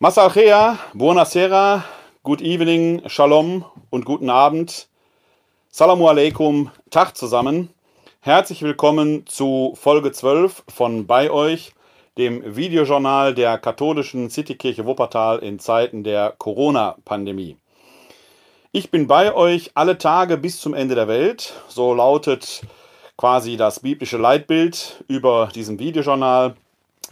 Masalchea, 0.00 0.78
buonasera, 0.94 1.82
good 2.22 2.40
evening, 2.40 3.02
shalom 3.08 3.64
und 3.90 4.04
guten 4.04 4.30
Abend. 4.30 4.86
Salamu 5.70 6.06
alaikum, 6.06 6.70
Tag 6.88 7.16
zusammen. 7.16 7.70
Herzlich 8.20 8.62
willkommen 8.62 9.26
zu 9.26 9.74
Folge 9.74 10.12
12 10.12 10.62
von 10.68 11.08
Bei 11.08 11.32
euch, 11.32 11.72
dem 12.16 12.54
Videojournal 12.54 13.34
der 13.34 13.58
katholischen 13.58 14.30
Citykirche 14.30 14.86
Wuppertal 14.86 15.40
in 15.40 15.58
Zeiten 15.58 16.04
der 16.04 16.32
Corona-Pandemie. 16.38 17.56
Ich 18.70 18.92
bin 18.92 19.08
bei 19.08 19.34
euch 19.34 19.72
alle 19.74 19.98
Tage 19.98 20.36
bis 20.36 20.60
zum 20.60 20.74
Ende 20.74 20.94
der 20.94 21.08
Welt. 21.08 21.54
So 21.66 21.92
lautet 21.92 22.62
quasi 23.16 23.56
das 23.56 23.80
biblische 23.80 24.16
Leitbild 24.16 25.02
über 25.08 25.48
diesem 25.52 25.80
Videojournal. 25.80 26.54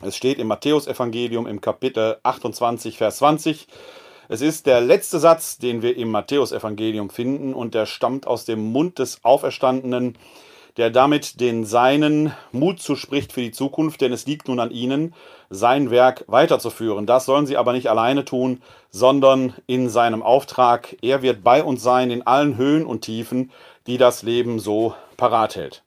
Es 0.03 0.15
steht 0.15 0.39
im 0.39 0.49
Matthäusevangelium 0.49 1.47
im 1.47 1.63
Kapitel 1.63 2.19
28, 2.23 2.99
Vers 2.99 3.17
20. 3.17 3.67
Es 4.29 4.43
ist 4.43 4.67
der 4.67 4.83
letzte 4.83 5.19
Satz, 5.19 5.57
den 5.57 5.81
wir 5.81 5.97
im 5.97 6.11
Matthäusevangelium 6.11 7.09
finden 7.09 7.55
und 7.55 7.75
der 7.75 7.87
stammt 7.87 8.27
aus 8.27 8.45
dem 8.45 8.73
Mund 8.73 8.99
des 8.99 9.25
Auferstandenen, 9.25 10.19
der 10.77 10.91
damit 10.91 11.41
den 11.41 11.65
Seinen 11.65 12.35
Mut 12.53 12.81
zuspricht 12.81 13.33
für 13.33 13.41
die 13.41 13.53
Zukunft, 13.53 14.03
denn 14.03 14.13
es 14.13 14.27
liegt 14.27 14.49
nun 14.49 14.61
an 14.61 14.71
ihnen, 14.71 15.15
sein 15.49 15.91
Werk 15.91 16.25
weiterzuführen. 16.27 17.07
Das 17.07 17.25
sollen 17.25 17.47
sie 17.47 17.57
aber 17.57 17.73
nicht 17.73 17.89
alleine 17.89 18.27
tun, 18.27 18.61
sondern 18.91 19.55
in 19.67 19.89
seinem 19.89 20.23
Auftrag. 20.23 20.95
Er 21.01 21.23
wird 21.23 21.43
bei 21.43 21.65
uns 21.65 21.83
sein 21.83 22.11
in 22.11 22.27
allen 22.27 22.59
Höhen 22.59 22.85
und 22.85 23.01
Tiefen, 23.01 23.51
die 23.87 23.97
das 23.97 24.23
Leben 24.23 24.59
so 24.59 24.95
parat 25.17 25.57
hält. 25.57 25.86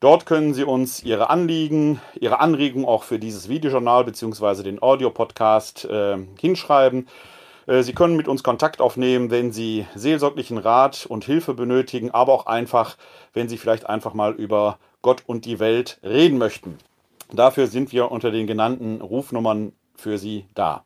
Dort 0.00 0.26
können 0.26 0.54
Sie 0.54 0.62
uns 0.62 1.02
Ihre 1.02 1.28
Anliegen, 1.28 2.00
Ihre 2.20 2.40
Anregungen 2.40 2.86
auch 2.86 3.02
für 3.02 3.18
dieses 3.18 3.48
Videojournal 3.48 4.04
bzw. 4.04 4.62
den 4.62 4.80
Audiopodcast 4.80 5.86
äh, 5.86 6.18
hinschreiben. 6.40 7.08
Äh, 7.66 7.82
Sie 7.82 7.94
können 7.94 8.16
mit 8.16 8.28
uns 8.28 8.44
Kontakt 8.44 8.80
aufnehmen, 8.80 9.30
wenn 9.30 9.50
Sie 9.50 9.86
seelsorglichen 9.96 10.58
Rat 10.58 11.06
und 11.06 11.24
Hilfe 11.24 11.54
benötigen, 11.54 12.12
aber 12.12 12.32
auch 12.32 12.46
einfach, 12.46 12.96
wenn 13.32 13.48
Sie 13.48 13.58
vielleicht 13.58 13.88
einfach 13.88 14.14
mal 14.14 14.34
über 14.34 14.78
Gott 15.02 15.24
und 15.26 15.44
die 15.44 15.58
Welt 15.58 15.98
reden 16.04 16.38
möchten. 16.38 16.78
Dafür 17.32 17.66
sind 17.66 17.92
wir 17.92 18.10
unter 18.10 18.30
den 18.30 18.46
genannten 18.46 19.00
Rufnummern 19.00 19.72
für 19.96 20.16
Sie 20.16 20.46
da. 20.54 20.84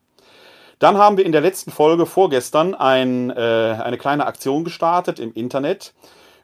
Dann 0.82 0.98
haben 0.98 1.16
wir 1.16 1.24
in 1.24 1.30
der 1.30 1.40
letzten 1.42 1.70
Folge 1.70 2.06
vorgestern 2.06 2.74
ein, 2.74 3.30
äh, 3.30 3.34
eine 3.34 3.96
kleine 3.98 4.26
Aktion 4.26 4.64
gestartet 4.64 5.20
im 5.20 5.32
Internet 5.32 5.94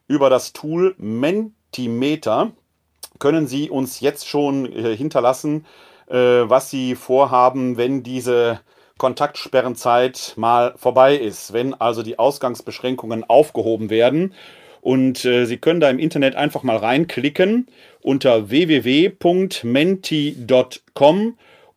über 0.06 0.30
das 0.30 0.52
Tool 0.52 0.94
Mentimeter. 0.96 2.52
Können 3.18 3.48
Sie 3.48 3.68
uns 3.68 3.98
jetzt 3.98 4.28
schon 4.28 4.72
äh, 4.72 4.96
hinterlassen, 4.96 5.66
äh, 6.06 6.14
was 6.14 6.70
Sie 6.70 6.94
vorhaben, 6.94 7.76
wenn 7.78 8.04
diese 8.04 8.60
Kontaktsperrenzeit 8.96 10.34
mal 10.36 10.72
vorbei 10.76 11.16
ist, 11.16 11.52
wenn 11.52 11.74
also 11.74 12.04
die 12.04 12.20
Ausgangsbeschränkungen 12.20 13.28
aufgehoben 13.28 13.90
werden. 13.90 14.34
Und 14.80 15.24
äh, 15.24 15.46
Sie 15.46 15.56
können 15.56 15.80
da 15.80 15.90
im 15.90 15.98
Internet 15.98 16.36
einfach 16.36 16.62
mal 16.62 16.76
reinklicken 16.76 17.66
unter 18.02 18.48
www.menti.com 18.50 19.18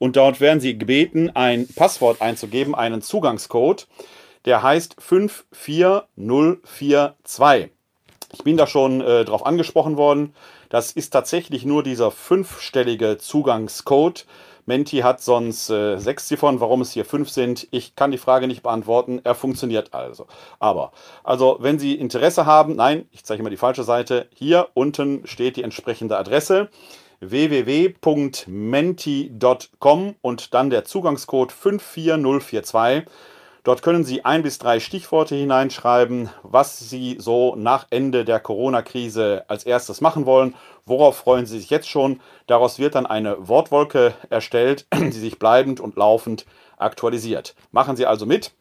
und 0.02 0.16
dort 0.16 0.42
werden 0.42 0.60
Sie 0.60 0.80
gebeten, 0.80 1.30
ein 1.36 1.68
Passwort 1.68 2.24
einzugeben, 2.24 2.74
einen 2.74 3.04
Zugangscode, 3.04 3.88
der 4.46 4.64
heißt 4.64 4.96
54042. 5.00 7.70
Ich 8.34 8.44
bin 8.44 8.58
da 8.58 8.66
schon 8.66 9.02
äh, 9.02 9.26
drauf 9.26 9.46
angesprochen 9.46 9.98
worden. 9.98 10.34
Das 10.70 10.92
ist 10.92 11.12
tatsächlich 11.12 11.66
nur 11.66 11.84
dieser 11.84 12.10
fünfstellige 12.10 13.20
Zugangscode. 13.20 14.26
Menti 14.66 15.02
hat 15.02 15.22
sonst 15.22 15.70
äh, 15.70 16.00
sechs 16.00 16.26
Ziffern. 16.26 16.60
Warum 16.60 16.82
es 16.82 16.94
hier 16.94 17.06
fünf 17.06 17.30
sind, 17.30 17.68
ich 17.70 17.96
kann 17.96 18.10
die 18.10 18.18
Frage 18.18 18.48
nicht 18.48 18.64
beantworten. 18.64 19.22
Er 19.24 19.36
funktioniert 19.36 19.94
also. 19.94 20.26
Aber, 20.58 20.94
also, 21.24 21.58
wenn 21.60 21.78
Sie 21.78 21.94
Interesse 21.94 22.48
haben, 22.48 22.76
nein, 22.76 23.08
ich 23.12 23.24
zeige 23.24 23.44
mal 23.44 23.52
die 23.52 23.58
falsche 23.58 23.84
Seite. 23.84 24.28
Hier 24.34 24.70
unten 24.74 25.28
steht 25.28 25.58
die 25.58 25.64
entsprechende 25.64 26.18
Adresse 26.18 26.72
www.menti.com 27.22 28.46
und 30.22 30.54
dann 30.54 30.70
der 30.70 30.84
Zugangscode 30.86 31.52
54042. 31.52 33.06
Dort 33.64 33.84
können 33.84 34.04
Sie 34.04 34.26
ein 34.26 34.42
bis 34.42 34.58
drei 34.58 34.80
Stichworte 34.80 35.36
hineinschreiben, 35.36 36.32
was 36.42 36.80
Sie 36.80 37.18
so 37.20 37.56
nach 37.56 37.86
Ende 37.92 38.26
der 38.26 38.40
Corona-Krise 38.40 39.46
als 39.48 39.66
erstes 39.66 40.02
machen 40.02 40.26
wollen. 40.26 40.56
Worauf 40.88 41.18
freuen 41.18 41.46
Sie 41.46 41.60
sich 41.60 41.70
jetzt 41.70 41.88
schon? 41.88 42.22
Daraus 42.48 42.80
wird 42.80 42.96
dann 42.96 43.06
eine 43.06 43.48
Wortwolke 43.48 44.16
erstellt, 44.32 44.88
die 44.92 45.12
sich 45.12 45.38
bleibend 45.38 45.80
und 45.80 45.96
laufend 45.96 46.48
aktualisiert. 46.78 47.54
Machen 47.72 47.96
Sie 47.96 48.08
also 48.08 48.26
mit, 48.26 48.52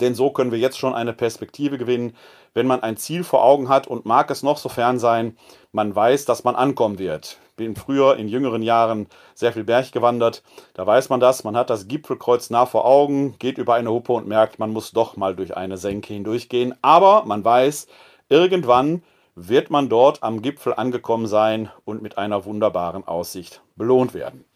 denn 0.00 0.14
so 0.14 0.30
können 0.30 0.50
wir 0.50 0.58
jetzt 0.58 0.78
schon 0.78 0.94
eine 0.94 1.12
Perspektive 1.12 1.76
gewinnen, 1.76 2.16
wenn 2.54 2.66
man 2.66 2.82
ein 2.82 2.96
Ziel 2.96 3.24
vor 3.24 3.44
Augen 3.44 3.68
hat 3.68 3.86
und 3.86 4.06
mag 4.06 4.30
es 4.30 4.42
noch 4.42 4.56
so 4.56 4.70
fern 4.70 4.98
sein, 4.98 5.36
man 5.72 5.94
weiß, 5.94 6.24
dass 6.24 6.44
man 6.44 6.56
ankommen 6.56 6.98
wird 6.98 7.38
bin 7.58 7.76
früher 7.76 8.16
in 8.16 8.28
jüngeren 8.28 8.62
Jahren 8.62 9.06
sehr 9.34 9.52
viel 9.52 9.64
Berg 9.64 9.92
gewandert. 9.92 10.42
Da 10.72 10.86
weiß 10.86 11.10
man 11.10 11.20
das, 11.20 11.44
man 11.44 11.54
hat 11.54 11.68
das 11.68 11.88
Gipfelkreuz 11.88 12.48
nah 12.48 12.64
vor 12.64 12.86
Augen, 12.86 13.38
geht 13.38 13.58
über 13.58 13.74
eine 13.74 13.90
Huppe 13.90 14.14
und 14.14 14.26
merkt, 14.26 14.58
man 14.58 14.72
muss 14.72 14.92
doch 14.92 15.18
mal 15.18 15.36
durch 15.36 15.54
eine 15.54 15.76
Senke 15.76 16.14
hindurchgehen. 16.14 16.74
Aber 16.80 17.26
man 17.26 17.44
weiß, 17.44 17.86
irgendwann 18.30 19.02
wird 19.34 19.68
man 19.70 19.90
dort 19.90 20.22
am 20.22 20.40
Gipfel 20.40 20.72
angekommen 20.74 21.26
sein 21.26 21.68
und 21.84 22.00
mit 22.00 22.16
einer 22.16 22.46
wunderbaren 22.46 23.06
Aussicht 23.06 23.60
belohnt 23.76 24.14
werden. 24.14 24.46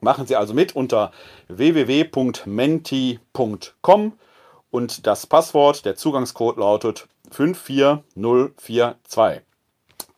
Machen 0.00 0.26
Sie 0.26 0.34
also 0.34 0.54
mit 0.54 0.74
unter 0.74 1.12
www.menti.com 1.48 4.12
und 4.70 5.06
das 5.06 5.26
Passwort, 5.26 5.84
der 5.84 5.96
Zugangscode 5.96 6.56
lautet 6.56 7.08
54042. 7.30 9.42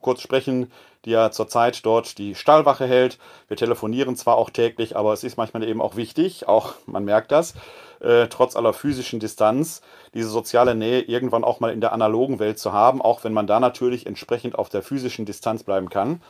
kurz 0.00 0.22
sprechen, 0.22 0.70
die 1.04 1.10
ja 1.10 1.32
zurzeit 1.32 1.84
dort 1.84 2.16
die 2.18 2.36
Stallwache 2.36 2.86
hält. 2.86 3.18
Wir 3.48 3.56
telefonieren 3.56 4.14
zwar 4.14 4.36
auch 4.36 4.50
täglich, 4.50 4.96
aber 4.96 5.12
es 5.12 5.24
ist 5.24 5.36
manchmal 5.36 5.64
eben 5.64 5.82
auch 5.82 5.96
wichtig, 5.96 6.46
auch 6.46 6.74
man 6.86 7.04
merkt 7.04 7.32
das, 7.32 7.54
äh, 7.98 8.28
trotz 8.28 8.54
aller 8.54 8.72
physischen 8.74 9.18
Distanz, 9.18 9.82
diese 10.14 10.28
soziale 10.28 10.76
Nähe 10.76 11.00
irgendwann 11.00 11.42
auch 11.42 11.58
mal 11.58 11.72
in 11.72 11.80
der 11.80 11.92
analogen 11.92 12.38
Welt 12.38 12.60
zu 12.60 12.72
haben, 12.72 13.02
auch 13.02 13.24
wenn 13.24 13.32
man 13.32 13.48
da 13.48 13.58
natürlich 13.58 14.06
entsprechend 14.06 14.56
auf 14.56 14.68
der 14.68 14.82
physischen 14.82 15.26
Distanz 15.26 15.64
bleiben 15.64 15.90
kann. 15.90 16.22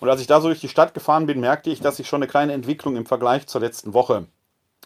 Und 0.00 0.08
als 0.08 0.20
ich 0.20 0.26
da 0.26 0.40
so 0.40 0.48
durch 0.48 0.60
die 0.60 0.68
Stadt 0.68 0.94
gefahren 0.94 1.26
bin, 1.26 1.38
merkte 1.38 1.70
ich, 1.70 1.80
dass 1.80 1.98
sich 1.98 2.08
schon 2.08 2.24
eine 2.24 2.30
kleine 2.30 2.54
Entwicklung 2.54 2.96
im 2.96 3.06
Vergleich 3.06 3.46
zur 3.46 3.60
letzten 3.60 3.94
Woche 3.94 4.26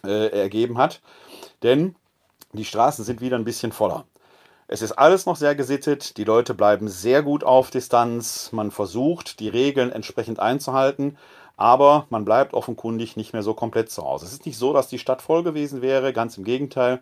äh, 0.05 0.27
ergeben 0.27 0.77
hat. 0.77 1.01
Denn 1.63 1.95
die 2.53 2.65
Straßen 2.65 3.03
sind 3.03 3.21
wieder 3.21 3.37
ein 3.37 3.45
bisschen 3.45 3.71
voller. 3.71 4.05
Es 4.69 4.81
ist 4.81 4.91
alles 4.91 5.25
noch 5.25 5.37
sehr 5.37 5.55
gesittet, 5.55 6.17
die 6.17 6.25
Leute 6.25 6.53
bleiben 6.53 6.89
sehr 6.89 7.23
gut 7.23 7.45
auf 7.45 7.71
Distanz, 7.71 8.51
man 8.51 8.69
versucht, 8.71 9.39
die 9.39 9.47
Regeln 9.47 9.93
entsprechend 9.93 10.41
einzuhalten, 10.41 11.17
aber 11.55 12.05
man 12.09 12.25
bleibt 12.25 12.53
offenkundig 12.53 13.15
nicht 13.15 13.31
mehr 13.31 13.43
so 13.43 13.53
komplett 13.53 13.89
zu 13.89 14.03
Hause. 14.03 14.25
Es 14.25 14.33
ist 14.33 14.45
nicht 14.45 14.57
so, 14.57 14.73
dass 14.73 14.89
die 14.89 14.99
Stadt 14.99 15.21
voll 15.21 15.43
gewesen 15.43 15.81
wäre, 15.81 16.11
ganz 16.11 16.37
im 16.37 16.43
Gegenteil, 16.43 16.99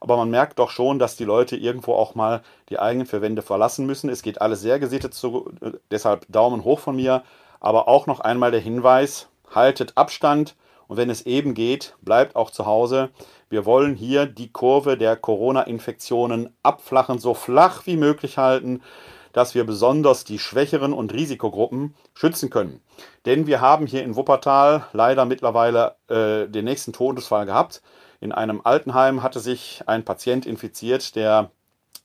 aber 0.00 0.16
man 0.16 0.30
merkt 0.30 0.60
doch 0.60 0.70
schon, 0.70 1.00
dass 1.00 1.16
die 1.16 1.24
Leute 1.24 1.56
irgendwo 1.56 1.94
auch 1.94 2.14
mal 2.14 2.40
die 2.68 2.78
eigenen 2.78 3.06
Verwände 3.06 3.42
verlassen 3.42 3.84
müssen. 3.84 4.08
Es 4.10 4.22
geht 4.22 4.40
alles 4.40 4.60
sehr 4.60 4.78
gesittet 4.78 5.12
zu, 5.12 5.50
deshalb 5.90 6.24
Daumen 6.28 6.62
hoch 6.62 6.78
von 6.78 6.94
mir, 6.94 7.24
aber 7.58 7.88
auch 7.88 8.06
noch 8.06 8.20
einmal 8.20 8.52
der 8.52 8.60
Hinweis, 8.60 9.26
haltet 9.52 9.96
Abstand 9.96 10.54
und 10.88 10.96
wenn 10.96 11.10
es 11.10 11.26
eben 11.26 11.54
geht, 11.54 11.94
bleibt 12.02 12.34
auch 12.34 12.50
zu 12.50 12.66
Hause. 12.66 13.10
Wir 13.50 13.66
wollen 13.66 13.94
hier 13.94 14.26
die 14.26 14.50
Kurve 14.50 14.96
der 14.96 15.16
Corona-Infektionen 15.16 16.52
abflachen, 16.62 17.18
so 17.18 17.34
flach 17.34 17.86
wie 17.86 17.96
möglich 17.96 18.38
halten, 18.38 18.82
dass 19.32 19.54
wir 19.54 19.64
besonders 19.64 20.24
die 20.24 20.38
Schwächeren 20.38 20.92
und 20.94 21.12
Risikogruppen 21.12 21.94
schützen 22.14 22.50
können. 22.50 22.80
Denn 23.26 23.46
wir 23.46 23.60
haben 23.60 23.86
hier 23.86 24.02
in 24.02 24.16
Wuppertal 24.16 24.86
leider 24.92 25.26
mittlerweile 25.26 25.96
äh, 26.08 26.48
den 26.48 26.64
nächsten 26.64 26.94
Todesfall 26.94 27.46
gehabt. 27.46 27.82
In 28.20 28.32
einem 28.32 28.62
Altenheim 28.64 29.22
hatte 29.22 29.40
sich 29.40 29.82
ein 29.86 30.04
Patient 30.04 30.46
infiziert, 30.46 31.14
der 31.14 31.50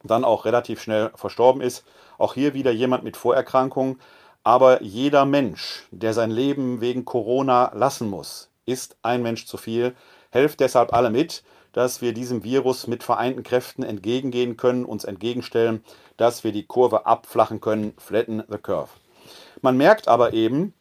dann 0.03 0.25
auch 0.25 0.43
relativ 0.43 0.81
schnell 0.81 1.11
verstorben 1.15 1.61
ist. 1.61 1.85
Auch 2.17 2.33
hier 2.33 2.53
wieder 2.53 2.71
jemand 2.71 3.03
mit 3.05 3.15
Vorerkrankungen. 3.15 3.99
Aber 4.43 4.83
jeder 4.83 5.23
Mensch, 5.25 5.87
der 5.91 6.13
sein 6.13 6.29
Leben 6.29 6.81
wegen 6.81 7.05
Corona 7.05 7.71
lassen 7.73 8.09
muss, 8.09 8.49
ist 8.65 8.97
ein 9.01 9.21
Mensch 9.21 9.45
zu 9.45 9.57
viel. 9.57 9.95
Helft 10.29 10.59
deshalb 10.59 10.93
alle 10.93 11.09
mit, 11.09 11.43
dass 11.73 12.01
wir 12.01 12.13
diesem 12.13 12.43
Virus 12.43 12.87
mit 12.87 13.03
vereinten 13.03 13.43
Kräften 13.43 13.83
entgegengehen 13.83 14.57
können, 14.57 14.85
uns 14.85 15.03
entgegenstellen, 15.03 15.83
dass 16.17 16.43
wir 16.43 16.51
die 16.51 16.65
Kurve 16.65 17.05
abflachen 17.05 17.61
können, 17.61 17.93
flatten 17.97 18.43
the 18.47 18.57
curve. 18.57 18.89
Man 19.61 19.77
merkt 19.77 20.07
aber 20.07 20.33
eben, 20.33 20.73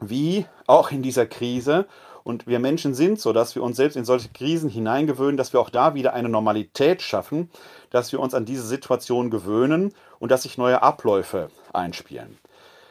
wie 0.00 0.46
auch 0.66 0.90
in 0.90 1.02
dieser 1.02 1.26
Krise, 1.26 1.86
und 2.22 2.48
wir 2.48 2.58
Menschen 2.58 2.92
sind 2.92 3.20
so, 3.20 3.32
dass 3.32 3.54
wir 3.54 3.62
uns 3.62 3.76
selbst 3.76 3.94
in 3.94 4.04
solche 4.04 4.30
Krisen 4.30 4.68
hineingewöhnen, 4.68 5.36
dass 5.36 5.52
wir 5.52 5.60
auch 5.60 5.70
da 5.70 5.94
wieder 5.94 6.12
eine 6.12 6.28
Normalität 6.28 7.00
schaffen, 7.00 7.50
dass 7.90 8.10
wir 8.10 8.18
uns 8.18 8.34
an 8.34 8.44
diese 8.44 8.66
Situation 8.66 9.30
gewöhnen 9.30 9.94
und 10.18 10.32
dass 10.32 10.42
sich 10.42 10.58
neue 10.58 10.82
Abläufe 10.82 11.50
einspielen. 11.72 12.36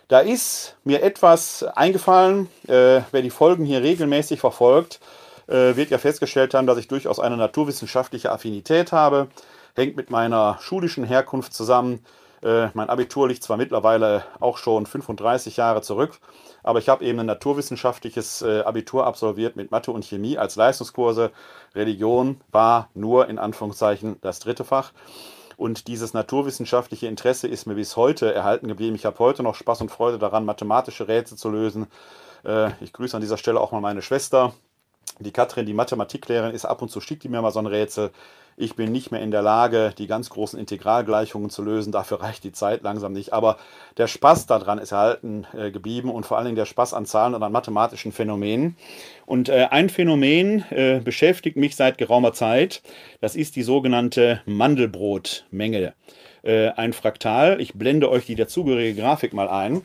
Da 0.07 0.19
ist 0.19 0.75
mir 0.83 1.01
etwas 1.01 1.63
eingefallen, 1.63 2.47
äh, 2.67 3.01
wer 3.11 3.21
die 3.23 3.31
Folgen 3.31 3.65
hier 3.65 3.81
regelmäßig 3.81 4.39
verfolgt, 4.39 4.99
äh, 5.47 5.75
wird 5.75 5.89
ja 5.89 5.97
festgestellt 5.97 6.53
haben, 6.53 6.67
dass 6.67 6.77
ich 6.77 6.87
durchaus 6.87 7.19
eine 7.19 7.37
naturwissenschaftliche 7.37 8.31
Affinität 8.31 8.91
habe. 8.91 9.29
Hängt 9.75 9.95
mit 9.95 10.11
meiner 10.11 10.59
schulischen 10.61 11.05
Herkunft 11.05 11.53
zusammen. 11.53 12.05
Äh, 12.43 12.67
mein 12.75 12.89
Abitur 12.89 13.27
liegt 13.27 13.41
zwar 13.41 13.57
mittlerweile 13.57 14.23
auch 14.39 14.59
schon 14.59 14.85
35 14.85 15.57
Jahre 15.57 15.81
zurück, 15.81 16.19
aber 16.61 16.77
ich 16.77 16.87
habe 16.87 17.03
eben 17.03 17.19
ein 17.19 17.25
naturwissenschaftliches 17.25 18.43
äh, 18.43 18.61
Abitur 18.61 19.07
absolviert 19.07 19.55
mit 19.55 19.71
Mathe 19.71 19.91
und 19.91 20.05
Chemie 20.05 20.37
als 20.37 20.55
Leistungskurse. 20.55 21.31
Religion 21.73 22.39
war 22.51 22.89
nur 22.93 23.27
in 23.27 23.39
Anführungszeichen 23.39 24.17
das 24.21 24.39
dritte 24.39 24.65
Fach. 24.65 24.91
Und 25.57 25.87
dieses 25.87 26.13
naturwissenschaftliche 26.13 27.07
Interesse 27.07 27.47
ist 27.47 27.65
mir 27.65 27.75
bis 27.75 27.95
heute 27.95 28.33
erhalten 28.33 28.67
geblieben. 28.67 28.95
Ich 28.95 29.05
habe 29.05 29.19
heute 29.19 29.43
noch 29.43 29.55
Spaß 29.55 29.81
und 29.81 29.91
Freude 29.91 30.19
daran, 30.19 30.45
mathematische 30.45 31.07
Rätsel 31.07 31.37
zu 31.37 31.49
lösen. 31.49 31.87
Äh, 32.43 32.71
ich 32.81 32.93
grüße 32.93 33.15
an 33.15 33.21
dieser 33.21 33.37
Stelle 33.37 33.59
auch 33.59 33.71
mal 33.71 33.81
meine 33.81 34.01
Schwester, 34.01 34.53
die 35.19 35.31
Katrin, 35.31 35.65
die 35.65 35.73
Mathematiklehrerin, 35.73 36.53
ist 36.53 36.65
ab 36.65 36.81
und 36.81 36.89
zu 36.89 37.01
schickt 37.01 37.23
die 37.23 37.29
mir 37.29 37.41
mal 37.41 37.51
so 37.51 37.59
ein 37.59 37.67
Rätsel. 37.67 38.11
Ich 38.57 38.75
bin 38.75 38.93
nicht 38.93 39.11
mehr 39.11 39.21
in 39.21 39.31
der 39.31 39.41
Lage, 39.41 39.93
die 39.97 40.07
ganz 40.07 40.29
großen 40.29 40.57
Integralgleichungen 40.57 41.49
zu 41.49 41.61
lösen. 41.61 41.91
Dafür 41.91 42.21
reicht 42.21 42.45
die 42.45 42.53
Zeit 42.53 42.83
langsam 42.83 43.11
nicht. 43.11 43.33
Aber 43.33 43.57
der 43.97 44.07
Spaß 44.07 44.45
daran 44.45 44.77
ist 44.77 44.93
erhalten 44.93 45.45
äh, 45.53 45.71
geblieben 45.71 46.09
und 46.09 46.25
vor 46.25 46.37
allen 46.37 46.45
Dingen 46.45 46.55
der 46.55 46.65
Spaß 46.65 46.93
an 46.93 47.05
Zahlen 47.05 47.35
und 47.35 47.43
an 47.43 47.51
mathematischen 47.51 48.13
Phänomenen. 48.13 48.77
Und 49.25 49.49
äh, 49.49 49.67
ein 49.71 49.89
Phänomen 49.89 50.63
äh, 50.69 51.01
beschäftigt 51.03 51.57
mich 51.57 51.75
seit 51.75 51.97
geraumer 51.97 52.31
Zeit. 52.31 52.81
Das 53.19 53.35
ist 53.35 53.57
die 53.57 53.63
sogenannte 53.63 54.41
Mandelbrotmenge. 54.45 55.93
Äh, 56.43 56.69
ein 56.69 56.93
Fraktal. 56.93 57.59
Ich 57.59 57.73
blende 57.73 58.09
euch 58.09 58.25
die 58.25 58.35
dazugehörige 58.35 59.01
Grafik 59.01 59.33
mal 59.33 59.49
ein. 59.49 59.81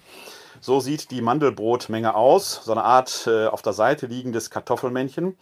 So 0.63 0.79
sieht 0.79 1.11
die 1.11 1.23
Mandelbrotmenge 1.23 2.15
aus, 2.15 2.61
so 2.65 2.73
eine 2.73 2.85
Art 2.85 3.27
äh, 3.27 3.47
auf 3.47 3.63
der 3.63 3.73
Seite 3.73 4.07
liegendes 4.07 4.51
Kartoffelmännchen. 4.51 5.39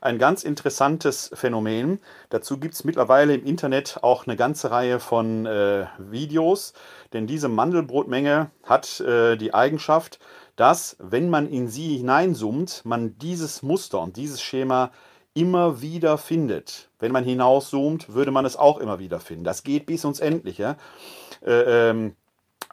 Ein 0.00 0.18
ganz 0.18 0.42
interessantes 0.42 1.30
Phänomen. 1.34 2.00
Dazu 2.30 2.58
gibt 2.58 2.74
es 2.74 2.82
mittlerweile 2.82 3.34
im 3.34 3.46
Internet 3.46 4.00
auch 4.02 4.26
eine 4.26 4.34
ganze 4.34 4.72
Reihe 4.72 4.98
von 4.98 5.46
äh, 5.46 5.86
Videos, 5.98 6.72
denn 7.12 7.28
diese 7.28 7.48
Mandelbrotmenge 7.48 8.50
hat 8.64 8.98
äh, 9.00 9.36
die 9.36 9.54
Eigenschaft, 9.54 10.18
dass, 10.56 10.96
wenn 10.98 11.30
man 11.30 11.48
in 11.48 11.68
sie 11.68 11.98
hineinzoomt, 11.98 12.82
man 12.84 13.16
dieses 13.18 13.62
Muster 13.62 14.00
und 14.00 14.16
dieses 14.16 14.42
Schema 14.42 14.90
immer 15.32 15.80
wieder 15.80 16.18
findet. 16.18 16.90
Wenn 16.98 17.12
man 17.12 17.22
hinauszoomt, 17.22 18.12
würde 18.14 18.32
man 18.32 18.44
es 18.44 18.56
auch 18.56 18.78
immer 18.78 18.98
wieder 18.98 19.20
finden. 19.20 19.44
Das 19.44 19.62
geht 19.62 19.86
bis 19.86 20.02
ins 20.02 20.18
Endliche. 20.18 20.76
Äh, 21.44 21.90
ähm, 21.90 22.16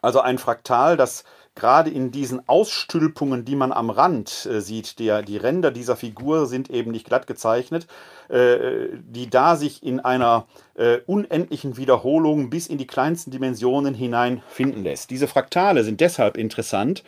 also 0.02 0.20
ein 0.20 0.38
Fraktal, 0.38 0.98
das 0.98 1.24
gerade 1.56 1.90
in 1.90 2.12
diesen 2.12 2.48
Ausstülpungen, 2.48 3.46
die 3.46 3.56
man 3.56 3.72
am 3.72 3.90
Rand 3.90 4.48
äh, 4.52 4.62
sieht, 4.62 5.00
der, 5.00 5.22
die 5.22 5.38
Ränder 5.38 5.72
dieser 5.72 5.96
Figur 5.96 6.48
sind 6.48 6.70
eben 6.70 6.92
nicht 6.92 7.06
glatt 7.06 7.28
gezeichnet, 7.28 7.88
äh, 8.30 8.88
die 9.08 9.30
da 9.30 9.56
sich 9.56 9.84
in 9.84 10.00
einer 10.00 10.48
äh, 10.76 11.00
unendlichen 11.06 11.78
Wiederholung 11.78 12.50
bis 12.50 12.68
in 12.68 12.78
die 12.78 12.88
kleinsten 12.88 13.32
Dimensionen 13.32 13.94
hinein 13.94 14.42
finden 14.48 14.84
lässt. 14.84 15.12
Diese 15.12 15.28
Fraktale 15.28 15.84
sind 15.84 16.02
deshalb 16.02 16.38
interessant, 16.38 17.04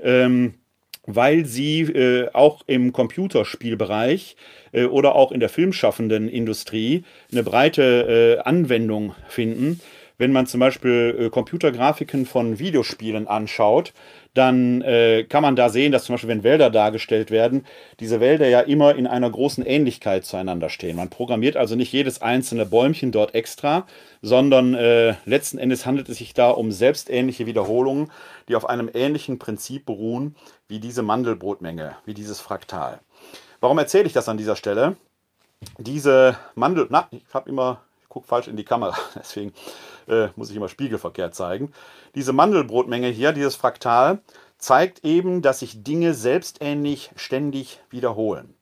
ähm, 0.00 0.54
weil 1.06 1.46
sie 1.46 1.82
äh, 1.82 2.28
auch 2.32 2.62
im 2.66 2.92
Computerspielbereich 2.92 4.36
äh, 4.72 4.86
oder 4.86 5.14
auch 5.14 5.30
in 5.30 5.38
der 5.38 5.48
filmschaffenden 5.48 6.28
Industrie 6.28 7.04
eine 7.30 7.44
breite 7.44 8.38
äh, 8.38 8.42
Anwendung 8.42 9.14
finden 9.28 9.80
wenn 10.18 10.32
man 10.32 10.46
zum 10.46 10.60
Beispiel 10.60 11.16
äh, 11.18 11.30
Computergrafiken 11.30 12.26
von 12.26 12.58
Videospielen 12.58 13.28
anschaut, 13.28 13.92
dann 14.34 14.82
äh, 14.82 15.24
kann 15.24 15.42
man 15.42 15.56
da 15.56 15.68
sehen, 15.68 15.92
dass 15.92 16.04
zum 16.04 16.14
Beispiel, 16.14 16.28
wenn 16.28 16.44
Wälder 16.44 16.70
dargestellt 16.70 17.30
werden, 17.30 17.64
diese 18.00 18.20
Wälder 18.20 18.48
ja 18.48 18.60
immer 18.60 18.94
in 18.94 19.06
einer 19.06 19.30
großen 19.30 19.64
Ähnlichkeit 19.64 20.24
zueinander 20.24 20.68
stehen. 20.68 20.96
Man 20.96 21.08
programmiert 21.08 21.56
also 21.56 21.74
nicht 21.74 21.92
jedes 21.92 22.20
einzelne 22.20 22.66
Bäumchen 22.66 23.12
dort 23.12 23.34
extra, 23.34 23.86
sondern 24.20 24.74
äh, 24.74 25.14
letzten 25.24 25.58
Endes 25.58 25.86
handelt 25.86 26.08
es 26.08 26.18
sich 26.18 26.34
da 26.34 26.50
um 26.50 26.70
selbstähnliche 26.70 27.46
Wiederholungen, 27.46 28.10
die 28.48 28.56
auf 28.56 28.68
einem 28.68 28.90
ähnlichen 28.92 29.38
Prinzip 29.38 29.86
beruhen 29.86 30.36
wie 30.68 30.80
diese 30.80 31.02
Mandelbrotmenge, 31.02 31.96
wie 32.04 32.14
dieses 32.14 32.40
Fraktal. 32.40 33.00
Warum 33.60 33.78
erzähle 33.78 34.04
ich 34.04 34.12
das 34.12 34.28
an 34.28 34.36
dieser 34.36 34.56
Stelle? 34.56 34.96
Diese 35.78 36.36
Mandel, 36.54 36.86
na, 36.90 37.08
ich 37.10 37.22
habe 37.32 37.48
immer, 37.48 37.80
gucke 38.16 38.28
falsch 38.28 38.48
in 38.48 38.56
die 38.56 38.64
Kamera, 38.64 38.96
deswegen 39.14 39.52
äh, 40.08 40.28
muss 40.36 40.48
ich 40.48 40.56
immer 40.56 40.70
spiegelverkehrt 40.70 41.34
zeigen. 41.34 41.70
Diese 42.14 42.32
Mandelbrotmenge 42.32 43.08
hier, 43.08 43.32
dieses 43.32 43.56
Fraktal, 43.56 44.20
zeigt 44.56 45.04
eben, 45.04 45.42
dass 45.42 45.58
sich 45.58 45.84
Dinge 45.84 46.14
selbstähnlich 46.14 47.10
ständig 47.14 47.80
wiederholen. 47.90 48.54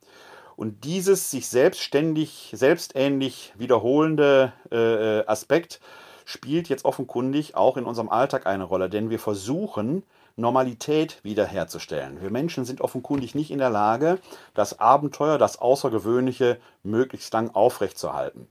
Und 0.56 0.82
dieses 0.84 1.30
sich 1.30 1.46
selbstständig, 1.46 2.52
selbstähnlich 2.52 3.52
wiederholende 3.56 4.52
äh, 4.72 5.24
Aspekt 5.28 5.80
spielt 6.24 6.68
jetzt 6.68 6.84
offenkundig 6.84 7.54
auch 7.54 7.76
in 7.76 7.84
unserem 7.84 8.08
Alltag 8.08 8.46
eine 8.46 8.64
Rolle, 8.64 8.90
denn 8.90 9.08
wir 9.08 9.20
versuchen, 9.20 10.02
Normalität 10.36 11.20
wiederherzustellen. 11.22 12.20
Wir 12.20 12.30
Menschen 12.30 12.64
sind 12.64 12.80
offenkundig 12.80 13.36
nicht 13.36 13.52
in 13.52 13.58
der 13.58 13.70
Lage, 13.70 14.18
das 14.52 14.80
Abenteuer, 14.80 15.38
das 15.38 15.58
Außergewöhnliche 15.60 16.58
möglichst 16.82 17.32
lang 17.32 17.50
aufrechtzuerhalten. 17.54 18.48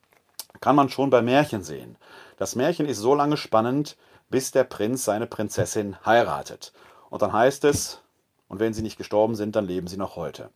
Kann 0.62 0.76
man 0.76 0.90
schon 0.90 1.10
bei 1.10 1.22
Märchen 1.22 1.64
sehen. 1.64 1.98
Das 2.38 2.56
Märchen 2.56 2.86
ist 2.86 3.00
so 3.00 3.16
lange 3.16 3.38
spannend, 3.38 3.98
bis 4.30 4.52
der 4.52 4.64
Prinz 4.64 5.06
seine 5.06 5.28
Prinzessin 5.28 5.96
heiratet. 6.06 6.74
Und 7.10 7.22
dann 7.22 7.34
heißt 7.34 7.66
es, 7.66 8.02
und 8.48 8.60
wenn 8.60 8.74
sie 8.74 8.82
nicht 8.82 8.98
gestorben 8.98 9.36
sind, 9.36 9.56
dann 9.56 9.66
leben 9.66 9.88
sie 9.88 9.98
noch 9.98 10.16
heute. 10.16 10.50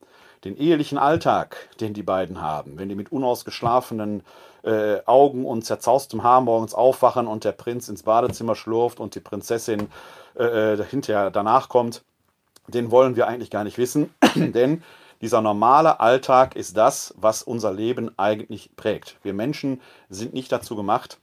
Den 0.43 0.55
ehelichen 0.55 0.97
Alltag, 0.97 1.69
den 1.79 1.93
die 1.93 2.03
beiden 2.03 2.41
haben, 2.41 2.77
wenn 2.77 2.89
die 2.89 2.95
mit 2.95 3.11
unausgeschlafenen 3.11 4.23
äh, 4.63 4.99
Augen 5.05 5.45
und 5.45 5.65
zerzaustem 5.65 6.23
Haar 6.23 6.41
morgens 6.41 6.73
aufwachen 6.73 7.27
und 7.27 7.43
der 7.43 7.53
Prinz 7.53 7.89
ins 7.89 8.03
Badezimmer 8.03 8.55
schlurft 8.55 8.99
und 8.99 9.15
die 9.15 9.19
Prinzessin 9.19 9.89
äh, 10.37 10.73
äh 10.73 10.83
hinterher 10.83 11.31
danach 11.31 11.69
kommt, 11.69 12.03
den 12.67 12.91
wollen 12.91 13.15
wir 13.15 13.27
eigentlich 13.27 13.49
gar 13.49 13.63
nicht 13.63 13.77
wissen, 13.77 14.13
denn 14.35 14.83
dieser 15.21 15.41
normale 15.41 15.99
Alltag 15.99 16.55
ist 16.55 16.77
das, 16.77 17.13
was 17.17 17.41
unser 17.41 17.73
Leben 17.73 18.11
eigentlich 18.17 18.75
prägt. 18.75 19.17
Wir 19.23 19.33
Menschen 19.33 19.81
sind 20.09 20.33
nicht 20.33 20.51
dazu 20.51 20.75
gemacht, 20.75 21.19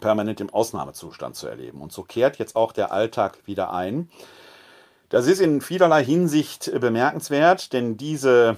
permanent 0.00 0.40
im 0.40 0.50
Ausnahmezustand 0.50 1.36
zu 1.36 1.46
erleben. 1.46 1.80
Und 1.80 1.92
so 1.92 2.02
kehrt 2.02 2.36
jetzt 2.38 2.56
auch 2.56 2.72
der 2.72 2.92
Alltag 2.92 3.38
wieder 3.46 3.72
ein. 3.72 4.10
Das 5.08 5.26
ist 5.26 5.40
in 5.40 5.60
vielerlei 5.60 6.04
Hinsicht 6.04 6.70
bemerkenswert, 6.80 7.72
denn 7.72 7.96
diese, 7.96 8.56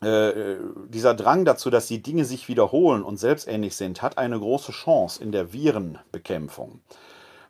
äh, 0.00 0.56
dieser 0.88 1.14
Drang 1.14 1.44
dazu, 1.44 1.70
dass 1.70 1.86
die 1.86 2.02
Dinge 2.02 2.24
sich 2.24 2.48
wiederholen 2.48 3.02
und 3.02 3.16
selbstähnlich 3.16 3.76
sind, 3.76 4.02
hat 4.02 4.18
eine 4.18 4.38
große 4.38 4.72
Chance 4.72 5.22
in 5.22 5.32
der 5.32 5.52
Virenbekämpfung. 5.52 6.80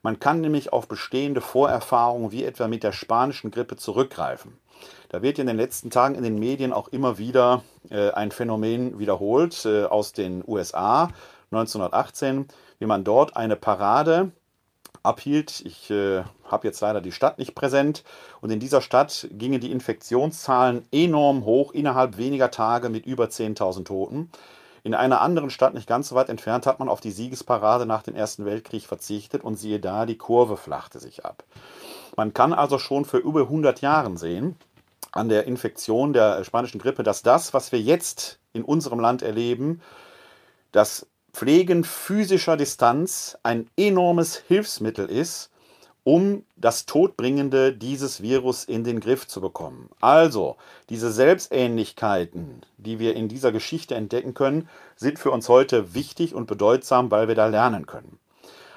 Man 0.03 0.19
kann 0.19 0.41
nämlich 0.41 0.73
auf 0.73 0.89
bestehende 0.89 1.41
Vorerfahrungen 1.41 2.33
wie 2.33 2.45
etwa 2.45 2.69
mit 2.69 2.83
der 2.83 2.93
spanischen 2.93 3.51
Grippe 3.51 3.77
zurückgreifen. 3.77 4.59
Da 5.12 5.21
wird 5.21 5.38
in 5.38 5.47
den 5.47 5.59
letzten 5.59 5.90
Tagen 5.90 6.14
in 6.14 6.23
den 6.23 6.38
Medien 6.38 6.73
auch 6.73 6.88
immer 6.88 7.19
wieder 7.19 7.62
äh, 7.90 8.12
ein 8.12 8.31
Phänomen 8.31 8.99
wiederholt 8.99 9.66
äh, 9.66 9.85
aus 9.85 10.14
den 10.14 10.42
USA 10.47 11.11
1918, 11.50 12.49
wie 12.78 12.87
man 12.87 13.04
dort 13.04 13.37
eine 13.37 13.57
Parade 13.57 14.33
abhielt. 15.02 15.61
Ich 15.66 15.90
äh, 15.90 16.23
habe 16.50 16.66
jetzt 16.66 16.81
leider 16.81 17.02
die 17.02 17.12
Stadt 17.12 17.37
nicht 17.37 17.54
präsent. 17.54 18.04
Und 18.40 18.50
in 18.50 18.59
dieser 18.59 18.81
Stadt 18.81 19.28
gingen 19.33 19.61
die 19.61 19.71
Infektionszahlen 19.71 20.87
enorm 20.90 21.45
hoch, 21.45 21.73
innerhalb 21.73 22.16
weniger 22.16 22.50
Tage 22.50 22.88
mit 22.88 23.04
über 23.04 23.26
10.000 23.26 23.85
Toten. 23.85 24.31
In 24.83 24.95
einer 24.95 25.21
anderen 25.21 25.50
Stadt, 25.50 25.75
nicht 25.75 25.87
ganz 25.87 26.09
so 26.09 26.14
weit 26.14 26.31
entfernt, 26.31 26.64
hat 26.64 26.78
man 26.78 26.88
auf 26.88 27.02
die 27.02 27.11
Siegesparade 27.11 27.85
nach 27.85 28.02
dem 28.02 28.14
Ersten 28.14 28.47
Weltkrieg 28.47 28.87
verzichtet 28.87 29.45
und 29.45 29.57
siehe 29.57 29.78
da, 29.78 30.07
die 30.07 30.16
Kurve 30.16 30.57
flachte 30.57 31.00
sich 31.00 31.26
ab. 31.26 31.45
Man 32.16 32.33
kann 32.33 32.54
also 32.54 32.78
schon 32.78 33.04
für 33.04 33.19
über 33.19 33.42
100 33.42 33.83
Jahren 33.83 34.16
sehen, 34.16 34.57
an 35.12 35.28
der 35.28 35.47
Infektion 35.47 36.12
der 36.12 36.42
spanischen 36.45 36.81
Grippe, 36.81 37.02
dass 37.02 37.23
das, 37.23 37.54
was 37.54 37.71
wir 37.71 37.81
jetzt 37.81 38.38
in 38.52 38.64
unserem 38.64 39.00
Land 39.00 39.23
erleben, 39.23 39.81
das 40.73 41.07
Pflegen 41.33 41.85
physischer 41.85 42.57
Distanz 42.57 43.38
ein 43.42 43.69
enormes 43.76 44.37
Hilfsmittel 44.37 45.07
ist, 45.07 45.50
um 46.04 46.45
das 46.57 46.85
Todbringende 46.85 47.73
dieses 47.73 48.23
Virus 48.23 48.64
in 48.64 48.85
den 48.85 49.00
Griff 49.00 49.26
zu 49.28 49.40
bekommen. 49.40 49.88
Also, 50.00 50.57
diese 50.88 51.12
Selbstähnlichkeiten, 51.12 52.62
die 52.76 52.99
wir 52.99 53.14
in 53.14 53.28
dieser 53.28 53.52
Geschichte 53.52 53.95
entdecken 53.95 54.35
können, 54.35 54.69
sind 54.97 55.19
für 55.19 55.31
uns 55.31 55.49
heute 55.49 55.95
wichtig 55.95 56.35
und 56.35 56.47
bedeutsam, 56.47 57.11
weil 57.11 57.28
wir 57.28 57.35
da 57.35 57.47
lernen 57.47 57.87
können. 57.87 58.19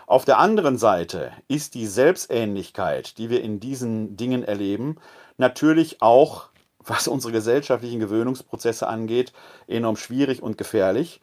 Auf 0.08 0.24
der 0.24 0.38
anderen 0.38 0.78
Seite 0.78 1.32
ist 1.48 1.74
die 1.74 1.88
Selbstähnlichkeit, 1.88 3.18
die 3.18 3.32
wir 3.32 3.42
in 3.42 3.60
diesen 3.60 4.16
Dingen 4.16 4.44
erleben, 4.44 4.98
natürlich 5.38 6.02
auch, 6.02 6.50
was 6.80 7.08
unsere 7.08 7.34
gesellschaftlichen 7.34 8.00
Gewöhnungsprozesse 8.00 8.88
angeht, 8.88 9.34
enorm 9.68 9.98
schwierig 9.98 10.42
und 10.42 10.58
gefährlich. 10.58 11.22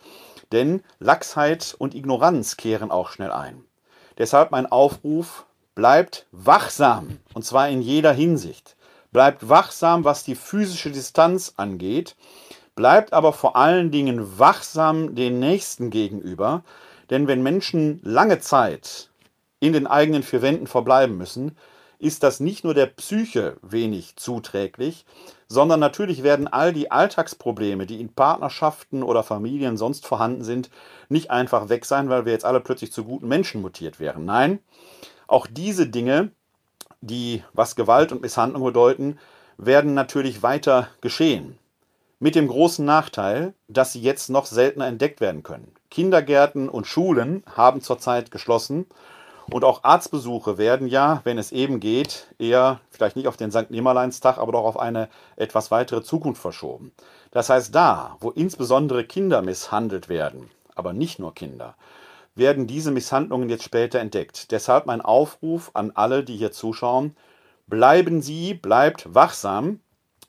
Denn 0.50 0.82
Lachsheit 0.98 1.74
und 1.78 1.94
Ignoranz 1.94 2.56
kehren 2.56 2.90
auch 2.90 3.10
schnell 3.10 3.30
ein. 3.30 3.64
Deshalb 4.18 4.50
mein 4.50 4.66
Aufruf, 4.66 5.46
bleibt 5.74 6.26
wachsam, 6.32 7.18
und 7.34 7.44
zwar 7.44 7.68
in 7.68 7.80
jeder 7.80 8.12
Hinsicht. 8.12 8.76
Bleibt 9.10 9.48
wachsam, 9.48 10.04
was 10.04 10.24
die 10.24 10.34
physische 10.34 10.90
Distanz 10.90 11.54
angeht, 11.56 12.16
bleibt 12.74 13.12
aber 13.12 13.32
vor 13.32 13.56
allen 13.56 13.90
Dingen 13.90 14.38
wachsam 14.38 15.14
den 15.14 15.38
Nächsten 15.38 15.90
gegenüber, 15.90 16.64
denn 17.10 17.26
wenn 17.28 17.42
Menschen 17.42 18.00
lange 18.02 18.40
Zeit 18.40 19.10
in 19.60 19.72
den 19.72 19.86
eigenen 19.86 20.22
vier 20.22 20.42
Wänden 20.42 20.66
verbleiben 20.66 21.16
müssen, 21.16 21.56
ist 22.02 22.24
das 22.24 22.40
nicht 22.40 22.64
nur 22.64 22.74
der 22.74 22.86
Psyche 22.86 23.56
wenig 23.62 24.16
zuträglich, 24.16 25.06
sondern 25.46 25.78
natürlich 25.78 26.24
werden 26.24 26.48
all 26.48 26.72
die 26.72 26.90
Alltagsprobleme, 26.90 27.86
die 27.86 28.00
in 28.00 28.12
Partnerschaften 28.12 29.04
oder 29.04 29.22
Familien 29.22 29.76
sonst 29.76 30.04
vorhanden 30.04 30.42
sind, 30.42 30.68
nicht 31.08 31.30
einfach 31.30 31.68
weg 31.68 31.84
sein, 31.84 32.08
weil 32.08 32.24
wir 32.24 32.32
jetzt 32.32 32.44
alle 32.44 32.58
plötzlich 32.58 32.92
zu 32.92 33.04
guten 33.04 33.28
Menschen 33.28 33.62
mutiert 33.62 34.00
wären. 34.00 34.24
Nein, 34.24 34.58
auch 35.28 35.46
diese 35.46 35.86
Dinge, 35.86 36.32
die 37.00 37.44
was 37.52 37.76
Gewalt 37.76 38.10
und 38.10 38.22
Misshandlung 38.22 38.64
bedeuten, 38.64 39.18
werden 39.56 39.94
natürlich 39.94 40.42
weiter 40.42 40.88
geschehen. 41.02 41.56
Mit 42.18 42.34
dem 42.34 42.48
großen 42.48 42.84
Nachteil, 42.84 43.54
dass 43.68 43.92
sie 43.92 44.00
jetzt 44.00 44.28
noch 44.28 44.46
seltener 44.46 44.86
entdeckt 44.88 45.20
werden 45.20 45.44
können. 45.44 45.72
Kindergärten 45.88 46.68
und 46.68 46.88
Schulen 46.88 47.44
haben 47.54 47.80
zurzeit 47.80 48.32
geschlossen 48.32 48.86
und 49.52 49.64
auch 49.64 49.84
Arztbesuche 49.84 50.58
werden 50.58 50.86
ja, 50.86 51.20
wenn 51.24 51.38
es 51.38 51.52
eben 51.52 51.78
geht, 51.78 52.28
eher 52.38 52.80
vielleicht 52.90 53.16
nicht 53.16 53.28
auf 53.28 53.36
den 53.36 53.50
St. 53.50 53.70
Nimmerleinstag, 53.70 54.38
aber 54.38 54.52
doch 54.52 54.64
auf 54.64 54.78
eine 54.78 55.08
etwas 55.36 55.70
weitere 55.70 56.02
Zukunft 56.02 56.40
verschoben. 56.40 56.92
Das 57.30 57.50
heißt, 57.50 57.74
da, 57.74 58.16
wo 58.20 58.30
insbesondere 58.30 59.04
Kinder 59.04 59.42
misshandelt 59.42 60.08
werden, 60.08 60.50
aber 60.74 60.92
nicht 60.92 61.18
nur 61.18 61.34
Kinder, 61.34 61.76
werden 62.34 62.66
diese 62.66 62.90
Misshandlungen 62.90 63.50
jetzt 63.50 63.64
später 63.64 64.00
entdeckt. 64.00 64.50
Deshalb 64.52 64.86
mein 64.86 65.02
Aufruf 65.02 65.70
an 65.74 65.92
alle, 65.94 66.24
die 66.24 66.36
hier 66.36 66.52
zuschauen, 66.52 67.14
bleiben 67.66 68.22
Sie, 68.22 68.54
bleibt 68.54 69.14
wachsam. 69.14 69.80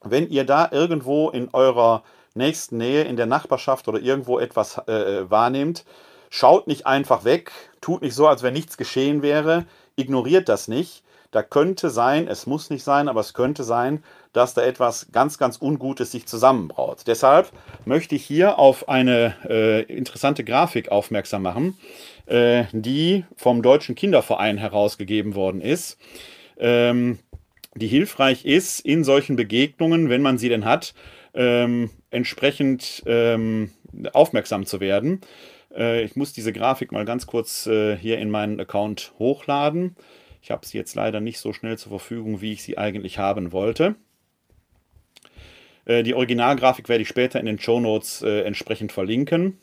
Wenn 0.02 0.30
ihr 0.30 0.46
da 0.46 0.68
irgendwo 0.70 1.30
in 1.30 1.50
eurer 1.54 2.04
nächsten 2.36 2.78
Nähe, 2.78 3.04
in 3.04 3.16
der 3.16 3.26
Nachbarschaft 3.26 3.88
oder 3.88 4.00
irgendwo 4.00 4.40
etwas 4.40 4.80
äh, 4.80 5.30
wahrnehmt, 5.30 5.86
schaut 6.34 6.66
nicht 6.66 6.88
einfach 6.88 7.26
weg, 7.26 7.52
tut 7.80 8.02
nicht 8.02 8.16
so, 8.16 8.28
als 8.28 8.42
wenn 8.42 8.54
nichts 8.54 8.76
geschehen 8.76 9.22
wäre, 9.22 9.68
ignoriert 9.96 10.50
das 10.50 10.68
nicht. 10.68 11.04
Da 11.30 11.44
könnte 11.44 11.92
sein, 11.92 12.28
es 12.28 12.48
muss 12.48 12.72
nicht 12.72 12.84
sein, 12.84 13.08
aber 13.08 13.20
es 13.20 13.36
könnte 13.36 13.64
sein, 13.64 14.04
dass 14.34 14.56
da 14.56 14.64
etwas 14.64 15.12
ganz, 15.12 15.38
ganz 15.38 15.60
Ungutes 15.62 16.12
sich 16.12 16.26
zusammenbraut. 16.26 17.04
Deshalb 17.06 17.52
möchte 17.86 18.16
ich 18.16 18.26
hier 18.26 18.58
auf 18.58 18.90
eine 18.90 19.36
äh, 19.48 19.84
interessante 19.84 20.44
Grafik 20.44 20.90
aufmerksam 20.90 21.44
machen, 21.44 21.78
äh, 22.26 22.64
die 22.72 23.26
vom 23.36 23.62
Deutschen 23.62 23.94
Kinderverein 23.94 24.58
herausgegeben 24.58 25.36
worden 25.36 25.62
ist. 25.62 26.00
Ähm, 26.58 27.20
die 27.76 27.88
hilfreich 27.88 28.44
ist 28.44 28.80
in 28.80 29.04
solchen 29.04 29.36
Begegnungen, 29.36 30.10
wenn 30.10 30.24
man 30.24 30.40
sie 30.40 30.50
denn 30.50 30.66
hat, 30.66 30.96
ähm, 31.36 31.92
entsprechend 32.10 33.04
ähm, 33.06 33.72
aufmerksam 34.14 34.66
zu 34.66 34.80
werden. 34.80 35.22
Äh, 35.76 36.04
ich 36.04 36.16
muss 36.16 36.34
diese 36.34 36.54
Grafik 36.54 36.92
mal 36.92 37.06
ganz 37.06 37.26
kurz 37.26 37.68
äh, 37.68 37.98
hier 37.98 38.20
in 38.20 38.30
meinen 38.30 38.60
Account 38.60 39.14
hochladen. 39.20 39.96
Ich 40.42 40.52
habe 40.52 40.66
sie 40.66 40.78
jetzt 40.78 40.96
leider 40.96 41.22
nicht 41.22 41.40
so 41.40 41.54
schnell 41.54 41.78
zur 41.78 41.92
Verfügung, 41.92 42.42
wie 42.42 42.54
ich 42.54 42.64
sie 42.64 42.78
eigentlich 42.78 43.18
haben 43.18 43.52
wollte. 43.52 43.96
Äh, 45.86 46.04
die 46.04 46.14
Originalgrafik 46.14 46.90
werde 46.90 47.04
ich 47.04 47.08
später 47.08 47.40
in 47.40 47.46
den 47.46 47.60
Show 47.60 47.80
Notes 47.80 48.22
entsprechend 48.22 48.92
verlinken. 48.92 49.58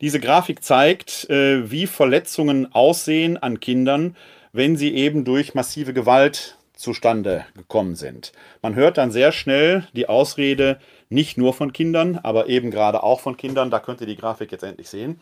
Diese 0.00 0.18
Grafik 0.18 0.64
zeigt, 0.64 1.28
wie 1.28 1.86
Verletzungen 1.86 2.72
aussehen 2.72 3.36
an 3.36 3.60
Kindern, 3.60 4.16
wenn 4.52 4.76
sie 4.76 4.94
eben 4.94 5.24
durch 5.24 5.54
massive 5.54 5.92
Gewalt 5.92 6.58
zustande 6.74 7.44
gekommen 7.54 7.94
sind. 7.94 8.32
Man 8.62 8.74
hört 8.74 8.98
dann 8.98 9.10
sehr 9.10 9.32
schnell 9.32 9.86
die 9.92 10.08
Ausrede, 10.08 10.78
nicht 11.08 11.38
nur 11.38 11.52
von 11.52 11.72
Kindern, 11.72 12.18
aber 12.22 12.48
eben 12.48 12.70
gerade 12.70 13.02
auch 13.02 13.20
von 13.20 13.36
Kindern. 13.36 13.70
Da 13.70 13.78
könnt 13.78 14.00
ihr 14.00 14.06
die 14.06 14.16
Grafik 14.16 14.52
jetzt 14.52 14.64
endlich 14.64 14.88
sehen. 14.88 15.20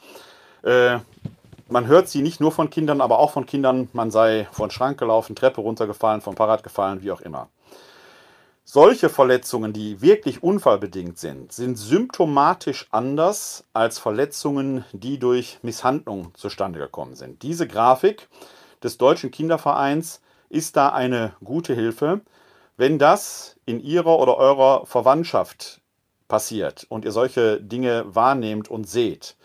Äh, 0.63 0.99
man 1.69 1.87
hört 1.87 2.09
sie 2.09 2.23
nicht 2.23 2.41
nur 2.41 2.53
von 2.53 2.71
Kindern, 2.71 3.01
aber 3.01 3.19
auch 3.19 3.31
von 3.33 3.47
Kindern, 3.47 3.89
man 3.93 4.11
sei 4.11 4.49
von 4.53 4.71
Schrank 4.71 4.99
gelaufen, 4.99 5.37
Treppe 5.37 5.61
runtergefallen, 5.61 6.21
vom 6.21 6.37
Fahrrad 6.37 6.63
gefallen, 6.63 7.03
wie 7.03 7.13
auch 7.13 7.21
immer. 7.21 7.49
Solche 8.65 9.09
Verletzungen, 9.09 9.73
die 9.73 10.01
wirklich 10.01 10.43
unfallbedingt 10.43 11.19
sind, 11.19 11.53
sind 11.53 11.77
symptomatisch 11.77 12.87
anders 12.93 13.65
als 13.73 13.99
Verletzungen, 13.99 14.85
die 14.93 15.19
durch 15.19 15.59
Misshandlung 15.63 16.33
zustande 16.35 16.79
gekommen 16.79 17.17
sind. 17.17 17.43
Diese 17.43 17.67
Grafik 17.67 18.29
des 18.83 18.97
Deutschen 18.97 19.31
Kindervereins 19.31 20.21
ist 20.51 20.77
da 20.77 20.91
eine 20.91 21.33
gute 21.43 21.75
Hilfe. 21.75 22.21
Wenn 22.77 22.99
das 22.99 23.57
in 23.65 23.81
Ihrer 23.81 24.19
oder 24.19 24.37
eurer 24.37 24.85
Verwandtschaft 24.85 25.81
passiert 26.29 26.87
und 26.89 27.05
ihr 27.05 27.13
solche 27.13 27.61
Dinge 27.61 28.05
wahrnehmt 28.07 28.71
und 28.71 28.89
seht, 28.89 29.37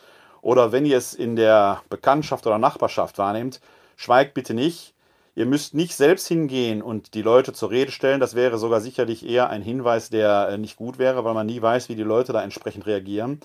oder 0.41 0.71
wenn 0.71 0.85
ihr 0.85 0.97
es 0.97 1.13
in 1.13 1.35
der 1.35 1.81
Bekanntschaft 1.89 2.45
oder 2.45 2.59
Nachbarschaft 2.59 3.17
wahrnehmt, 3.17 3.61
schweigt 3.95 4.35
bitte 4.35 4.53
nicht. 4.53 4.93
Ihr 5.33 5.45
müsst 5.47 5.73
nicht 5.73 5.95
selbst 5.95 6.27
hingehen 6.27 6.81
und 6.81 7.13
die 7.13 7.23
Leute 7.23 7.51
zur 7.51 7.71
Rede 7.71 7.91
stellen. 7.91 8.19
Das 8.19 8.35
wäre 8.35 8.57
sogar 8.57 8.79
sicherlich 8.79 9.27
eher 9.27 9.49
ein 9.49 9.61
Hinweis, 9.61 10.09
der 10.09 10.49
äh, 10.49 10.57
nicht 10.57 10.77
gut 10.77 10.97
wäre, 10.97 11.25
weil 11.25 11.33
man 11.33 11.47
nie 11.47 11.61
weiß, 11.61 11.89
wie 11.89 11.95
die 11.95 12.03
Leute 12.03 12.31
da 12.31 12.43
entsprechend 12.43 12.85
reagieren. 12.85 13.39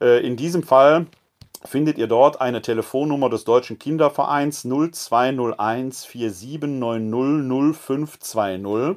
Äh, 0.00 0.24
in 0.24 0.36
diesem 0.36 0.62
Fall 0.62 1.06
findet 1.64 1.98
ihr 1.98 2.06
dort 2.06 2.40
eine 2.40 2.62
Telefonnummer 2.62 3.28
des 3.30 3.44
Deutschen 3.44 3.78
Kindervereins 3.78 4.62
0201 4.62 6.04
4790 6.04 7.76
0520. 7.76 8.96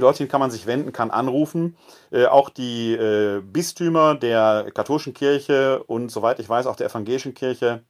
Dorthin 0.00 0.28
kann 0.28 0.40
man 0.40 0.50
sich 0.50 0.66
wenden, 0.66 0.92
kann 0.92 1.10
anrufen. 1.10 1.76
Äh, 2.10 2.26
auch 2.26 2.50
die 2.50 2.92
äh, 2.94 3.40
Bistümer 3.40 4.14
der 4.14 4.70
katholischen 4.74 5.14
Kirche 5.14 5.82
und 5.84 6.10
soweit 6.10 6.38
ich 6.38 6.48
weiß 6.48 6.66
auch 6.66 6.76
der 6.76 6.88
evangelischen 6.88 7.34
Kirche 7.34 7.82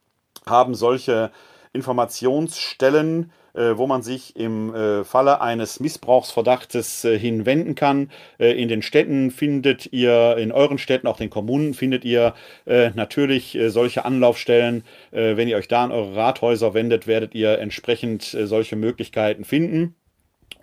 haben 0.47 0.75
solche 0.75 1.31
Informationsstellen, 1.73 3.33
wo 3.55 3.87
man 3.87 4.03
sich 4.03 4.37
im 4.37 4.75
äh, 4.75 5.05
Falle 5.05 5.41
eines 5.41 5.79
Missbrauchsverdachtes 5.79 7.05
äh, 7.05 7.19
hinwenden 7.19 7.75
kann. 7.75 8.11
in 8.39 8.69
den 8.69 8.83
Städten 8.83 9.31
findet 9.31 9.93
ihr, 9.93 10.37
in 10.37 10.53
euren 10.53 10.79
Städten, 10.79 11.07
auch 11.07 11.17
den 11.17 11.31
Kommunen, 11.31 11.75
findet 11.75 12.05
ihr 12.05 12.35
natürlich 12.67 13.59
solche 13.69 14.05
Anlaufstellen. 14.05 14.85
wenn 15.11 15.49
ihr 15.49 15.57
euch 15.57 15.69
da 15.69 15.85
an 15.85 15.93
eure 15.93 16.17
Rathäuser 16.17 16.75
wendet, 16.75 17.07
werdet 17.07 17.35
ihr 17.35 17.59
entsprechend 17.59 18.23
solche 18.23 18.77
Möglichkeiten 18.77 19.45
finden 19.45 19.95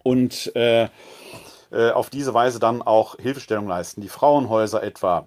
und 0.03 0.51
auf 0.55 2.09
diese 2.09 2.33
Weise 2.33 2.59
dann 2.59 2.81
auch 2.81 3.15
Hilfestellung 3.17 3.67
leisten. 3.67 4.01
Die 4.01 4.09
Frauenhäuser 4.09 4.83
etwa 4.83 5.25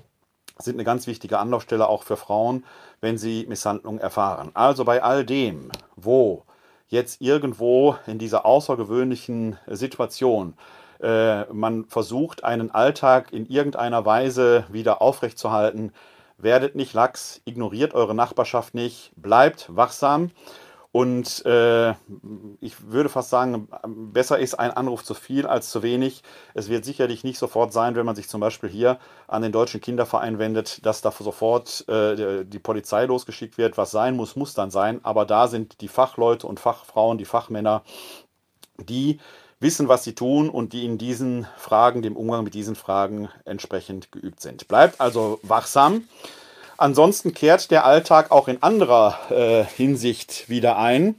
sind 0.58 0.76
eine 0.76 0.84
ganz 0.84 1.06
wichtige 1.06 1.38
Anlaufstelle 1.38 1.88
auch 1.88 2.02
für 2.02 2.16
Frauen, 2.16 2.64
wenn 3.00 3.18
sie 3.18 3.46
Misshandlung 3.48 3.98
erfahren. 3.98 4.50
Also 4.54 4.84
bei 4.84 5.02
all 5.02 5.24
dem, 5.24 5.70
wo 5.96 6.44
jetzt 6.88 7.20
irgendwo 7.20 7.96
in 8.06 8.18
dieser 8.18 8.46
außergewöhnlichen 8.46 9.58
Situation 9.66 10.54
äh, 11.04 11.44
man 11.52 11.84
versucht, 11.84 12.44
einen 12.44 12.70
Alltag 12.70 13.32
in 13.32 13.46
irgendeiner 13.46 14.06
Weise 14.06 14.64
wieder 14.70 15.02
aufrechtzuerhalten, 15.02 15.92
werdet 16.38 16.74
nicht 16.74 16.94
lax, 16.94 17.42
ignoriert 17.44 17.94
eure 17.94 18.14
Nachbarschaft 18.14 18.74
nicht, 18.74 19.12
bleibt 19.16 19.66
wachsam 19.74 20.30
und 20.94 21.44
äh, 21.44 21.90
ich 22.60 22.86
würde 22.86 23.08
fast 23.08 23.28
sagen, 23.28 23.66
besser 23.82 24.38
ist 24.38 24.54
ein 24.54 24.70
Anruf 24.70 25.02
zu 25.02 25.14
viel 25.14 25.44
als 25.44 25.70
zu 25.70 25.82
wenig. 25.82 26.22
Es 26.54 26.68
wird 26.68 26.84
sicherlich 26.84 27.24
nicht 27.24 27.36
sofort 27.36 27.72
sein, 27.72 27.96
wenn 27.96 28.06
man 28.06 28.14
sich 28.14 28.28
zum 28.28 28.40
Beispiel 28.40 28.70
hier 28.70 29.00
an 29.26 29.42
den 29.42 29.50
Deutschen 29.50 29.80
Kinderverein 29.80 30.38
wendet, 30.38 30.86
dass 30.86 31.02
da 31.02 31.10
sofort 31.10 31.84
äh, 31.88 32.44
die 32.44 32.60
Polizei 32.60 33.06
losgeschickt 33.06 33.58
wird. 33.58 33.76
Was 33.76 33.90
sein 33.90 34.14
muss, 34.14 34.36
muss 34.36 34.54
dann 34.54 34.70
sein. 34.70 35.00
Aber 35.02 35.24
da 35.24 35.48
sind 35.48 35.80
die 35.80 35.88
Fachleute 35.88 36.46
und 36.46 36.60
Fachfrauen, 36.60 37.18
die 37.18 37.24
Fachmänner, 37.24 37.82
die 38.78 39.18
wissen, 39.58 39.88
was 39.88 40.04
sie 40.04 40.14
tun 40.14 40.48
und 40.48 40.72
die 40.72 40.84
in 40.84 40.96
diesen 40.96 41.48
Fragen, 41.56 42.02
dem 42.02 42.16
Umgang 42.16 42.44
mit 42.44 42.54
diesen 42.54 42.76
Fragen 42.76 43.28
entsprechend 43.44 44.12
geübt 44.12 44.40
sind. 44.40 44.68
Bleibt 44.68 45.00
also 45.00 45.40
wachsam. 45.42 46.04
Ansonsten 46.76 47.34
kehrt 47.34 47.70
der 47.70 47.84
Alltag 47.84 48.30
auch 48.30 48.48
in 48.48 48.62
anderer 48.62 49.18
äh, 49.30 49.64
Hinsicht 49.76 50.48
wieder 50.48 50.76
ein. 50.78 51.14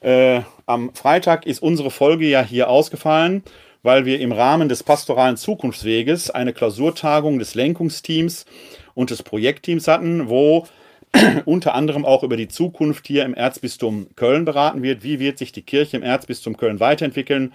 Äh, 0.00 0.40
am 0.66 0.94
Freitag 0.94 1.46
ist 1.46 1.62
unsere 1.62 1.90
Folge 1.90 2.26
ja 2.26 2.42
hier 2.42 2.68
ausgefallen, 2.68 3.44
weil 3.82 4.04
wir 4.04 4.20
im 4.20 4.32
Rahmen 4.32 4.68
des 4.68 4.82
pastoralen 4.82 5.36
Zukunftsweges 5.36 6.30
eine 6.30 6.52
Klausurtagung 6.52 7.38
des 7.38 7.54
Lenkungsteams 7.54 8.46
und 8.94 9.10
des 9.10 9.22
Projektteams 9.22 9.86
hatten, 9.86 10.28
wo 10.28 10.66
unter 11.44 11.74
anderem 11.74 12.04
auch 12.04 12.24
über 12.24 12.36
die 12.36 12.48
Zukunft 12.48 13.06
hier 13.06 13.24
im 13.24 13.34
Erzbistum 13.34 14.08
Köln 14.16 14.44
beraten 14.44 14.82
wird. 14.82 15.04
Wie 15.04 15.20
wird 15.20 15.38
sich 15.38 15.52
die 15.52 15.62
Kirche 15.62 15.96
im 15.96 16.02
Erzbistum 16.02 16.56
Köln 16.56 16.80
weiterentwickeln? 16.80 17.52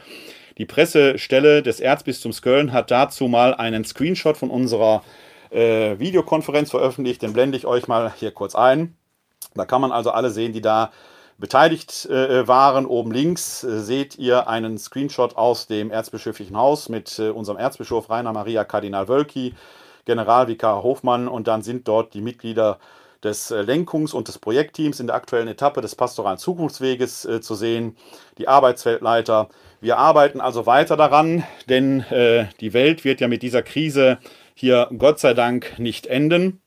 Die 0.57 0.65
Pressestelle 0.65 1.63
des 1.63 1.79
Erzbistums 1.79 2.41
Köln 2.41 2.71
hat 2.71 2.91
dazu 2.91 3.27
mal 3.27 3.53
einen 3.53 3.83
Screenshot 3.83 4.37
von 4.37 4.49
unserer 4.49 5.03
äh, 5.51 5.99
Videokonferenz 5.99 6.71
veröffentlicht. 6.71 7.21
Den 7.21 7.33
blende 7.33 7.57
ich 7.57 7.65
euch 7.65 7.87
mal 7.87 8.13
hier 8.15 8.31
kurz 8.31 8.55
ein. 8.55 8.95
Da 9.53 9.65
kann 9.65 9.81
man 9.81 9.91
also 9.91 10.11
alle 10.11 10.31
sehen, 10.31 10.53
die 10.53 10.61
da 10.61 10.91
beteiligt 11.37 12.05
äh, 12.05 12.47
waren. 12.47 12.85
Oben 12.85 13.11
links 13.11 13.63
äh, 13.63 13.79
seht 13.79 14.17
ihr 14.17 14.47
einen 14.47 14.77
Screenshot 14.77 15.35
aus 15.35 15.67
dem 15.67 15.91
Erzbischöflichen 15.91 16.55
Haus 16.55 16.87
mit 16.87 17.19
äh, 17.19 17.29
unserem 17.29 17.57
Erzbischof 17.57 18.09
Rainer 18.09 18.31
Maria 18.31 18.63
Kardinal 18.63 19.07
Wölki, 19.07 19.55
Generalvikar 20.05 20.83
Hofmann 20.83 21.27
und 21.27 21.47
dann 21.47 21.63
sind 21.63 21.87
dort 21.87 22.13
die 22.13 22.21
Mitglieder 22.21 22.79
des 23.23 23.51
äh, 23.51 23.61
Lenkungs- 23.61 24.13
und 24.13 24.27
des 24.27 24.39
Projektteams 24.39 24.99
in 24.99 25.07
der 25.07 25.15
aktuellen 25.15 25.47
Etappe 25.47 25.81
des 25.81 25.95
pastoralen 25.95 26.37
Zukunftsweges 26.37 27.25
äh, 27.25 27.41
zu 27.41 27.55
sehen, 27.55 27.97
die 28.37 28.47
Arbeitsfeldleiter. 28.47 29.49
Wir 29.79 29.97
arbeiten 29.97 30.41
also 30.41 30.65
weiter 30.65 30.97
daran, 30.97 31.43
denn 31.69 32.01
äh, 32.11 32.45
die 32.59 32.73
Welt 32.73 33.03
wird 33.03 33.21
ja 33.21 33.27
mit 33.27 33.41
dieser 33.43 33.63
Krise 33.63 34.17
hier 34.61 34.87
Gott 34.97 35.19
sei 35.19 35.33
Dank 35.33 35.79
nicht 35.79 36.05
enden, 36.05 36.61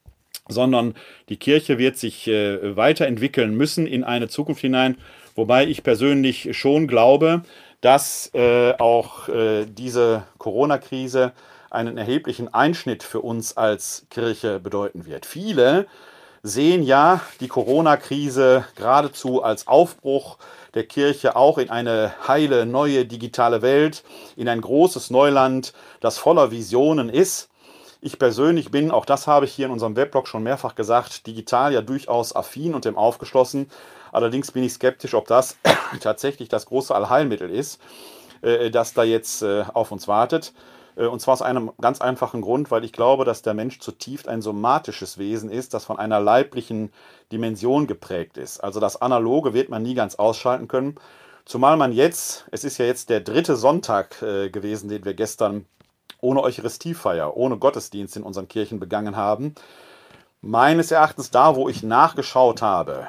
sondern 0.48 0.94
die 1.28 1.36
Kirche 1.36 1.78
wird 1.78 1.96
sich 1.96 2.26
äh, 2.26 2.76
weiterentwickeln 2.76 3.56
müssen 3.56 3.86
in 3.86 4.02
eine 4.02 4.28
Zukunft 4.28 4.60
hinein, 4.60 4.98
wobei 5.36 5.66
ich 5.66 5.84
persönlich 5.84 6.56
schon 6.58 6.88
glaube, 6.88 7.42
dass 7.80 8.30
äh, 8.34 8.74
auch 8.78 9.28
äh, 9.28 9.64
diese 9.66 10.24
Corona-Krise 10.38 11.32
einen 11.70 11.96
erheblichen 11.96 12.52
Einschnitt 12.52 13.04
für 13.04 13.20
uns 13.20 13.56
als 13.56 14.06
Kirche 14.10 14.58
bedeuten 14.58 15.06
wird. 15.06 15.24
Viele 15.24 15.86
sehen 16.42 16.82
ja 16.82 17.20
die 17.40 17.48
Corona-Krise 17.48 18.64
geradezu 18.74 19.42
als 19.42 19.68
Aufbruch 19.68 20.38
der 20.74 20.84
Kirche 20.84 21.36
auch 21.36 21.58
in 21.58 21.70
eine 21.70 22.12
heile, 22.26 22.66
neue 22.66 23.06
digitale 23.06 23.62
Welt, 23.62 24.02
in 24.36 24.48
ein 24.48 24.60
großes 24.60 25.10
Neuland, 25.10 25.72
das 26.00 26.18
voller 26.18 26.50
Visionen 26.50 27.08
ist. 27.08 27.50
Ich 28.04 28.18
persönlich 28.18 28.70
bin, 28.70 28.90
auch 28.90 29.06
das 29.06 29.26
habe 29.26 29.46
ich 29.46 29.54
hier 29.54 29.64
in 29.64 29.72
unserem 29.72 29.96
Weblog 29.96 30.28
schon 30.28 30.42
mehrfach 30.42 30.74
gesagt, 30.74 31.26
digital 31.26 31.72
ja 31.72 31.80
durchaus 31.80 32.36
affin 32.36 32.74
und 32.74 32.84
dem 32.84 32.98
aufgeschlossen. 32.98 33.70
Allerdings 34.12 34.52
bin 34.52 34.62
ich 34.62 34.74
skeptisch, 34.74 35.14
ob 35.14 35.26
das 35.26 35.56
tatsächlich 36.00 36.50
das 36.50 36.66
große 36.66 36.94
Allheilmittel 36.94 37.48
ist, 37.48 37.80
äh, 38.42 38.70
das 38.70 38.92
da 38.92 39.04
jetzt 39.04 39.40
äh, 39.40 39.64
auf 39.72 39.90
uns 39.90 40.06
wartet. 40.06 40.52
Äh, 40.96 41.06
und 41.06 41.20
zwar 41.20 41.32
aus 41.32 41.40
einem 41.40 41.72
ganz 41.80 42.02
einfachen 42.02 42.42
Grund, 42.42 42.70
weil 42.70 42.84
ich 42.84 42.92
glaube, 42.92 43.24
dass 43.24 43.40
der 43.40 43.54
Mensch 43.54 43.80
zutiefst 43.80 44.28
ein 44.28 44.42
somatisches 44.42 45.16
Wesen 45.16 45.50
ist, 45.50 45.72
das 45.72 45.86
von 45.86 45.98
einer 45.98 46.20
leiblichen 46.20 46.92
Dimension 47.32 47.86
geprägt 47.86 48.36
ist. 48.36 48.60
Also 48.60 48.80
das 48.80 49.00
Analoge 49.00 49.54
wird 49.54 49.70
man 49.70 49.82
nie 49.82 49.94
ganz 49.94 50.16
ausschalten 50.16 50.68
können. 50.68 50.96
Zumal 51.46 51.78
man 51.78 51.90
jetzt, 51.90 52.44
es 52.50 52.64
ist 52.64 52.76
ja 52.76 52.84
jetzt 52.84 53.08
der 53.08 53.20
dritte 53.20 53.56
Sonntag 53.56 54.18
gewesen, 54.20 54.88
den 54.88 55.04
wir 55.04 55.12
gestern 55.12 55.66
ohne 56.24 56.42
Eucharistiefeier, 56.42 57.36
ohne 57.36 57.58
Gottesdienst 57.58 58.16
in 58.16 58.22
unseren 58.22 58.48
Kirchen 58.48 58.80
begangen 58.80 59.14
haben. 59.14 59.54
Meines 60.40 60.90
Erachtens 60.90 61.30
da, 61.30 61.54
wo 61.54 61.68
ich 61.68 61.82
nachgeschaut 61.82 62.62
habe, 62.62 63.08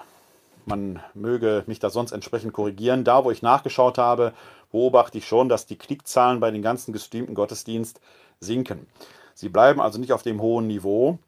man 0.66 1.00
möge 1.14 1.64
mich 1.68 1.80
da 1.80 1.90
sonst 1.90 2.12
entsprechend 2.12 2.54
korrigieren, 2.54 3.04
da, 3.04 3.24
wo 3.24 3.32
ich 3.32 3.42
nachgeschaut 3.42 3.98
habe, 3.98 4.34
beobachte 4.72 5.18
ich 5.18 5.28
schon, 5.28 5.48
dass 5.48 5.66
die 5.66 5.78
Klickzahlen 5.78 6.40
bei 6.40 6.52
den 6.52 6.62
ganzen 6.62 6.92
gestreamten 6.92 7.36
Gottesdienst 7.36 8.02
sinken. 8.40 8.88
Sie 9.34 9.50
bleiben 9.50 9.80
also 9.80 10.00
nicht 10.00 10.14
auf 10.14 10.24
dem 10.24 10.42
hohen 10.42 10.68
Niveau. 10.68 11.20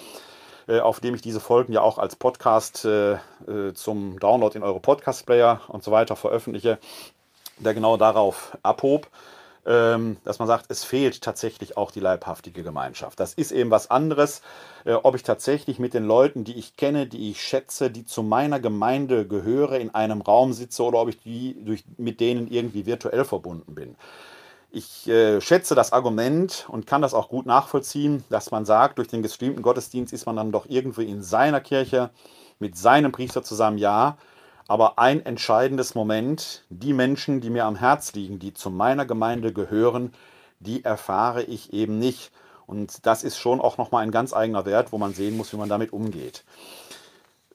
äh, 0.68 0.80
auf 0.80 1.00
dem 1.00 1.16
ich 1.16 1.22
diese 1.22 1.40
Folgen 1.40 1.74
ja 1.74 1.82
auch 1.82 1.98
als 1.98 2.16
Podcast 2.16 2.86
äh, 2.86 3.14
äh, 3.14 3.74
zum 3.74 4.20
Download 4.20 4.58
in 4.58 4.64
eure 4.64 4.80
Podcast-Player 4.80 5.62
und 5.68 5.84
so 5.84 5.92
weiter 5.92 6.16
veröffentliche, 6.16 6.78
der 7.58 7.74
genau 7.74 7.98
darauf 7.98 8.58
abhob. 8.64 9.08
Ähm, 9.66 10.18
dass 10.26 10.40
man 10.40 10.48
sagt, 10.50 10.66
es 10.70 10.84
fehlt 10.84 11.22
tatsächlich 11.22 11.78
auch 11.78 11.92
die 11.92 12.02
leibhaftige 12.02 12.64
Gemeinschaft. 12.64 13.18
Das 13.18 13.34
ist 13.34 13.54
eben 13.54 13.72
was 13.72 13.90
anderes, 13.90 14.42
äh, 14.84 14.92
ob 14.92 15.16
ich 15.16 15.24
tatsächlich 15.24 15.80
mit 15.80 15.94
den 15.94 16.04
Leuten, 16.04 16.44
die 16.44 16.56
ich 16.56 16.76
kenne, 16.76 17.08
die 17.08 17.32
ich 17.32 17.42
schätze, 17.42 17.90
die 17.90 18.06
zu 18.06 18.24
meiner 18.24 18.60
Gemeinde 18.60 19.26
gehöre, 19.26 19.80
in 19.80 19.96
einem 19.96 20.22
Raum 20.22 20.52
sitze 20.52 20.84
oder 20.84 21.00
ob 21.00 21.08
ich 21.08 21.22
die 21.22 21.56
durch, 21.64 21.86
mit 21.98 22.20
denen 22.20 22.50
irgendwie 22.50 22.86
virtuell 22.86 23.24
verbunden 23.24 23.74
bin. 23.74 23.96
Ich 24.70 25.08
äh, 25.08 25.40
schätze 25.40 25.76
das 25.76 25.94
Argument 25.94 26.66
und 26.68 26.86
kann 26.86 27.02
das 27.02 27.14
auch 27.14 27.30
gut 27.30 27.46
nachvollziehen, 27.46 28.24
dass 28.30 28.52
man 28.52 28.66
sagt, 28.66 28.98
durch 28.98 29.08
den 29.08 29.22
gestreamten 29.22 29.62
Gottesdienst 29.62 30.12
ist 30.12 30.26
man 30.26 30.36
dann 30.36 30.52
doch 30.52 30.66
irgendwie 30.68 31.06
in 31.06 31.22
seiner 31.22 31.62
Kirche 31.62 32.10
mit 32.60 32.76
seinem 32.76 33.12
Priester 33.14 33.44
zusammen, 33.44 33.78
ja. 33.78 34.18
Aber 34.68 34.98
ein 35.00 35.26
entscheidendes 35.26 35.96
Moment, 35.96 36.64
die 36.70 36.94
Menschen, 36.94 37.42
die 37.42 37.50
mir 37.50 37.66
am 37.66 37.76
Herz 37.76 38.14
liegen, 38.14 38.40
die 38.40 38.54
zu 38.54 38.70
meiner 38.70 39.06
Gemeinde 39.06 39.54
gehören, 39.54 40.14
die 40.60 40.86
erfahre 40.86 41.44
ich 41.44 41.74
eben 41.74 42.00
nicht. 42.00 42.32
Und 42.66 43.06
das 43.06 43.24
ist 43.24 43.38
schon 43.38 43.60
auch 43.60 43.78
nochmal 43.78 44.04
ein 44.04 44.12
ganz 44.12 44.34
eigener 44.34 44.66
Wert, 44.66 44.92
wo 44.92 44.98
man 44.98 45.14
sehen 45.14 45.36
muss, 45.36 45.52
wie 45.52 45.58
man 45.58 45.70
damit 45.70 45.92
umgeht. 45.92 46.44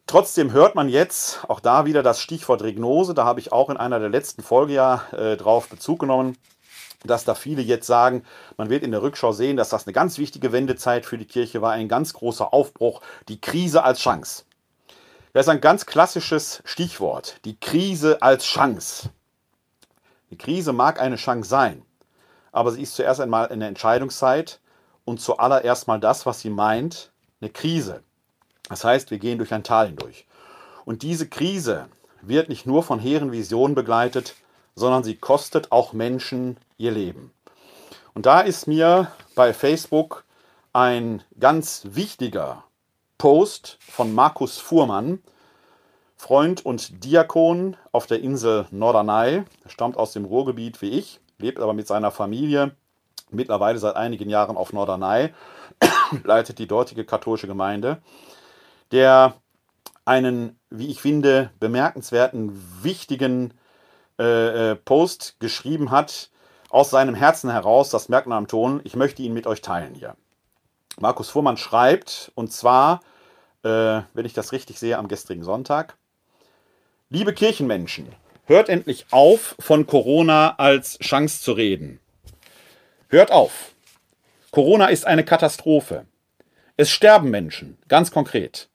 Trotzdem 0.07 0.53
hört 0.53 0.75
man 0.75 0.89
jetzt 0.89 1.45
auch 1.49 1.61
da 1.61 1.85
wieder 1.85 2.03
das 2.03 2.21
Stichwort 2.21 2.63
Regnose. 2.63 3.15
Da 3.15 3.25
habe 3.25 3.41
ich 3.41 3.53
auch 3.53 3.71
in 3.71 3.77
einer 3.77 3.99
der 3.99 4.09
letzten 4.09 4.43
Folge 4.43 4.75
ja 4.75 5.03
äh, 5.13 5.37
drauf 5.37 5.69
Bezug 5.69 6.01
genommen 6.01 6.37
dass 7.05 7.25
da 7.25 7.35
viele 7.35 7.63
jetzt 7.63 7.87
sagen, 7.87 8.25
man 8.57 8.71
wird 8.71 8.83
in 8.83 8.91
der 8.91 9.03
Rückschau 9.03 9.33
sehen, 9.33 9.57
dass 9.57 9.69
das 9.69 9.87
eine 9.87 9.93
ganz 9.93 10.19
wichtige 10.19 10.53
Wendezeit 10.53 11.07
für 11.07 11.19
die 11.19 11.27
Kirche 11.27 11.63
war, 11.63 11.73
ein 11.73 11.89
ganz 11.89 12.13
großer 12.13 12.53
Aufbruch, 12.53 13.01
die 13.29 13.41
Krise 13.41 13.85
als 13.85 14.01
Chance. 14.01 14.45
Das 15.39 15.47
ist 15.47 15.51
ein 15.51 15.61
ganz 15.61 15.87
klassisches 15.87 16.65
Stichwort, 16.65 17.37
die 17.45 17.55
Krise 17.61 18.23
als 18.23 18.45
Chance. 18.45 19.11
Die 20.33 20.37
Krise 20.37 20.73
mag 20.73 21.01
eine 21.01 21.15
Chance 21.15 21.49
sein, 21.49 21.83
aber 22.51 22.73
sie 22.73 22.83
ist 22.83 22.97
zuerst 22.97 23.21
einmal 23.21 23.47
eine 23.47 23.69
Entscheidungszeit 23.69 24.59
und 25.05 25.21
zuallererst 25.21 25.87
mal 25.87 26.01
das, 26.01 26.27
was 26.27 26.41
sie 26.41 26.51
meint, 26.51 27.13
eine 27.41 27.51
Krise. 27.51 28.03
Das 28.69 28.83
heißt, 28.83 29.13
wir 29.13 29.21
gehen 29.21 29.39
durch 29.39 29.55
ein 29.55 29.63
Tal 29.63 29.87
hindurch. 29.87 30.27
Und 30.85 31.03
diese 31.03 31.29
Krise 31.29 31.87
wird 32.21 32.49
nicht 32.49 32.67
nur 32.67 32.83
von 32.83 32.99
hehren 32.99 33.31
Visionen 33.31 33.77
begleitet, 33.77 34.35
sondern 34.75 35.05
sie 35.05 35.15
kostet 35.15 35.71
auch 35.71 35.93
Menschen 35.93 36.57
ihr 36.79 36.91
Leben. 36.91 37.33
Und 38.13 38.27
da 38.27 38.41
ist 38.41 38.67
mir 38.67 39.13
bei 39.37 39.55
Facebook 39.55 40.25
ein 40.73 41.23
ganz 41.39 41.83
wichtiger 41.85 42.65
Post 43.19 43.79
von 43.81 44.15
Markus 44.15 44.59
Fuhrmann, 44.59 45.19
Freund 46.17 46.65
und 46.65 47.05
Diakon 47.05 47.77
auf 47.93 48.07
der 48.07 48.21
Insel 48.21 48.67
Norderney. 48.71 49.45
Er 49.65 49.71
stammt 49.71 49.97
aus 49.97 50.13
dem 50.13 50.25
Ruhrgebiet 50.25 50.81
wie 50.83 50.91
ich, 50.91 51.21
lebt 51.39 51.61
aber 51.61 51.75
mit 51.75 51.87
seiner 51.87 52.13
Familie 52.13 52.73
mittlerweile 53.31 53.79
seit 53.79 53.97
einigen 53.97 54.31
Jahren 54.31 54.57
auf 54.57 54.73
Norderney, 54.73 55.31
leitet 56.25 56.59
die 56.59 56.67
dortige 56.67 57.05
katholische 57.05 57.47
Gemeinde, 57.47 57.99
der 58.93 59.35
einen, 60.05 60.59
wie 60.71 60.87
ich 60.87 61.01
finde, 61.01 61.51
bemerkenswerten, 61.61 62.53
wichtigen 62.83 63.53
äh, 64.19 64.71
äh, 64.71 64.77
Post 64.77 65.37
geschrieben 65.41 65.91
hat, 65.91 66.31
aus 66.71 66.91
seinem 66.91 67.15
Herzen 67.15 67.51
heraus, 67.51 67.91
das 67.91 68.09
merkt 68.09 68.27
man 68.27 68.39
am 68.39 68.49
Ton, 68.49 68.81
ich 68.85 68.97
möchte 68.97 69.23
ihn 69.23 69.35
mit 69.35 69.47
euch 69.47 69.61
teilen 69.61 69.95
hier. 69.95 70.17
Markus 71.01 71.31
Fuhrmann 71.31 71.57
schreibt, 71.57 72.33
und 72.35 72.53
zwar, 72.53 73.01
äh, 73.63 74.03
wenn 74.15 74.25
ich 74.25 74.33
das 74.33 74.53
richtig 74.53 74.79
sehe, 74.79 74.99
am 74.99 75.09
gestrigen 75.09 75.45
Sonntag, 75.45 75.97
liebe 77.09 77.33
Kirchenmenschen, 77.33 78.09
hört 78.47 78.69
endlich 78.69 79.07
auf, 79.11 79.55
von 79.59 79.87
Corona 79.87 80.57
als 80.59 80.99
Chance 80.99 81.43
zu 81.43 81.53
reden. 81.53 82.01
Hört 83.09 83.31
auf. 83.31 83.73
Corona 84.51 84.87
ist 84.87 85.07
eine 85.07 85.25
Katastrophe. 85.25 86.07
Es 86.77 86.91
sterben 86.91 87.31
Menschen, 87.31 87.79
ganz 87.89 88.11
konkret. 88.11 88.69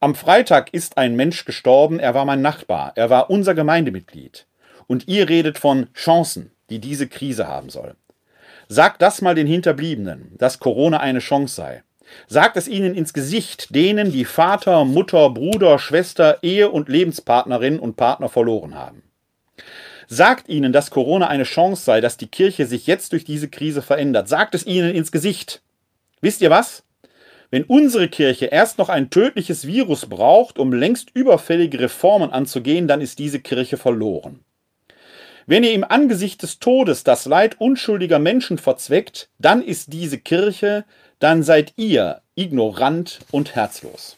Am 0.00 0.14
Freitag 0.14 0.72
ist 0.74 0.98
ein 0.98 1.16
Mensch 1.16 1.44
gestorben, 1.44 1.98
er 1.98 2.14
war 2.14 2.24
mein 2.24 2.42
Nachbar, 2.42 2.92
er 2.94 3.10
war 3.10 3.30
unser 3.30 3.54
Gemeindemitglied. 3.54 4.46
Und 4.86 5.08
ihr 5.08 5.28
redet 5.28 5.58
von 5.58 5.88
Chancen, 5.94 6.50
die 6.68 6.78
diese 6.78 7.08
Krise 7.08 7.48
haben 7.48 7.70
soll. 7.70 7.96
Sagt 8.68 9.02
das 9.02 9.22
mal 9.22 9.34
den 9.34 9.46
Hinterbliebenen, 9.46 10.32
dass 10.38 10.58
Corona 10.58 10.98
eine 10.98 11.18
Chance 11.18 11.54
sei. 11.54 11.82
Sagt 12.26 12.56
es 12.56 12.68
ihnen 12.68 12.94
ins 12.94 13.12
Gesicht, 13.12 13.74
denen, 13.74 14.12
die 14.12 14.24
Vater, 14.24 14.84
Mutter, 14.84 15.30
Bruder, 15.30 15.78
Schwester, 15.78 16.38
Ehe 16.42 16.70
und 16.70 16.88
Lebenspartnerin 16.88 17.78
und 17.78 17.96
Partner 17.96 18.28
verloren 18.28 18.74
haben. 18.74 19.02
Sagt 20.06 20.48
ihnen, 20.48 20.72
dass 20.72 20.90
Corona 20.90 21.28
eine 21.28 21.44
Chance 21.44 21.84
sei, 21.84 22.00
dass 22.00 22.16
die 22.16 22.26
Kirche 22.26 22.66
sich 22.66 22.86
jetzt 22.86 23.12
durch 23.12 23.24
diese 23.24 23.48
Krise 23.48 23.82
verändert. 23.82 24.28
Sagt 24.28 24.54
es 24.54 24.66
ihnen 24.66 24.94
ins 24.94 25.12
Gesicht. 25.12 25.62
Wisst 26.20 26.42
ihr 26.42 26.50
was? 26.50 26.84
Wenn 27.50 27.64
unsere 27.64 28.08
Kirche 28.08 28.46
erst 28.46 28.78
noch 28.78 28.88
ein 28.88 29.10
tödliches 29.10 29.66
Virus 29.66 30.06
braucht, 30.06 30.58
um 30.58 30.72
längst 30.72 31.10
überfällige 31.14 31.80
Reformen 31.80 32.32
anzugehen, 32.32 32.88
dann 32.88 33.00
ist 33.00 33.18
diese 33.18 33.40
Kirche 33.40 33.76
verloren. 33.76 34.40
Wenn 35.46 35.62
ihr 35.62 35.72
im 35.72 35.84
Angesicht 35.84 36.42
des 36.42 36.58
Todes 36.58 37.04
das 37.04 37.26
Leid 37.26 37.60
unschuldiger 37.60 38.18
Menschen 38.18 38.56
verzweckt, 38.58 39.28
dann 39.38 39.62
ist 39.62 39.92
diese 39.92 40.18
Kirche, 40.18 40.84
dann 41.18 41.42
seid 41.42 41.74
ihr 41.76 42.22
ignorant 42.34 43.20
und 43.30 43.54
herzlos. 43.54 44.16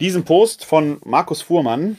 Diesem 0.00 0.24
Post 0.24 0.64
von 0.64 0.98
Markus 1.04 1.42
Fuhrmann 1.42 1.96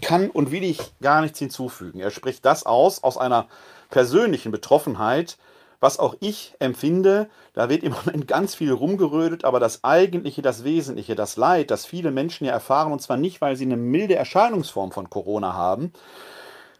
kann 0.00 0.30
und 0.30 0.52
will 0.52 0.62
ich 0.62 0.78
gar 1.00 1.22
nichts 1.22 1.38
hinzufügen. 1.38 1.98
Er 2.00 2.10
spricht 2.10 2.44
das 2.44 2.64
aus 2.64 3.02
aus 3.02 3.16
einer 3.16 3.48
persönlichen 3.90 4.52
Betroffenheit, 4.52 5.38
was 5.80 5.98
auch 5.98 6.14
ich 6.20 6.54
empfinde, 6.58 7.28
da 7.54 7.68
wird 7.68 7.82
im 7.82 7.92
Moment 8.04 8.28
ganz 8.28 8.54
viel 8.54 8.72
rumgerödet, 8.72 9.44
aber 9.44 9.58
das 9.58 9.82
Eigentliche, 9.82 10.42
das 10.42 10.62
Wesentliche, 10.62 11.14
das 11.14 11.36
Leid, 11.36 11.70
das 11.70 11.86
viele 11.86 12.10
Menschen 12.10 12.44
ja 12.44 12.52
erfahren, 12.52 12.92
und 12.92 13.02
zwar 13.02 13.16
nicht, 13.16 13.40
weil 13.40 13.56
sie 13.56 13.64
eine 13.64 13.76
milde 13.76 14.14
Erscheinungsform 14.14 14.92
von 14.92 15.10
Corona 15.10 15.54
haben, 15.54 15.92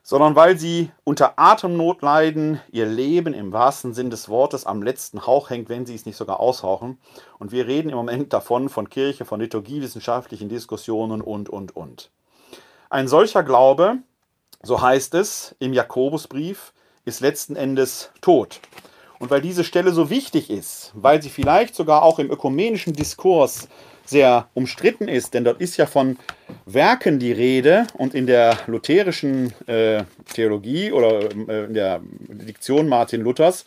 sondern 0.02 0.34
weil 0.34 0.58
sie 0.58 0.90
unter 1.04 1.38
Atemnot 1.38 2.02
leiden, 2.02 2.60
ihr 2.72 2.86
Leben 2.86 3.34
im 3.34 3.52
wahrsten 3.52 3.94
Sinn 3.94 4.10
des 4.10 4.28
Wortes 4.28 4.66
am 4.66 4.82
letzten 4.82 5.26
Hauch 5.26 5.50
hängt, 5.50 5.68
wenn 5.68 5.86
sie 5.86 5.94
es 5.94 6.06
nicht 6.06 6.16
sogar 6.16 6.40
aushauchen. 6.40 6.98
Und 7.38 7.52
wir 7.52 7.66
reden 7.66 7.90
im 7.90 7.96
Moment 7.96 8.32
davon, 8.32 8.68
von 8.68 8.88
Kirche, 8.88 9.24
von 9.24 9.40
liturgiewissenschaftlichen 9.40 10.48
Diskussionen 10.48 11.20
und, 11.20 11.48
und, 11.48 11.76
und. 11.76 12.10
Ein 12.88 13.08
solcher 13.08 13.42
Glaube, 13.42 13.98
so 14.62 14.80
heißt 14.80 15.14
es 15.14 15.54
im 15.58 15.72
Jakobusbrief, 15.72 16.72
ist 17.04 17.20
letzten 17.20 17.56
Endes 17.56 18.10
tot. 18.20 18.60
Und 19.20 19.30
weil 19.30 19.42
diese 19.42 19.64
Stelle 19.64 19.92
so 19.92 20.08
wichtig 20.08 20.50
ist, 20.50 20.92
weil 20.94 21.22
sie 21.22 21.28
vielleicht 21.28 21.74
sogar 21.74 22.02
auch 22.02 22.18
im 22.18 22.30
ökumenischen 22.30 22.94
Diskurs 22.94 23.68
sehr 24.06 24.48
umstritten 24.54 25.08
ist, 25.08 25.34
denn 25.34 25.44
dort 25.44 25.60
ist 25.60 25.76
ja 25.76 25.84
von 25.84 26.16
Werken 26.64 27.18
die 27.18 27.30
Rede 27.30 27.86
und 27.98 28.14
in 28.14 28.26
der 28.26 28.56
lutherischen 28.66 29.52
äh, 29.68 30.04
Theologie 30.34 30.90
oder 30.90 31.30
äh, 31.48 31.64
in 31.66 31.74
der 31.74 32.00
Diktion 32.28 32.88
Martin 32.88 33.20
Luthers 33.20 33.66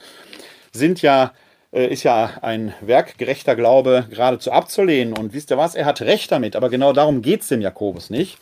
sind 0.72 1.04
ja, 1.04 1.34
äh, 1.72 1.86
ist 1.86 2.02
ja 2.02 2.32
ein 2.42 2.74
werkgerechter 2.82 3.56
Glaube 3.56 4.08
geradezu 4.10 4.52
abzulehnen. 4.52 5.16
Und 5.16 5.34
wisst 5.34 5.52
ihr 5.52 5.58
was, 5.58 5.76
er 5.76 5.86
hat 5.86 6.02
recht 6.02 6.32
damit, 6.32 6.56
aber 6.56 6.72
genau 6.72 6.94
darum 6.94 7.22
geht 7.22 7.42
es 7.42 7.50
dem 7.50 7.62
Jakobus 7.62 8.10
nicht. 8.10 8.40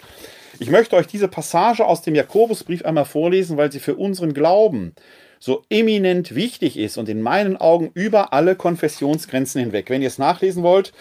Ich 0.60 0.69
möchte 0.69 0.95
euch 0.95 1.08
diese 1.08 1.28
Passage 1.28 1.86
aus 1.86 2.04
dem 2.04 2.15
Jakobusbrief 2.15 2.86
einmal 2.86 3.06
vorlesen, 3.06 3.58
weil 3.58 3.69
sie 3.69 3.80
für 3.80 3.95
unseren 3.95 4.34
Glauben 4.34 4.95
so 5.42 5.64
eminent 5.72 6.36
wichtig 6.36 6.78
ist 6.78 7.00
und 7.00 7.10
in 7.10 7.20
meinen 7.20 7.58
Augen 7.58 7.90
über 7.96 8.32
alle 8.32 8.56
Konfessionsgrenzen 8.56 9.60
hinweg. 9.60 9.90
Wenn 9.90 10.04
ihr 10.04 10.08
es 10.08 10.20
nachlesen 10.20 10.62
wollt, 10.62 10.94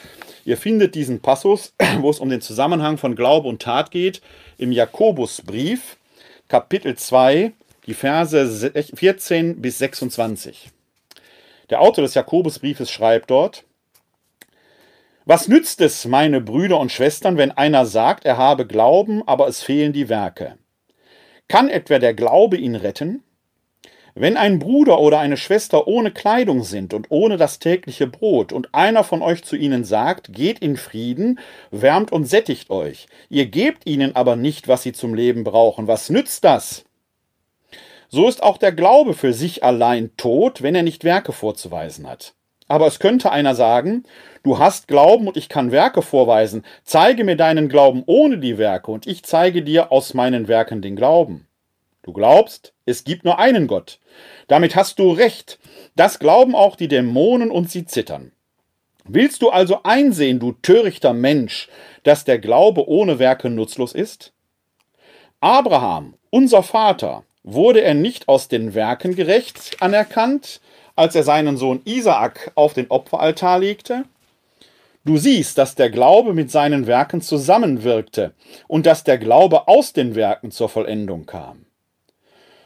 ihr 0.46 0.56
findet 0.56 0.94
diesen 0.94 1.20
Passus, 1.20 1.74
wo 2.00 2.08
es 2.08 2.20
um 2.20 2.30
den 2.30 2.40
Zusammenhang 2.40 2.96
von 2.96 3.14
Glaube 3.14 3.46
und 3.48 3.60
Tat 3.60 3.90
geht, 3.90 4.22
im 4.56 4.72
Jakobusbrief, 4.72 5.98
Kapitel 6.48 6.96
2, 6.96 7.52
die 7.86 7.92
Verse 7.92 8.72
14 8.94 9.60
bis 9.60 9.76
26. 9.76 10.70
Der 11.68 11.82
Autor 11.82 12.02
des 12.02 12.14
Jakobusbriefes 12.14 12.90
schreibt 12.90 13.30
dort, 13.30 13.64
was 15.26 15.48
nützt 15.48 15.82
es, 15.82 16.06
meine 16.06 16.40
Brüder 16.40 16.80
und 16.80 16.90
Schwestern, 16.90 17.36
wenn 17.36 17.50
einer 17.50 17.84
sagt, 17.84 18.24
er 18.24 18.38
habe 18.38 18.66
Glauben, 18.66 19.22
aber 19.28 19.48
es 19.48 19.62
fehlen 19.62 19.92
die 19.92 20.08
Werke? 20.08 20.56
Kann 21.46 21.68
etwa 21.68 21.98
der 21.98 22.14
Glaube 22.14 22.56
ihn 22.56 22.74
retten? 22.74 23.22
Wenn 24.14 24.36
ein 24.36 24.58
Bruder 24.58 24.98
oder 25.00 25.20
eine 25.20 25.36
Schwester 25.36 25.86
ohne 25.86 26.10
Kleidung 26.10 26.64
sind 26.64 26.94
und 26.94 27.06
ohne 27.10 27.36
das 27.36 27.58
tägliche 27.58 28.06
Brot 28.06 28.52
und 28.52 28.74
einer 28.74 29.04
von 29.04 29.22
euch 29.22 29.44
zu 29.44 29.56
ihnen 29.56 29.84
sagt, 29.84 30.32
geht 30.32 30.58
in 30.58 30.76
Frieden, 30.76 31.38
wärmt 31.70 32.12
und 32.12 32.24
sättigt 32.24 32.70
euch, 32.70 33.06
ihr 33.28 33.46
gebt 33.46 33.86
ihnen 33.86 34.16
aber 34.16 34.36
nicht, 34.36 34.68
was 34.68 34.82
sie 34.82 34.92
zum 34.92 35.14
Leben 35.14 35.44
brauchen, 35.44 35.86
was 35.86 36.10
nützt 36.10 36.44
das? 36.44 36.84
So 38.08 38.28
ist 38.28 38.42
auch 38.42 38.58
der 38.58 38.72
Glaube 38.72 39.14
für 39.14 39.32
sich 39.32 39.62
allein 39.62 40.10
tot, 40.16 40.62
wenn 40.62 40.74
er 40.74 40.82
nicht 40.82 41.04
Werke 41.04 41.32
vorzuweisen 41.32 42.08
hat. 42.08 42.34
Aber 42.66 42.86
es 42.88 42.98
könnte 42.98 43.30
einer 43.30 43.54
sagen, 43.54 44.04
du 44.42 44.58
hast 44.58 44.88
Glauben 44.88 45.28
und 45.28 45.36
ich 45.36 45.48
kann 45.48 45.70
Werke 45.70 46.02
vorweisen, 46.02 46.64
zeige 46.84 47.22
mir 47.24 47.36
deinen 47.36 47.68
Glauben 47.68 48.02
ohne 48.06 48.38
die 48.38 48.58
Werke 48.58 48.90
und 48.90 49.06
ich 49.06 49.22
zeige 49.22 49.62
dir 49.62 49.92
aus 49.92 50.14
meinen 50.14 50.48
Werken 50.48 50.82
den 50.82 50.96
Glauben. 50.96 51.46
Du 52.02 52.12
glaubst, 52.12 52.72
es 52.90 53.04
gibt 53.04 53.24
nur 53.24 53.38
einen 53.38 53.66
Gott. 53.66 53.98
Damit 54.48 54.76
hast 54.76 54.98
du 54.98 55.12
recht. 55.12 55.58
Das 55.96 56.18
glauben 56.18 56.54
auch 56.54 56.76
die 56.76 56.88
Dämonen 56.88 57.50
und 57.50 57.70
sie 57.70 57.86
zittern. 57.86 58.32
Willst 59.04 59.42
du 59.42 59.50
also 59.50 59.82
einsehen, 59.82 60.38
du 60.38 60.52
törichter 60.52 61.12
Mensch, 61.12 61.68
dass 62.02 62.24
der 62.24 62.38
Glaube 62.38 62.88
ohne 62.88 63.18
Werke 63.18 63.50
nutzlos 63.50 63.92
ist? 63.92 64.32
Abraham, 65.40 66.14
unser 66.30 66.62
Vater, 66.62 67.24
wurde 67.42 67.80
er 67.80 67.94
nicht 67.94 68.28
aus 68.28 68.48
den 68.48 68.74
Werken 68.74 69.16
gerecht 69.16 69.76
anerkannt, 69.80 70.60
als 70.96 71.14
er 71.14 71.22
seinen 71.22 71.56
Sohn 71.56 71.80
Isaak 71.84 72.52
auf 72.54 72.74
den 72.74 72.90
Opferaltar 72.90 73.58
legte? 73.58 74.04
Du 75.04 75.16
siehst, 75.16 75.56
dass 75.56 75.74
der 75.74 75.88
Glaube 75.88 76.34
mit 76.34 76.50
seinen 76.50 76.86
Werken 76.86 77.22
zusammenwirkte 77.22 78.34
und 78.68 78.84
dass 78.84 79.02
der 79.02 79.16
Glaube 79.16 79.66
aus 79.66 79.94
den 79.94 80.14
Werken 80.14 80.50
zur 80.50 80.68
Vollendung 80.68 81.24
kam. 81.24 81.64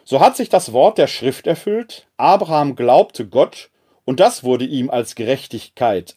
So 0.04 0.20
hat 0.20 0.36
sich 0.36 0.50
das 0.50 0.72
Wort 0.72 0.98
der 0.98 1.06
Schrift 1.06 1.46
erfüllt, 1.46 2.06
Abraham 2.18 2.76
glaubte 2.76 3.26
Gott, 3.26 3.70
und 4.04 4.20
das 4.20 4.44
wurde 4.44 4.66
ihm 4.66 4.90
als 4.90 5.14
Gerechtigkeit 5.14 6.16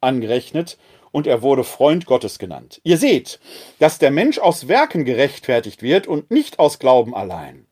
angerechnet, 0.00 0.76
und 1.12 1.26
er 1.26 1.40
wurde 1.40 1.64
Freund 1.64 2.04
Gottes 2.04 2.38
genannt. 2.38 2.80
Ihr 2.84 2.98
seht, 2.98 3.38
dass 3.78 3.98
der 3.98 4.10
Mensch 4.10 4.38
aus 4.38 4.68
Werken 4.68 5.04
gerechtfertigt 5.04 5.82
wird 5.82 6.06
und 6.06 6.30
nicht 6.30 6.58
aus 6.58 6.78
Glauben 6.78 7.14
allein. 7.14 7.66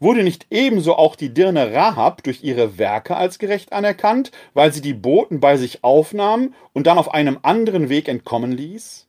Wurde 0.00 0.22
nicht 0.22 0.46
ebenso 0.50 0.96
auch 0.96 1.16
die 1.16 1.32
Dirne 1.32 1.72
Rahab 1.72 2.22
durch 2.22 2.44
ihre 2.44 2.78
Werke 2.78 3.16
als 3.16 3.38
gerecht 3.38 3.72
anerkannt, 3.72 4.32
weil 4.52 4.72
sie 4.72 4.82
die 4.82 4.92
Boten 4.92 5.40
bei 5.40 5.56
sich 5.56 5.82
aufnahm 5.82 6.54
und 6.74 6.86
dann 6.86 6.98
auf 6.98 7.14
einem 7.14 7.38
anderen 7.42 7.88
Weg 7.88 8.08
entkommen 8.08 8.52
ließ? 8.52 9.06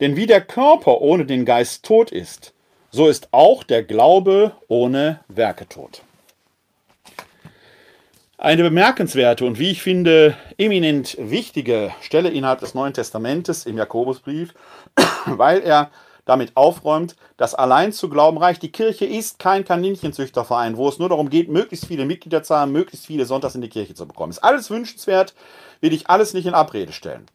Denn 0.00 0.14
wie 0.14 0.26
der 0.26 0.40
Körper 0.40 1.00
ohne 1.00 1.26
den 1.26 1.44
Geist 1.44 1.84
tot 1.84 2.12
ist, 2.12 2.54
so 2.90 3.08
ist 3.08 3.28
auch 3.32 3.62
der 3.62 3.82
Glaube 3.82 4.52
ohne 4.68 5.20
Werke 5.28 5.68
tot. 5.68 6.02
Eine 8.40 8.62
bemerkenswerte 8.62 9.44
und 9.44 9.58
wie 9.58 9.72
ich 9.72 9.82
finde 9.82 10.36
eminent 10.58 11.16
wichtige 11.18 11.92
Stelle 12.00 12.28
innerhalb 12.28 12.60
des 12.60 12.74
Neuen 12.74 12.94
Testamentes 12.94 13.66
im 13.66 13.76
Jakobusbrief, 13.76 14.54
weil 15.26 15.60
er 15.60 15.90
damit 16.24 16.56
aufräumt, 16.56 17.16
dass 17.36 17.54
allein 17.54 17.92
zu 17.92 18.08
glauben 18.08 18.38
reicht. 18.38 18.62
Die 18.62 18.70
Kirche 18.70 19.06
ist 19.06 19.38
kein 19.38 19.64
Kaninchenzüchterverein, 19.64 20.76
wo 20.76 20.88
es 20.88 20.98
nur 20.98 21.08
darum 21.08 21.30
geht, 21.30 21.48
möglichst 21.48 21.86
viele 21.86 22.04
Mitglieder 22.04 22.42
zu 22.42 22.54
haben, 22.54 22.70
möglichst 22.70 23.06
viele 23.06 23.24
Sonntags 23.24 23.54
in 23.54 23.62
die 23.62 23.70
Kirche 23.70 23.94
zu 23.94 24.06
bekommen. 24.06 24.30
Ist 24.30 24.44
alles 24.44 24.70
wünschenswert, 24.70 25.34
will 25.80 25.92
ich 25.92 26.08
alles 26.08 26.34
nicht 26.34 26.46
in 26.46 26.54
Abrede 26.54 26.92
stellen. 26.92 27.26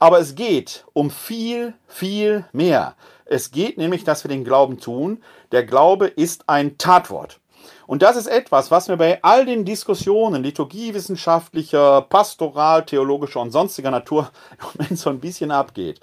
Aber 0.00 0.18
es 0.18 0.34
geht 0.34 0.84
um 0.92 1.10
viel, 1.10 1.74
viel 1.86 2.44
mehr. 2.52 2.94
Es 3.28 3.50
geht 3.50 3.76
nämlich, 3.76 4.04
dass 4.04 4.24
wir 4.24 4.28
den 4.28 4.44
Glauben 4.44 4.80
tun. 4.80 5.22
Der 5.52 5.64
Glaube 5.64 6.06
ist 6.06 6.48
ein 6.48 6.78
Tatwort. 6.78 7.40
Und 7.86 8.02
das 8.02 8.16
ist 8.16 8.26
etwas, 8.26 8.70
was 8.70 8.88
mir 8.88 8.96
bei 8.96 9.22
all 9.22 9.44
den 9.44 9.64
Diskussionen 9.64 10.42
liturgiewissenschaftlicher, 10.42 12.02
pastoral, 12.02 12.84
theologischer 12.84 13.40
und 13.40 13.50
sonstiger 13.50 13.90
Natur 13.90 14.30
im 14.58 14.66
Moment 14.66 14.98
so 14.98 15.10
ein 15.10 15.20
bisschen 15.20 15.50
abgeht. 15.50 16.00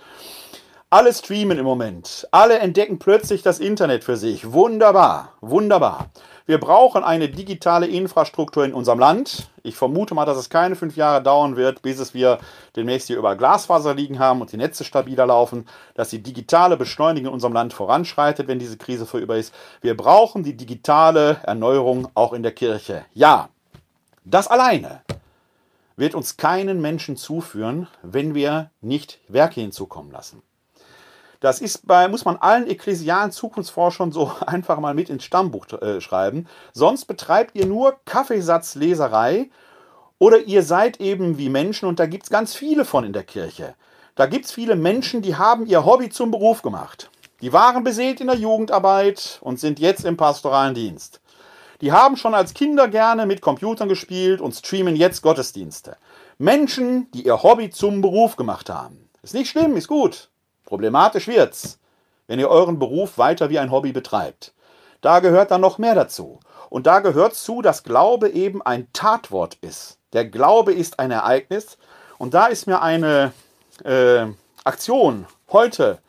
Alle 0.92 1.12
streamen 1.12 1.58
im 1.58 1.66
Moment. 1.66 2.28
Alle 2.30 2.60
entdecken 2.60 3.00
plötzlich 3.00 3.42
das 3.42 3.60
Internet 3.60 4.04
für 4.04 4.18
sich. 4.18 4.54
Wunderbar, 4.54 5.34
wunderbar. 5.42 6.12
Wir 6.46 6.60
brauchen 6.60 7.04
eine 7.04 7.28
digitale 7.28 7.88
Infrastruktur 7.88 8.64
in 8.64 8.74
unserem 8.74 9.00
Land. 9.00 9.50
Ich 9.64 9.76
vermute 9.76 10.14
mal, 10.14 10.26
dass 10.26 10.38
es 10.38 10.52
keine 10.52 10.76
fünf 10.76 10.96
Jahre 10.96 11.24
dauern 11.24 11.56
wird, 11.56 11.82
bis 11.82 11.98
es 11.98 12.14
wir 12.14 12.38
demnächst 12.76 13.08
hier 13.08 13.18
über 13.18 13.36
Glasfaser 13.36 13.96
liegen 13.96 14.20
haben 14.20 14.42
und 14.42 14.52
die 14.52 14.58
Netze 14.58 14.84
stabiler 14.84 15.26
laufen, 15.26 15.68
dass 15.96 16.12
die 16.12 16.22
digitale 16.22 16.78
Beschleunigung 16.78 17.30
in 17.30 17.34
unserem 17.34 17.54
Land 17.54 17.74
voranschreitet, 17.74 18.48
wenn 18.48 18.60
diese 18.60 18.78
Krise 18.78 19.08
vorüber 19.08 19.38
ist. 19.38 19.56
Wir 19.82 19.98
brauchen 19.98 20.44
die 20.44 20.56
digitale 20.56 21.42
Erneuerung 21.44 22.10
auch 22.14 22.32
in 22.32 22.44
der 22.44 22.54
Kirche. 22.54 23.06
Ja, 23.16 23.50
das 24.24 24.48
alleine 24.48 25.02
wird 25.98 26.14
uns 26.14 26.38
keinen 26.38 26.80
Menschen 26.80 27.18
zuführen, 27.18 27.88
wenn 28.04 28.36
wir 28.36 28.70
nicht 28.82 29.20
Werke 29.28 29.62
hinzukommen 29.62 30.12
lassen. 30.12 30.44
Das 31.46 31.62
ist 31.62 31.86
bei, 31.86 32.08
muss 32.08 32.26
man 32.26 32.38
allen 32.38 32.68
ekklesialen 32.68 33.32
Zukunftsforschern 33.32 34.12
so 34.12 34.32
einfach 34.48 34.80
mal 34.80 34.96
mit 34.96 35.12
ins 35.12 35.26
Stammbuch 35.26 35.68
äh, 35.74 36.02
schreiben. 36.02 36.48
Sonst 36.74 37.06
betreibt 37.06 37.56
ihr 37.56 37.68
nur 37.68 37.98
Kaffeesatzleserei 38.06 39.52
oder 40.18 40.40
ihr 40.40 40.64
seid 40.64 41.00
eben 41.00 41.38
wie 41.38 41.50
Menschen 41.50 41.88
und 41.88 42.00
da 42.00 42.08
gibt 42.08 42.24
es 42.24 42.32
ganz 42.32 42.56
viele 42.56 42.84
von 42.84 43.04
in 43.04 43.14
der 43.14 43.22
Kirche. 43.22 43.76
Da 44.16 44.26
gibt 44.26 44.46
es 44.46 44.54
viele 44.54 44.76
Menschen, 44.76 45.22
die 45.22 45.36
haben 45.36 45.68
ihr 45.68 45.86
Hobby 45.86 46.10
zum 46.10 46.32
Beruf 46.32 46.64
gemacht. 46.64 47.12
Die 47.42 47.54
waren 47.54 47.84
beseelt 47.84 48.22
in 48.22 48.28
der 48.28 48.38
Jugendarbeit 48.38 49.38
und 49.42 49.60
sind 49.60 49.80
jetzt 49.80 50.04
im 50.04 50.18
pastoralen 50.18 50.74
Dienst. 50.74 51.22
Die 51.80 51.92
haben 51.92 52.18
schon 52.18 52.34
als 52.34 52.56
Kinder 52.56 52.88
gerne 52.88 53.28
mit 53.28 53.42
Computern 53.42 53.88
gespielt 53.88 54.42
und 54.42 54.56
streamen 54.56 54.96
jetzt 54.96 55.22
Gottesdienste. 55.22 55.98
Menschen, 56.40 57.12
die 57.12 57.24
ihr 57.28 57.44
Hobby 57.44 57.70
zum 57.70 58.02
Beruf 58.02 58.36
gemacht 58.36 58.72
haben. 58.72 59.10
Ist 59.22 59.36
nicht 59.36 59.52
schlimm, 59.52 59.78
ist 59.78 59.88
gut. 59.88 60.32
Problematisch 60.66 61.28
wird's, 61.28 61.80
wenn 62.28 62.40
ihr 62.40 62.50
euren 62.50 62.80
Beruf 62.80 63.18
weiter 63.18 63.50
wie 63.50 63.60
ein 63.60 63.72
Hobby 63.72 63.92
betreibt. 63.92 64.54
Da 65.02 65.20
gehört 65.20 65.52
dann 65.52 65.62
noch 65.62 65.78
mehr 65.78 65.96
dazu. 65.96 66.40
Und 66.70 66.88
da 66.88 67.00
gehört 67.00 67.36
zu, 67.36 67.62
dass 67.62 67.84
Glaube 67.84 68.30
eben 68.30 68.62
ein 68.62 68.88
Tatwort 68.92 69.56
ist. 69.62 70.00
Der 70.14 70.26
Glaube 70.26 70.74
ist 70.74 71.00
ein 71.00 71.12
Ereignis. 71.12 71.78
Und 72.18 72.34
da 72.34 72.48
ist 72.48 72.66
mir 72.66 72.82
eine 72.82 73.32
äh, 73.84 74.26
Aktion 74.64 75.28
heute 75.52 76.00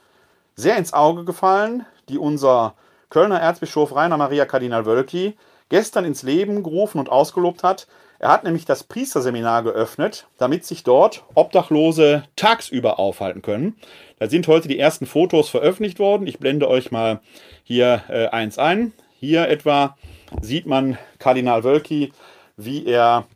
sehr 0.55 0.77
ins 0.79 0.95
Auge 0.95 1.25
gefallen, 1.25 1.85
die 2.09 2.19
unser 2.19 2.75
Kölner 3.11 3.41
Erzbischof 3.41 3.95
Rainer 3.95 4.17
Maria 4.17 4.47
Kardinal 4.47 4.87
Wölki 4.87 5.37
gestern 5.69 6.05
ins 6.05 6.23
Leben 6.23 6.63
gerufen 6.63 6.99
und 6.99 7.11
ausgelobt 7.11 7.63
hat. 7.63 7.87
Er 8.19 8.31
hat 8.31 8.45
nämlich 8.45 8.65
das 8.65 8.85
Priesterseminar 8.85 9.63
geöffnet, 9.63 10.27
damit 10.39 10.65
sich 10.65 10.85
dort 10.85 11.25
Obdachlose 11.35 12.25
tagsüber 12.35 12.99
aufhalten 12.99 13.43
können. 13.43 13.77
Da 14.19 14.29
sind 14.29 14.49
heute 14.49 14.69
die 14.69 14.79
ersten 14.79 15.07
Fotos 15.07 15.51
veröffentlicht 15.51 15.99
worden. 15.99 16.27
Ich 16.27 16.39
blende 16.39 16.69
euch 16.69 16.91
mal 16.91 17.21
hier 17.63 18.05
äh, 18.09 18.29
eins 18.29 18.59
ein. 18.59 18.93
Hier 19.19 19.49
etwa 19.49 19.97
sieht 20.41 20.67
man 20.67 20.99
Kardinal 21.19 21.65
Wölki, 21.65 22.13
wie 22.57 22.87
er 22.87 23.27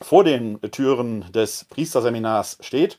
vor 0.00 0.24
den 0.24 0.60
Türen 0.72 1.30
des 1.32 1.64
Priesterseminars 1.64 2.58
steht. 2.60 2.98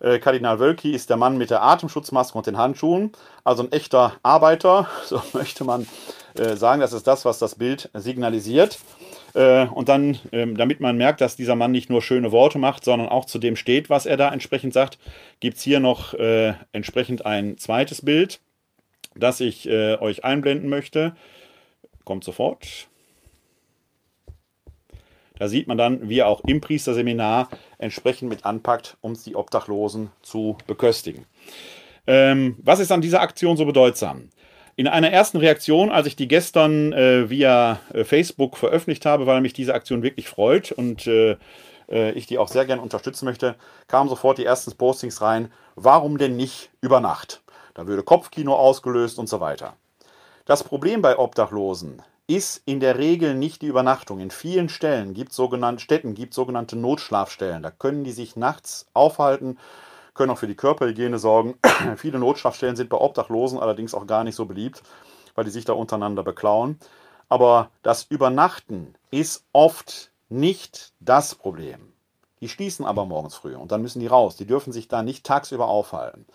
Äh, 0.00 0.18
Kardinal 0.18 0.60
Wölki 0.60 0.92
ist 0.92 1.10
der 1.10 1.16
Mann 1.16 1.38
mit 1.38 1.50
der 1.50 1.62
Atemschutzmaske 1.62 2.36
und 2.36 2.46
den 2.46 2.58
Handschuhen, 2.58 3.12
also 3.44 3.62
ein 3.62 3.72
echter 3.72 4.14
Arbeiter, 4.22 4.88
so 5.04 5.20
möchte 5.32 5.64
man 5.64 5.86
äh, 6.34 6.56
sagen. 6.56 6.80
Das 6.80 6.92
ist 6.92 7.06
das, 7.06 7.24
was 7.24 7.38
das 7.38 7.56
Bild 7.56 7.90
signalisiert. 7.94 8.78
Äh, 9.34 9.66
und 9.66 9.88
dann, 9.88 10.18
ähm, 10.32 10.56
damit 10.56 10.80
man 10.80 10.96
merkt, 10.96 11.20
dass 11.20 11.36
dieser 11.36 11.56
Mann 11.56 11.72
nicht 11.72 11.90
nur 11.90 12.02
schöne 12.02 12.32
Worte 12.32 12.58
macht, 12.58 12.84
sondern 12.84 13.08
auch 13.08 13.24
zu 13.24 13.38
dem 13.38 13.56
steht, 13.56 13.90
was 13.90 14.06
er 14.06 14.16
da 14.16 14.32
entsprechend 14.32 14.72
sagt, 14.72 14.98
gibt 15.40 15.56
es 15.58 15.62
hier 15.62 15.80
noch 15.80 16.14
äh, 16.14 16.54
entsprechend 16.72 17.26
ein 17.26 17.58
zweites 17.58 18.02
Bild, 18.02 18.40
das 19.14 19.40
ich 19.40 19.68
äh, 19.68 19.96
euch 19.96 20.24
einblenden 20.24 20.68
möchte. 20.68 21.16
Kommt 22.04 22.24
sofort. 22.24 22.88
Da 25.38 25.48
sieht 25.48 25.68
man 25.68 25.76
dann, 25.76 26.08
wie 26.08 26.20
er 26.20 26.28
auch 26.28 26.42
im 26.46 26.60
Priesterseminar 26.60 27.48
entsprechend 27.78 28.30
mit 28.30 28.46
anpackt, 28.46 28.96
um 29.00 29.14
die 29.14 29.36
Obdachlosen 29.36 30.10
zu 30.22 30.56
beköstigen. 30.66 31.26
Ähm, 32.06 32.56
was 32.62 32.80
ist 32.80 32.92
an 32.92 33.00
dieser 33.00 33.20
Aktion 33.20 33.56
so 33.56 33.66
bedeutsam? 33.66 34.30
In 34.78 34.88
einer 34.88 35.10
ersten 35.10 35.38
Reaktion, 35.38 35.90
als 35.90 36.06
ich 36.06 36.16
die 36.16 36.28
gestern 36.28 36.92
äh, 36.92 37.30
via 37.30 37.80
äh, 37.94 38.04
Facebook 38.04 38.58
veröffentlicht 38.58 39.06
habe, 39.06 39.26
weil 39.26 39.40
mich 39.40 39.54
diese 39.54 39.72
Aktion 39.72 40.02
wirklich 40.02 40.28
freut 40.28 40.70
und 40.70 41.06
äh, 41.06 41.38
äh, 41.88 42.12
ich 42.12 42.26
die 42.26 42.36
auch 42.36 42.48
sehr 42.48 42.66
gerne 42.66 42.82
unterstützen 42.82 43.24
möchte, 43.24 43.54
kamen 43.88 44.10
sofort 44.10 44.36
die 44.36 44.44
ersten 44.44 44.76
Postings 44.76 45.22
rein. 45.22 45.50
Warum 45.76 46.18
denn 46.18 46.36
nicht 46.36 46.68
über 46.82 47.00
Nacht? 47.00 47.42
Da 47.72 47.86
würde 47.86 48.02
Kopfkino 48.02 48.54
ausgelöst 48.54 49.18
und 49.18 49.30
so 49.30 49.40
weiter. 49.40 49.76
Das 50.44 50.62
Problem 50.62 51.00
bei 51.00 51.18
Obdachlosen 51.18 52.02
ist 52.26 52.60
in 52.66 52.80
der 52.80 52.98
Regel 52.98 53.34
nicht 53.34 53.62
die 53.62 53.68
Übernachtung. 53.68 54.20
In 54.20 54.30
vielen 54.30 54.68
Stellen 54.68 55.14
gibt 55.14 55.32
sogenannte 55.32 55.82
Städten 55.82 56.14
gibt 56.14 56.34
sogenannte 56.34 56.76
Notschlafstellen. 56.76 57.62
Da 57.62 57.70
können 57.70 58.04
die 58.04 58.12
sich 58.12 58.36
nachts 58.36 58.86
aufhalten 58.92 59.56
können 60.16 60.32
auch 60.32 60.38
für 60.38 60.46
die 60.46 60.56
Körperhygiene 60.56 61.18
sorgen. 61.18 61.58
Viele 61.96 62.18
Notschlafstellen 62.18 62.76
sind 62.76 62.90
bei 62.90 62.98
Obdachlosen 62.98 63.58
allerdings 63.58 63.94
auch 63.94 64.06
gar 64.06 64.24
nicht 64.24 64.34
so 64.34 64.46
beliebt, 64.46 64.82
weil 65.34 65.44
die 65.44 65.50
sich 65.50 65.64
da 65.64 65.74
untereinander 65.74 66.22
beklauen. 66.22 66.78
Aber 67.28 67.70
das 67.82 68.04
Übernachten 68.04 68.94
ist 69.10 69.44
oft 69.52 70.10
nicht 70.28 70.92
das 71.00 71.34
Problem. 71.34 71.92
Die 72.40 72.48
schließen 72.48 72.84
aber 72.84 73.06
morgens 73.06 73.34
früh 73.34 73.54
und 73.54 73.72
dann 73.72 73.82
müssen 73.82 74.00
die 74.00 74.06
raus. 74.06 74.36
Die 74.36 74.46
dürfen 74.46 74.72
sich 74.72 74.88
da 74.88 75.02
nicht 75.02 75.24
tagsüber 75.24 75.68
aufhalten 75.68 76.26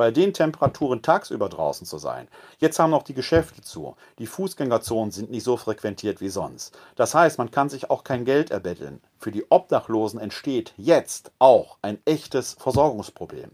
bei 0.00 0.10
den 0.10 0.32
Temperaturen 0.32 1.02
tagsüber 1.02 1.50
draußen 1.50 1.86
zu 1.86 1.98
sein. 1.98 2.26
Jetzt 2.58 2.78
haben 2.78 2.88
noch 2.88 3.02
die 3.02 3.12
Geschäfte 3.12 3.60
zu. 3.60 3.96
Die 4.18 4.26
Fußgängerzonen 4.26 5.10
sind 5.10 5.30
nicht 5.30 5.44
so 5.44 5.58
frequentiert 5.58 6.22
wie 6.22 6.30
sonst. 6.30 6.74
Das 6.96 7.14
heißt, 7.14 7.36
man 7.36 7.50
kann 7.50 7.68
sich 7.68 7.90
auch 7.90 8.02
kein 8.02 8.24
Geld 8.24 8.50
erbetteln. 8.50 9.02
Für 9.18 9.30
die 9.30 9.44
Obdachlosen 9.50 10.18
entsteht 10.18 10.72
jetzt 10.78 11.32
auch 11.38 11.76
ein 11.82 11.98
echtes 12.06 12.54
Versorgungsproblem. 12.54 13.50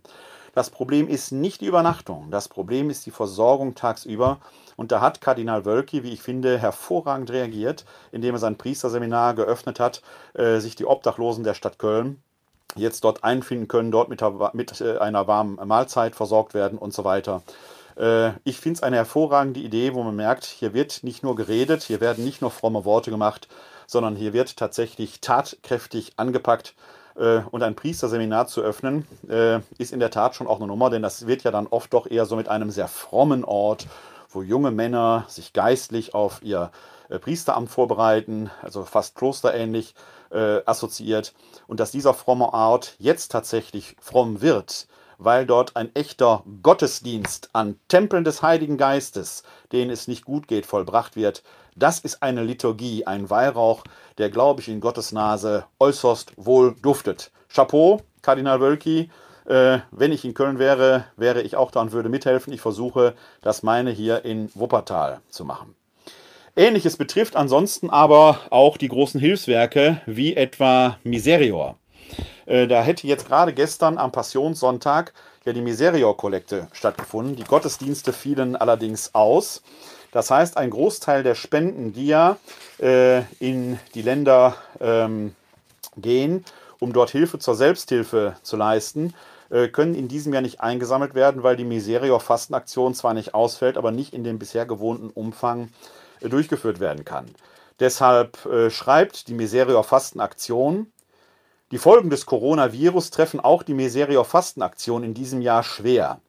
Das 0.54 0.70
Problem 0.70 1.08
ist 1.08 1.32
nicht 1.32 1.62
die 1.62 1.66
Übernachtung, 1.66 2.30
das 2.30 2.46
Problem 2.46 2.90
ist 2.90 3.06
die 3.06 3.10
Versorgung 3.10 3.74
tagsüber. 3.74 4.38
Und 4.76 4.92
da 4.92 5.00
hat 5.00 5.20
Kardinal 5.20 5.64
Wölki, 5.64 6.04
wie 6.04 6.12
ich 6.12 6.22
finde, 6.22 6.58
hervorragend 6.58 7.32
reagiert, 7.32 7.84
indem 8.12 8.36
er 8.36 8.38
sein 8.38 8.56
Priesterseminar 8.56 9.34
geöffnet 9.34 9.80
hat, 9.80 10.00
äh, 10.34 10.60
sich 10.60 10.76
die 10.76 10.86
Obdachlosen 10.86 11.42
der 11.42 11.54
Stadt 11.54 11.80
Köln 11.80 12.22
jetzt 12.74 13.04
dort 13.04 13.24
einfinden 13.24 13.68
können, 13.68 13.90
dort 13.90 14.08
mit, 14.08 14.22
mit 14.54 14.80
äh, 14.80 14.98
einer 14.98 15.26
warmen 15.26 15.56
Mahlzeit 15.66 16.14
versorgt 16.14 16.54
werden 16.54 16.78
und 16.78 16.92
so 16.92 17.04
weiter. 17.04 17.42
Äh, 17.96 18.30
ich 18.44 18.58
finde 18.58 18.78
es 18.78 18.82
eine 18.82 18.96
hervorragende 18.96 19.60
Idee, 19.60 19.94
wo 19.94 20.02
man 20.02 20.16
merkt, 20.16 20.44
hier 20.44 20.74
wird 20.74 21.02
nicht 21.02 21.22
nur 21.22 21.36
geredet, 21.36 21.82
hier 21.82 22.00
werden 22.00 22.24
nicht 22.24 22.42
nur 22.42 22.50
fromme 22.50 22.84
Worte 22.84 23.10
gemacht, 23.10 23.48
sondern 23.86 24.16
hier 24.16 24.32
wird 24.32 24.56
tatsächlich 24.56 25.20
tatkräftig 25.20 26.14
angepackt. 26.16 26.74
Äh, 27.16 27.40
und 27.50 27.62
ein 27.62 27.76
Priesterseminar 27.76 28.46
zu 28.46 28.60
öffnen, 28.60 29.06
ist 29.78 29.92
in 29.92 30.00
der 30.00 30.10
Tat 30.10 30.34
schon 30.34 30.46
auch 30.46 30.58
eine 30.58 30.66
Nummer, 30.66 30.90
denn 30.90 31.02
das 31.02 31.26
wird 31.26 31.44
ja 31.44 31.50
dann 31.50 31.66
oft 31.66 31.92
doch 31.94 32.06
eher 32.06 32.26
so 32.26 32.36
mit 32.36 32.48
einem 32.48 32.70
sehr 32.70 32.88
frommen 32.88 33.44
Ort, 33.44 33.86
wo 34.28 34.42
junge 34.42 34.70
Männer 34.70 35.24
sich 35.28 35.52
geistlich 35.54 36.14
auf 36.14 36.42
ihr 36.42 36.70
Priesteramt 37.20 37.70
vorbereiten, 37.70 38.50
also 38.62 38.84
fast 38.84 39.14
klosterähnlich 39.14 39.94
äh, 40.36 40.62
assoziiert. 40.66 41.34
Und 41.66 41.80
dass 41.80 41.90
dieser 41.90 42.14
fromme 42.14 42.52
Ort 42.52 42.94
jetzt 42.98 43.32
tatsächlich 43.32 43.96
fromm 44.00 44.42
wird, 44.42 44.86
weil 45.18 45.46
dort 45.46 45.76
ein 45.76 45.94
echter 45.94 46.44
Gottesdienst 46.62 47.50
an 47.54 47.80
Tempeln 47.88 48.22
des 48.22 48.42
Heiligen 48.42 48.76
Geistes, 48.76 49.42
denen 49.72 49.90
es 49.90 50.08
nicht 50.08 50.24
gut 50.24 50.46
geht, 50.46 50.66
vollbracht 50.66 51.16
wird. 51.16 51.42
Das 51.74 51.98
ist 51.98 52.22
eine 52.22 52.44
Liturgie, 52.44 53.06
ein 53.06 53.30
Weihrauch, 53.30 53.82
der, 54.18 54.30
glaube 54.30 54.60
ich, 54.60 54.68
in 54.68 54.80
Gottes 54.80 55.12
Nase 55.12 55.64
äußerst 55.80 56.32
wohl 56.36 56.74
duftet. 56.82 57.32
Chapeau, 57.48 58.02
Kardinal 58.22 58.60
Wölki. 58.60 59.10
Äh, 59.46 59.78
wenn 59.90 60.12
ich 60.12 60.24
in 60.24 60.34
Köln 60.34 60.58
wäre, 60.58 61.04
wäre 61.16 61.40
ich 61.40 61.56
auch 61.56 61.70
da 61.70 61.80
und 61.80 61.92
würde 61.92 62.08
mithelfen. 62.08 62.52
Ich 62.52 62.60
versuche, 62.60 63.14
das 63.40 63.62
meine 63.62 63.90
hier 63.90 64.24
in 64.24 64.50
Wuppertal 64.54 65.20
zu 65.28 65.44
machen. 65.44 65.76
Ähnliches 66.58 66.96
betrifft 66.96 67.36
ansonsten 67.36 67.90
aber 67.90 68.40
auch 68.48 68.78
die 68.78 68.88
großen 68.88 69.20
Hilfswerke 69.20 70.00
wie 70.06 70.34
etwa 70.34 70.98
Miserior. 71.04 71.76
Äh, 72.46 72.66
da 72.66 72.82
hätte 72.82 73.06
jetzt 73.06 73.26
gerade 73.26 73.52
gestern 73.52 73.98
am 73.98 74.10
Passionssonntag 74.10 75.12
ja 75.44 75.52
die 75.52 75.60
Miserior-Kollekte 75.60 76.68
stattgefunden. 76.72 77.36
Die 77.36 77.44
Gottesdienste 77.44 78.14
fielen 78.14 78.56
allerdings 78.56 79.14
aus. 79.14 79.62
Das 80.12 80.30
heißt, 80.30 80.56
ein 80.56 80.70
Großteil 80.70 81.22
der 81.22 81.34
Spenden, 81.34 81.92
die 81.92 82.06
ja 82.06 82.38
äh, 82.80 83.20
in 83.38 83.78
die 83.94 84.00
Länder 84.00 84.56
ähm, 84.80 85.34
gehen, 85.98 86.42
um 86.78 86.94
dort 86.94 87.10
Hilfe 87.10 87.38
zur 87.38 87.54
Selbsthilfe 87.54 88.36
zu 88.42 88.56
leisten, 88.56 89.12
äh, 89.50 89.68
können 89.68 89.94
in 89.94 90.08
diesem 90.08 90.32
Jahr 90.32 90.42
nicht 90.42 90.60
eingesammelt 90.62 91.14
werden, 91.14 91.42
weil 91.42 91.56
die 91.56 91.64
Miserior-Fastenaktion 91.64 92.94
zwar 92.94 93.12
nicht 93.12 93.34
ausfällt, 93.34 93.76
aber 93.76 93.90
nicht 93.90 94.14
in 94.14 94.24
dem 94.24 94.38
bisher 94.38 94.64
gewohnten 94.64 95.10
Umfang 95.10 95.68
durchgeführt 96.20 96.80
werden 96.80 97.04
kann. 97.04 97.26
Deshalb 97.80 98.44
äh, 98.46 98.70
schreibt 98.70 99.28
die 99.28 99.34
Miserior 99.34 99.84
Fastenaktion 99.84 100.92
die 101.72 101.78
Folgen 101.78 102.10
des 102.10 102.26
Coronavirus 102.26 103.10
treffen 103.10 103.40
auch 103.40 103.64
die 103.64 103.74
Miserior 103.74 104.24
Fastenaktion 104.24 105.02
in 105.02 105.14
diesem 105.14 105.40
Jahr 105.40 105.64
schwer. 105.64 106.20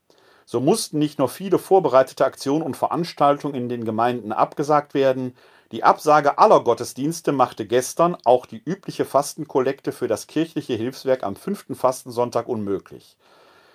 So 0.47 0.59
mussten 0.59 0.97
nicht 0.97 1.19
nur 1.19 1.29
viele 1.29 1.59
vorbereitete 1.59 2.25
Aktionen 2.25 2.63
und 2.63 2.75
Veranstaltungen 2.75 3.53
in 3.53 3.69
den 3.69 3.85
Gemeinden 3.85 4.31
abgesagt 4.31 4.95
werden, 4.95 5.35
die 5.71 5.83
Absage 5.83 6.39
aller 6.39 6.63
Gottesdienste 6.63 7.33
machte 7.33 7.67
gestern 7.67 8.17
auch 8.23 8.47
die 8.47 8.63
übliche 8.65 9.05
Fastenkollekte 9.05 9.91
für 9.91 10.07
das 10.07 10.25
kirchliche 10.25 10.73
Hilfswerk 10.73 11.21
am 11.21 11.35
fünften 11.35 11.75
Fastensonntag 11.75 12.47
unmöglich. 12.47 13.15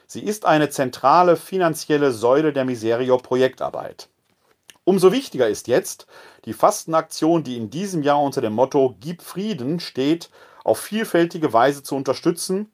Sie 0.09 0.25
ist 0.25 0.44
eine 0.44 0.68
zentrale 0.68 1.37
finanzielle 1.37 2.11
Säule 2.11 2.53
der 2.53 2.64
Miserior 2.64 3.22
Projektarbeit. 3.22 4.09
Umso 4.85 5.12
wichtiger 5.12 5.49
ist 5.49 5.68
jetzt 5.68 6.07
die 6.45 6.53
Fastenaktion, 6.53 7.45
die 7.45 7.57
in 7.57 7.71
diesem 7.71 8.03
Jahr 8.03 8.21
unter 8.21 8.40
dem 8.40 8.53
Motto 8.53 8.97
Gib 8.99 9.23
Frieden 9.23 9.79
steht 9.79 10.29
auf 10.64 10.81
vielfältige 10.81 11.53
Weise 11.53 11.85
zu 11.85 11.95
unterstützen, 11.95 12.73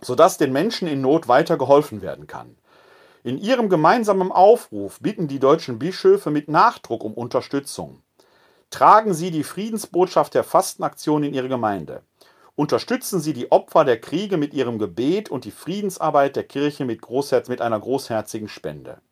sodass 0.00 0.38
den 0.38 0.52
Menschen 0.52 0.88
in 0.88 1.02
Not 1.02 1.28
weiter 1.28 1.58
geholfen 1.58 2.00
werden 2.00 2.26
kann. 2.26 2.56
In 3.22 3.36
ihrem 3.36 3.68
gemeinsamen 3.68 4.32
Aufruf 4.32 5.00
bitten 5.00 5.28
die 5.28 5.38
deutschen 5.38 5.78
Bischöfe 5.78 6.30
mit 6.30 6.48
Nachdruck 6.48 7.04
um 7.04 7.12
Unterstützung. 7.12 8.02
Tragen 8.70 9.12
Sie 9.12 9.30
die 9.30 9.44
Friedensbotschaft 9.44 10.32
der 10.32 10.44
Fastenaktion 10.44 11.24
in 11.24 11.34
Ihre 11.34 11.48
Gemeinde. 11.48 12.02
Unterstützen 12.54 13.20
Sie 13.20 13.34
die 13.34 13.52
Opfer 13.52 13.84
der 13.84 14.00
Kriege 14.00 14.38
mit 14.38 14.54
Ihrem 14.54 14.78
Gebet 14.78 15.28
und 15.28 15.44
die 15.44 15.50
Friedensarbeit 15.50 16.36
der 16.36 16.44
Kirche 16.44 16.86
mit, 16.86 17.02
mit 17.48 17.60
einer 17.60 17.80
großherzigen 17.80 18.48
Spende. 18.48 19.02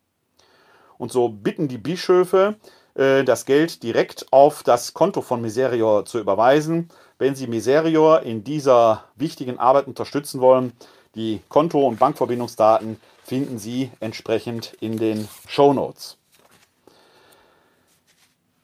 Und 0.99 1.11
so 1.11 1.29
bitten 1.29 1.67
die 1.67 1.79
Bischöfe, 1.79 2.57
äh, 2.93 3.23
das 3.23 3.45
Geld 3.45 3.81
direkt 3.81 4.27
auf 4.31 4.61
das 4.61 4.93
Konto 4.93 5.21
von 5.21 5.41
Miserior 5.41 6.05
zu 6.05 6.19
überweisen. 6.19 6.89
Wenn 7.17 7.33
Sie 7.33 7.47
Miserior 7.47 8.21
in 8.21 8.43
dieser 8.43 9.05
wichtigen 9.15 9.57
Arbeit 9.57 9.87
unterstützen 9.87 10.41
wollen, 10.41 10.73
die 11.15 11.41
Konto- 11.49 11.87
und 11.87 11.99
Bankverbindungsdaten 11.99 12.99
finden 13.23 13.57
Sie 13.57 13.91
entsprechend 14.01 14.73
in 14.81 14.97
den 14.97 15.27
Show 15.47 15.73
Notes. 15.73 16.17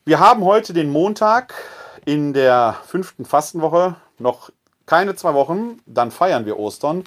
Wir 0.04 0.20
haben 0.20 0.44
heute 0.44 0.74
den 0.74 0.92
Montag 0.92 1.56
in 2.04 2.34
der 2.34 2.76
fünften 2.86 3.24
Fastenwoche, 3.24 3.96
noch 4.20 4.52
keine 4.86 5.16
zwei 5.16 5.34
Wochen, 5.34 5.80
dann 5.86 6.12
feiern 6.12 6.46
wir 6.46 6.60
Ostern. 6.60 7.06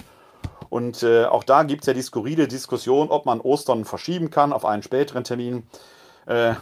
Und 0.69 1.03
äh, 1.03 1.25
auch 1.25 1.43
da 1.43 1.63
gibt 1.63 1.81
es 1.81 1.87
ja 1.87 1.93
die 1.93 2.01
skurrile 2.01 2.47
Diskussion, 2.47 3.09
ob 3.09 3.25
man 3.25 3.41
Ostern 3.41 3.85
verschieben 3.85 4.29
kann 4.29 4.53
auf 4.53 4.65
einen 4.65 4.83
späteren 4.83 5.23
Termin. 5.23 5.67
Äh, 6.25 6.53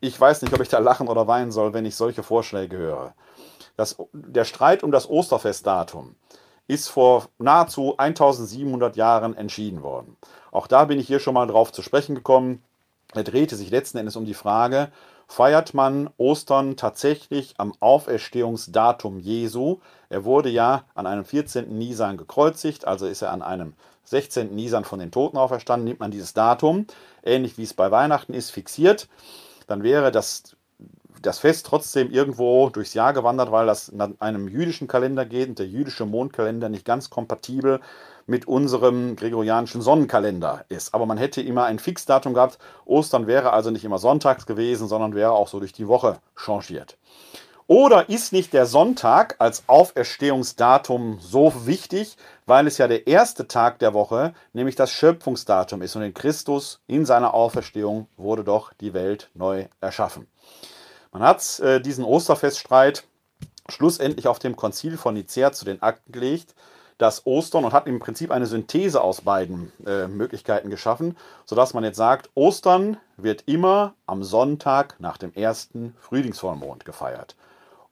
ich 0.00 0.18
weiß 0.18 0.42
nicht, 0.42 0.54
ob 0.54 0.60
ich 0.60 0.68
da 0.68 0.78
lachen 0.78 1.08
oder 1.08 1.26
weinen 1.26 1.50
soll, 1.50 1.74
wenn 1.74 1.84
ich 1.84 1.96
solche 1.96 2.22
Vorschläge 2.22 2.76
höre. 2.76 3.14
Das, 3.76 3.96
der 4.12 4.44
Streit 4.44 4.82
um 4.82 4.90
das 4.90 5.08
Osterfestdatum 5.08 6.14
ist 6.66 6.88
vor 6.88 7.28
nahezu 7.38 7.96
1700 7.96 8.96
Jahren 8.96 9.36
entschieden 9.36 9.82
worden. 9.82 10.16
Auch 10.52 10.66
da 10.66 10.84
bin 10.84 10.98
ich 10.98 11.06
hier 11.06 11.18
schon 11.18 11.34
mal 11.34 11.46
drauf 11.46 11.72
zu 11.72 11.82
sprechen 11.82 12.14
gekommen. 12.14 12.62
Er 13.14 13.24
drehte 13.24 13.56
sich 13.56 13.70
letzten 13.70 13.98
Endes 13.98 14.16
um 14.16 14.26
die 14.26 14.34
Frage, 14.34 14.90
feiert 15.28 15.74
man 15.74 16.10
Ostern 16.16 16.76
tatsächlich 16.76 17.54
am 17.58 17.72
Auferstehungsdatum 17.78 19.20
Jesu? 19.20 19.78
Er 20.08 20.24
wurde 20.24 20.48
ja 20.48 20.84
an 20.94 21.06
einem 21.06 21.24
14. 21.24 21.78
Nisan 21.78 22.16
gekreuzigt, 22.16 22.86
also 22.86 23.06
ist 23.06 23.22
er 23.22 23.32
an 23.32 23.42
einem 23.42 23.74
16. 24.04 24.54
Nisan 24.54 24.84
von 24.84 24.98
den 24.98 25.10
Toten 25.10 25.36
auferstanden, 25.36 25.84
nimmt 25.84 26.00
man 26.00 26.10
dieses 26.10 26.32
Datum, 26.32 26.86
ähnlich 27.22 27.58
wie 27.58 27.64
es 27.64 27.74
bei 27.74 27.90
Weihnachten 27.90 28.34
ist, 28.34 28.50
fixiert 28.50 29.08
dann 29.68 29.84
wäre 29.84 30.10
das, 30.10 30.56
das 31.22 31.38
Fest 31.38 31.66
trotzdem 31.66 32.10
irgendwo 32.10 32.70
durchs 32.70 32.94
Jahr 32.94 33.12
gewandert, 33.12 33.52
weil 33.52 33.66
das 33.66 33.92
nach 33.92 34.10
einem 34.18 34.48
jüdischen 34.48 34.88
Kalender 34.88 35.24
geht 35.24 35.48
und 35.48 35.58
der 35.60 35.68
jüdische 35.68 36.06
Mondkalender 36.06 36.68
nicht 36.68 36.84
ganz 36.84 37.10
kompatibel 37.10 37.80
mit 38.28 38.46
unserem 38.46 39.16
gregorianischen 39.16 39.80
Sonnenkalender 39.80 40.66
ist. 40.68 40.94
Aber 40.94 41.06
man 41.06 41.16
hätte 41.16 41.40
immer 41.40 41.64
ein 41.64 41.78
Fixdatum 41.78 42.34
gehabt. 42.34 42.58
Ostern 42.84 43.26
wäre 43.26 43.52
also 43.52 43.70
nicht 43.70 43.84
immer 43.84 43.98
sonntags 43.98 44.44
gewesen, 44.44 44.86
sondern 44.86 45.14
wäre 45.14 45.32
auch 45.32 45.48
so 45.48 45.58
durch 45.58 45.72
die 45.72 45.88
Woche 45.88 46.18
changiert. 46.36 46.98
Oder 47.66 48.08
ist 48.08 48.32
nicht 48.32 48.52
der 48.52 48.66
Sonntag 48.66 49.36
als 49.38 49.64
Auferstehungsdatum 49.66 51.18
so 51.20 51.66
wichtig, 51.66 52.16
weil 52.46 52.66
es 52.66 52.78
ja 52.78 52.86
der 52.86 53.06
erste 53.06 53.48
Tag 53.48 53.78
der 53.78 53.94
Woche, 53.94 54.34
nämlich 54.52 54.74
das 54.74 54.90
Schöpfungsdatum 54.90 55.82
ist 55.82 55.96
und 55.96 56.02
in 56.02 56.14
Christus, 56.14 56.80
in 56.86 57.04
seiner 57.04 57.34
Auferstehung, 57.34 58.08
wurde 58.16 58.44
doch 58.44 58.72
die 58.74 58.94
Welt 58.94 59.30
neu 59.34 59.66
erschaffen. 59.80 60.26
Man 61.12 61.22
hat 61.22 61.60
äh, 61.60 61.80
diesen 61.80 62.04
Osterfeststreit 62.04 63.04
schlussendlich 63.70 64.28
auf 64.28 64.38
dem 64.38 64.56
Konzil 64.56 64.96
von 64.96 65.14
Nicea 65.14 65.52
zu 65.52 65.64
den 65.64 65.82
Akten 65.82 66.12
gelegt, 66.12 66.54
das 66.98 67.26
Ostern 67.26 67.64
und 67.64 67.72
hat 67.72 67.86
im 67.86 68.00
Prinzip 68.00 68.30
eine 68.30 68.46
Synthese 68.46 69.00
aus 69.00 69.20
beiden 69.20 69.72
äh, 69.86 70.08
Möglichkeiten 70.08 70.68
geschaffen, 70.68 71.16
sodass 71.46 71.72
man 71.72 71.84
jetzt 71.84 71.96
sagt, 71.96 72.28
Ostern 72.34 72.98
wird 73.16 73.44
immer 73.46 73.94
am 74.06 74.24
Sonntag 74.24 74.96
nach 74.98 75.16
dem 75.16 75.32
ersten 75.32 75.94
Frühlingsvollmond 76.00 76.84
gefeiert. 76.84 77.36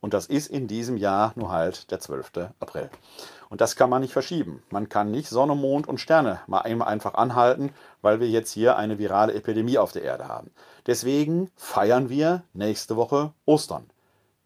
Und 0.01 0.13
das 0.13 0.27
ist 0.27 0.49
in 0.49 0.69
diesem 0.69 0.97
Jahr 0.97 1.33
nur 1.37 1.51
halt 1.51 1.91
der 1.91 2.01
12. 2.01 2.51
April. 2.61 2.91
Und 3.49 3.61
das 3.61 3.77
kann 3.77 3.91
man 3.91 4.03
nicht 4.03 4.13
verschieben. 4.13 4.63
Man 4.71 4.89
kann 4.89 5.11
nicht 5.11 5.29
Sonne, 5.29 5.55
Mond 5.55 5.89
und 5.89 6.01
Sterne 6.01 6.41
mal 6.47 6.61
einfach 6.61 7.15
anhalten, 7.15 7.71
weil 8.03 8.21
wir 8.21 8.29
jetzt 8.29 8.53
hier 8.53 8.77
eine 8.77 8.99
virale 8.99 9.35
Epidemie 9.35 9.79
auf 9.79 9.93
der 9.93 10.03
Erde 10.03 10.29
haben. 10.29 10.51
Deswegen 10.87 11.51
feiern 11.57 12.09
wir 12.09 12.43
nächste 12.55 12.97
Woche 12.97 13.33
Ostern. 13.45 13.87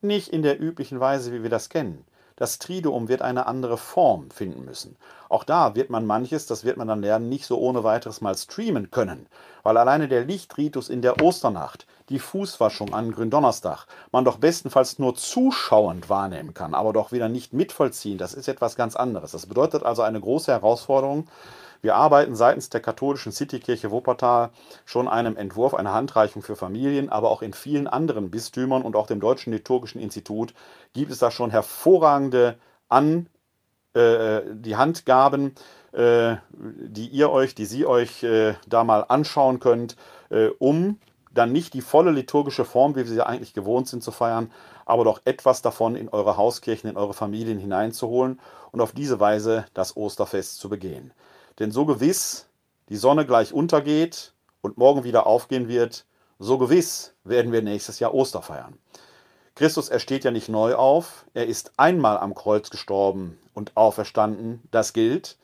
Nicht 0.03 0.29
in 0.29 0.43
der 0.43 0.61
üblichen 0.61 1.01
Weise, 1.01 1.33
wie 1.33 1.43
wir 1.43 1.51
das 1.51 1.69
kennen. 1.69 2.05
Das 2.41 2.59
Triduum 2.59 3.09
wird 3.09 3.21
eine 3.21 3.45
andere 3.45 3.77
Form 3.77 4.31
finden 4.31 4.65
müssen. 4.65 4.97
Auch 5.29 5.45
da 5.45 5.75
wird 5.75 5.91
man 5.91 6.07
manches, 6.07 6.47
das 6.47 6.65
wird 6.65 6.79
man 6.79 6.89
dann 6.89 7.03
lernen, 7.03 7.29
nicht 7.29 7.45
so 7.45 7.59
ohne 7.59 7.85
weiteres 7.85 8.23
mal 8.23 8.35
streamen 8.35 8.91
können, 8.91 9.27
weil 9.63 9.77
alleine 9.77 10.09
der 10.09 10.25
Lichtritus 10.25 10.89
in 10.89 11.03
der 11.03 11.23
Osternacht, 11.23 11.87
die 12.09 12.19
Fußwaschung 12.19 12.95
an 12.95 13.13
Gründonnerstag, 13.13 13.85
man 14.11 14.25
doch 14.25 14.39
bestenfalls 14.39 14.99
nur 14.99 15.17
zuschauend 15.17 16.09
wahrnehmen 16.09 16.55
kann, 16.55 16.73
aber 16.73 16.95
doch 16.95 17.13
wieder 17.13 17.29
nicht 17.29 17.53
mitvollziehen. 17.53 18.17
Das 18.17 18.33
ist 18.33 18.49
etwas 18.49 18.75
ganz 18.75 18.97
anderes. 18.97 19.33
Das 19.33 19.45
bedeutet 19.45 19.83
also 19.83 20.01
eine 20.01 20.19
große 20.19 20.51
Herausforderung, 20.51 21.29
wir 21.83 21.97
arbeiten 21.97 22.35
seitens 22.35 22.69
der 22.69 22.81
katholischen 22.81 23.33
Citykirche 23.33 23.91
Wuppertal 23.91 24.51
schon 24.85 25.09
einem 25.09 25.37
Entwurf 25.37 25.75
einer 25.75 25.93
Handreichung 25.93 26.43
für 26.43 26.57
Familien, 26.57 27.09
aber 27.09 27.31
auch 27.31 27.43
in 27.43 27.53
vielen 27.53 27.87
anderen 27.87 28.31
Bistümern 28.31 28.83
und 28.83 28.97
auch 28.97 29.07
dem 29.07 29.21
Deutschen 29.21 29.53
Liturgischen 29.53 30.01
Institut 30.01 30.55
gibt 30.93 31.11
es 31.11 31.19
da 31.19 31.31
schon 31.31 31.51
hervorragende 31.51 32.59
an 32.89 33.29
äh, 33.95 34.41
die 34.53 34.77
Handgaben 34.77 35.55
äh, 35.93 36.37
die 36.53 37.09
ihr 37.09 37.31
euch, 37.31 37.55
die 37.55 37.65
Sie 37.65 37.85
euch 37.85 38.23
äh, 38.23 38.55
da 38.69 38.85
mal 38.85 39.05
anschauen 39.09 39.59
könnt, 39.59 39.97
äh, 40.31 40.49
um 40.59 41.01
dann 41.33 41.53
nicht 41.53 41.75
die 41.75 41.81
volle 41.81 42.11
liturgische 42.11 42.65
Form, 42.65 42.95
wie 42.95 43.01
wir 43.01 43.07
sie 43.07 43.25
eigentlich 43.25 43.55
gewohnt 43.55 43.89
sind 43.89 44.03
zu 44.03 44.11
feiern, 44.11 44.51
aber 44.85 45.05
doch 45.05 45.21
etwas 45.25 45.63
davon 45.63 45.95
in 45.95 46.09
eure 46.09 46.37
Hauskirchen, 46.37 46.91
in 46.91 46.97
eure 46.97 47.15
Familien 47.15 47.59
hineinzuholen 47.59 48.41
und 48.73 48.81
auf 48.81 48.93
diese 48.93 49.21
Weise 49.21 49.65
das 49.75 49.97
Osterfest 49.97 50.59
zu 50.59 50.69
begehen. 50.69 51.13
Denn 51.61 51.71
so 51.71 51.87
gewiss 51.87 52.49
die 52.89 52.97
Sonne 52.97 53.25
gleich 53.25 53.53
untergeht 53.53 54.33
und 54.63 54.79
morgen 54.79 55.05
wieder 55.05 55.27
aufgehen 55.27 55.69
wird, 55.69 56.07
so 56.39 56.59
gewiss 56.59 57.15
werden 57.23 57.53
wir 57.53 57.63
nächstes 57.63 58.01
Jahr 58.01 58.15
Oster 58.15 58.43
feiern. 58.43 58.79
Christus 59.55 59.91
ersteht 59.91 60.25
ja 60.25 60.31
nicht 60.31 60.49
neu 60.49 60.75
auf, 60.75 61.27
er 61.35 61.47
ist 61.47 61.73
einmal 61.77 62.17
am 62.19 62.35
Kreuz 62.35 62.71
gestorben 62.71 63.39
und 63.53 63.77
auferstanden, 63.77 64.63
das 64.71 64.95
gilt. 64.95 65.37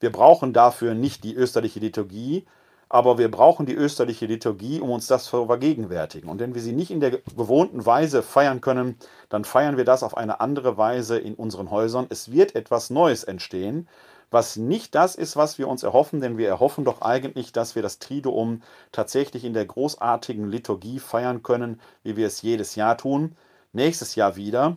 Wir 0.00 0.10
brauchen 0.10 0.52
dafür 0.52 0.94
nicht 0.94 1.22
die 1.22 1.34
österliche 1.34 1.78
Liturgie, 1.78 2.46
aber 2.88 3.18
wir 3.18 3.30
brauchen 3.30 3.66
die 3.66 3.74
österliche 3.74 4.26
Liturgie, 4.26 4.80
um 4.80 4.90
uns 4.90 5.06
das 5.06 5.24
zu 5.26 5.46
vergegenwärtigen. 5.46 6.28
Und 6.28 6.40
wenn 6.40 6.54
wir 6.54 6.62
sie 6.62 6.72
nicht 6.72 6.90
in 6.90 6.98
der 6.98 7.12
gewohnten 7.12 7.86
Weise 7.86 8.24
feiern 8.24 8.60
können, 8.60 8.96
dann 9.28 9.44
feiern 9.44 9.76
wir 9.76 9.84
das 9.84 10.02
auf 10.02 10.16
eine 10.16 10.40
andere 10.40 10.76
Weise 10.76 11.16
in 11.16 11.34
unseren 11.34 11.70
Häusern. 11.70 12.06
Es 12.08 12.32
wird 12.32 12.56
etwas 12.56 12.90
Neues 12.90 13.22
entstehen, 13.22 13.86
was 14.30 14.56
nicht 14.56 14.94
das 14.94 15.16
ist, 15.16 15.36
was 15.36 15.58
wir 15.58 15.68
uns 15.68 15.82
erhoffen, 15.82 16.20
denn 16.20 16.38
wir 16.38 16.48
erhoffen 16.48 16.84
doch 16.84 17.02
eigentlich, 17.02 17.52
dass 17.52 17.74
wir 17.74 17.82
das 17.82 17.98
Triduum 17.98 18.62
tatsächlich 18.92 19.44
in 19.44 19.54
der 19.54 19.66
großartigen 19.66 20.50
Liturgie 20.50 21.00
feiern 21.00 21.42
können, 21.42 21.80
wie 22.02 22.16
wir 22.16 22.26
es 22.26 22.42
jedes 22.42 22.76
Jahr 22.76 22.96
tun. 22.96 23.36
Nächstes 23.72 24.14
Jahr 24.14 24.36
wieder 24.36 24.76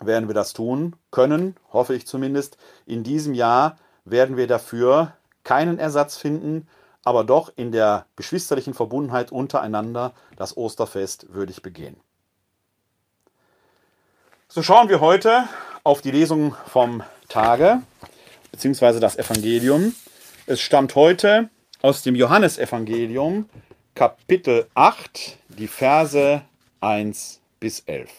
werden 0.00 0.28
wir 0.28 0.34
das 0.34 0.52
tun 0.52 0.96
können, 1.10 1.56
hoffe 1.72 1.94
ich 1.94 2.06
zumindest. 2.06 2.58
In 2.86 3.02
diesem 3.02 3.34
Jahr 3.34 3.76
werden 4.04 4.36
wir 4.36 4.46
dafür 4.46 5.14
keinen 5.44 5.78
Ersatz 5.78 6.16
finden, 6.16 6.68
aber 7.04 7.24
doch 7.24 7.50
in 7.56 7.72
der 7.72 8.06
geschwisterlichen 8.16 8.74
Verbundenheit 8.74 9.32
untereinander 9.32 10.12
das 10.36 10.56
Osterfest 10.56 11.32
würdig 11.32 11.62
begehen. 11.62 11.96
So 14.48 14.62
schauen 14.62 14.88
wir 14.88 15.00
heute 15.00 15.44
auf 15.84 16.02
die 16.02 16.10
Lesung 16.10 16.54
vom 16.66 17.02
Tage, 17.28 17.82
beziehungsweise 18.52 19.00
das 19.00 19.16
Evangelium. 19.16 19.94
Es 20.46 20.60
stammt 20.60 20.94
heute 20.94 21.50
aus 21.82 22.02
dem 22.02 22.14
Johannesevangelium, 22.14 23.48
Kapitel 23.94 24.66
8, 24.74 25.38
die 25.48 25.68
Verse 25.68 26.42
1 26.80 27.40
bis 27.58 27.80
11. 27.80 28.10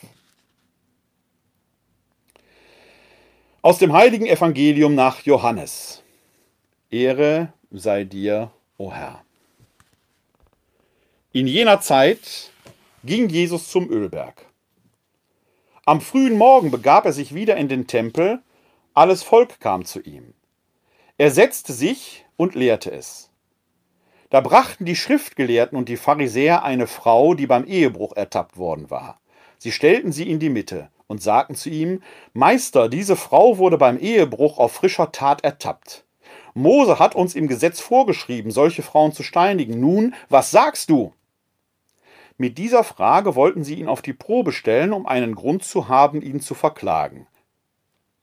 Aus 3.61 3.77
dem 3.77 3.93
heiligen 3.93 4.25
Evangelium 4.25 4.95
nach 4.95 5.21
Johannes. 5.21 6.01
Ehre 6.89 7.53
sei 7.69 8.03
dir, 8.03 8.51
o 8.77 8.91
Herr. 8.91 9.23
In 11.31 11.47
jener 11.47 11.79
Zeit 11.79 12.51
ging 13.03 13.29
Jesus 13.29 13.69
zum 13.69 13.89
Ölberg. 13.89 14.45
Am 15.85 16.01
frühen 16.01 16.37
Morgen 16.37 16.71
begab 16.71 17.05
er 17.05 17.13
sich 17.13 17.33
wieder 17.33 17.55
in 17.57 17.69
den 17.69 17.87
Tempel, 17.87 18.41
alles 18.93 19.23
Volk 19.23 19.59
kam 19.59 19.85
zu 19.85 20.01
ihm. 20.01 20.33
Er 21.17 21.31
setzte 21.31 21.71
sich 21.71 22.25
und 22.35 22.55
lehrte 22.55 22.91
es. 22.91 23.29
Da 24.29 24.41
brachten 24.41 24.85
die 24.85 24.95
Schriftgelehrten 24.95 25.77
und 25.77 25.87
die 25.87 25.97
Pharisäer 25.97 26.63
eine 26.63 26.87
Frau, 26.87 27.33
die 27.33 27.47
beim 27.47 27.65
Ehebruch 27.65 28.13
ertappt 28.15 28.57
worden 28.57 28.89
war. 28.89 29.19
Sie 29.57 29.71
stellten 29.71 30.11
sie 30.11 30.29
in 30.29 30.39
die 30.39 30.49
Mitte 30.49 30.89
und 31.07 31.21
sagten 31.21 31.55
zu 31.55 31.69
ihm, 31.69 32.01
Meister, 32.33 32.89
diese 32.89 33.15
Frau 33.15 33.57
wurde 33.57 33.77
beim 33.77 33.97
Ehebruch 33.97 34.57
auf 34.57 34.71
frischer 34.71 35.11
Tat 35.11 35.43
ertappt. 35.43 36.05
Mose 36.53 36.99
hat 36.99 37.15
uns 37.15 37.35
im 37.35 37.47
Gesetz 37.47 37.79
vorgeschrieben, 37.79 38.51
solche 38.51 38.81
Frauen 38.81 39.13
zu 39.13 39.23
steinigen. 39.23 39.79
Nun, 39.79 40.15
was 40.29 40.51
sagst 40.51 40.89
du? 40.89 41.13
Mit 42.37 42.57
dieser 42.57 42.83
Frage 42.83 43.35
wollten 43.35 43.63
sie 43.63 43.75
ihn 43.75 43.87
auf 43.87 44.01
die 44.01 44.13
Probe 44.13 44.51
stellen, 44.51 44.91
um 44.91 45.05
einen 45.05 45.35
Grund 45.35 45.63
zu 45.63 45.87
haben, 45.87 46.21
ihn 46.21 46.41
zu 46.41 46.55
verklagen. 46.55 47.27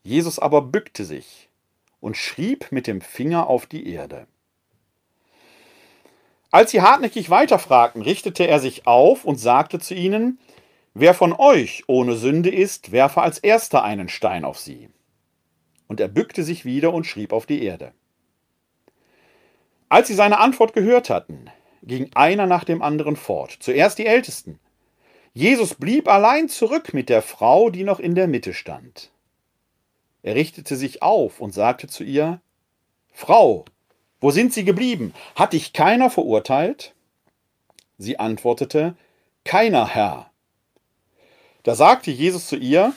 Jesus 0.08 0.38
aber 0.38 0.62
bückte 0.62 1.04
sich 1.04 1.50
und 2.00 2.16
schrieb 2.16 2.72
mit 2.72 2.86
dem 2.86 3.02
Finger 3.02 3.46
auf 3.46 3.66
die 3.66 3.92
Erde. 3.92 4.26
Als 6.50 6.70
sie 6.70 6.80
hartnäckig 6.80 7.28
weiterfragten, 7.28 8.00
richtete 8.00 8.44
er 8.44 8.58
sich 8.58 8.86
auf 8.86 9.26
und 9.26 9.36
sagte 9.36 9.78
zu 9.80 9.94
ihnen, 9.94 10.38
Wer 10.94 11.12
von 11.12 11.34
euch 11.34 11.84
ohne 11.88 12.16
Sünde 12.16 12.48
ist, 12.48 12.90
werfe 12.90 13.20
als 13.20 13.38
erster 13.38 13.84
einen 13.84 14.08
Stein 14.08 14.46
auf 14.46 14.58
sie. 14.58 14.88
Und 15.88 16.00
er 16.00 16.08
bückte 16.08 16.42
sich 16.42 16.64
wieder 16.64 16.94
und 16.94 17.04
schrieb 17.04 17.34
auf 17.34 17.44
die 17.44 17.62
Erde. 17.62 17.92
Als 19.90 20.08
sie 20.08 20.14
seine 20.14 20.38
Antwort 20.38 20.72
gehört 20.72 21.10
hatten, 21.10 21.50
ging 21.82 22.10
einer 22.14 22.46
nach 22.46 22.64
dem 22.64 22.80
anderen 22.80 23.16
fort, 23.16 23.58
zuerst 23.60 23.98
die 23.98 24.06
Ältesten. 24.06 24.58
Jesus 25.34 25.74
blieb 25.74 26.08
allein 26.08 26.48
zurück 26.48 26.94
mit 26.94 27.10
der 27.10 27.20
Frau, 27.20 27.68
die 27.68 27.84
noch 27.84 28.00
in 28.00 28.14
der 28.14 28.26
Mitte 28.26 28.54
stand. 28.54 29.12
Er 30.22 30.34
richtete 30.34 30.76
sich 30.76 31.02
auf 31.02 31.40
und 31.40 31.52
sagte 31.52 31.86
zu 31.88 32.04
ihr 32.04 32.40
Frau, 33.12 33.64
wo 34.20 34.30
sind 34.30 34.52
Sie 34.52 34.64
geblieben? 34.64 35.14
Hat 35.36 35.52
dich 35.52 35.72
keiner 35.72 36.10
verurteilt? 36.10 36.94
Sie 37.98 38.18
antwortete 38.18 38.96
Keiner, 39.44 39.88
Herr. 39.88 40.30
Da 41.62 41.74
sagte 41.74 42.10
Jesus 42.10 42.48
zu 42.48 42.56
ihr 42.56 42.94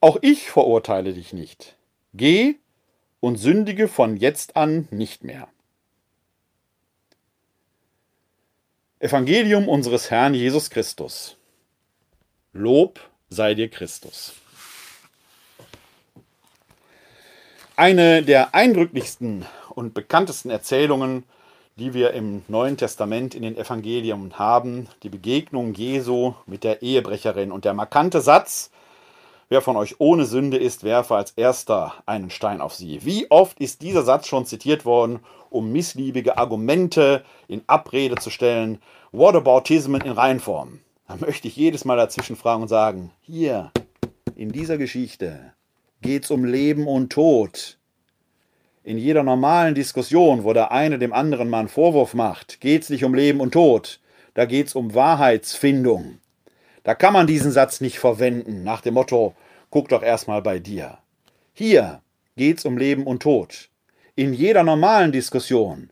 Auch 0.00 0.18
ich 0.22 0.50
verurteile 0.50 1.14
dich 1.14 1.32
nicht. 1.32 1.76
Geh 2.12 2.56
und 3.20 3.36
sündige 3.36 3.88
von 3.88 4.16
jetzt 4.16 4.56
an 4.56 4.88
nicht 4.90 5.24
mehr. 5.24 5.48
Evangelium 8.98 9.68
unseres 9.68 10.10
Herrn 10.10 10.34
Jesus 10.34 10.68
Christus. 10.68 11.36
Lob 12.52 13.00
sei 13.30 13.54
dir 13.54 13.70
Christus. 13.70 14.34
Eine 17.80 18.22
der 18.22 18.54
eindrücklichsten 18.54 19.46
und 19.70 19.94
bekanntesten 19.94 20.50
Erzählungen, 20.50 21.24
die 21.76 21.94
wir 21.94 22.12
im 22.12 22.42
Neuen 22.46 22.76
Testament 22.76 23.34
in 23.34 23.40
den 23.40 23.56
Evangelien 23.56 24.38
haben, 24.38 24.86
die 25.02 25.08
Begegnung 25.08 25.72
Jesu 25.72 26.34
mit 26.44 26.62
der 26.62 26.82
Ehebrecherin 26.82 27.50
und 27.50 27.64
der 27.64 27.72
markante 27.72 28.20
Satz, 28.20 28.70
wer 29.48 29.62
von 29.62 29.78
euch 29.78 29.98
ohne 29.98 30.26
Sünde 30.26 30.58
ist, 30.58 30.84
werfe 30.84 31.14
als 31.14 31.30
erster 31.30 31.94
einen 32.04 32.28
Stein 32.28 32.60
auf 32.60 32.74
sie. 32.74 33.02
Wie 33.06 33.30
oft 33.30 33.58
ist 33.60 33.80
dieser 33.80 34.02
Satz 34.02 34.26
schon 34.26 34.44
zitiert 34.44 34.84
worden 34.84 35.20
um 35.48 35.72
missliebige 35.72 36.36
Argumente 36.36 37.24
in 37.48 37.62
Abrede 37.66 38.16
zu 38.16 38.28
stellen, 38.28 38.82
Whataboutismen 39.10 40.02
in 40.02 40.12
Reinform. 40.12 40.80
Da 41.08 41.16
möchte 41.16 41.48
ich 41.48 41.56
jedes 41.56 41.86
Mal 41.86 41.96
dazwischen 41.96 42.36
fragen 42.36 42.60
und 42.60 42.68
sagen, 42.68 43.10
hier, 43.22 43.72
in 44.36 44.52
dieser 44.52 44.76
Geschichte 44.76 45.54
geht 46.02 46.24
es 46.24 46.30
um 46.30 46.44
Leben 46.44 46.86
und 46.86 47.10
Tod. 47.10 47.78
In 48.82 48.96
jeder 48.96 49.22
normalen 49.22 49.74
Diskussion, 49.74 50.44
wo 50.44 50.52
der 50.52 50.72
eine 50.72 50.98
dem 50.98 51.12
anderen 51.12 51.50
mal 51.50 51.60
einen 51.60 51.68
Vorwurf 51.68 52.14
macht, 52.14 52.60
geht 52.60 52.82
es 52.82 52.90
nicht 52.90 53.04
um 53.04 53.14
Leben 53.14 53.40
und 53.40 53.52
Tod, 53.52 54.00
da 54.34 54.46
geht 54.46 54.68
es 54.68 54.74
um 54.74 54.94
Wahrheitsfindung. 54.94 56.18
Da 56.82 56.94
kann 56.94 57.12
man 57.12 57.26
diesen 57.26 57.52
Satz 57.52 57.80
nicht 57.80 57.98
verwenden, 57.98 58.64
nach 58.64 58.80
dem 58.80 58.94
Motto, 58.94 59.34
guck 59.68 59.90
doch 59.90 60.02
erstmal 60.02 60.40
bei 60.40 60.58
dir. 60.58 60.98
Hier 61.52 62.00
geht 62.36 62.58
es 62.58 62.64
um 62.64 62.78
Leben 62.78 63.04
und 63.06 63.22
Tod. 63.22 63.68
In 64.16 64.32
jeder 64.32 64.62
normalen 64.62 65.12
Diskussion 65.12 65.90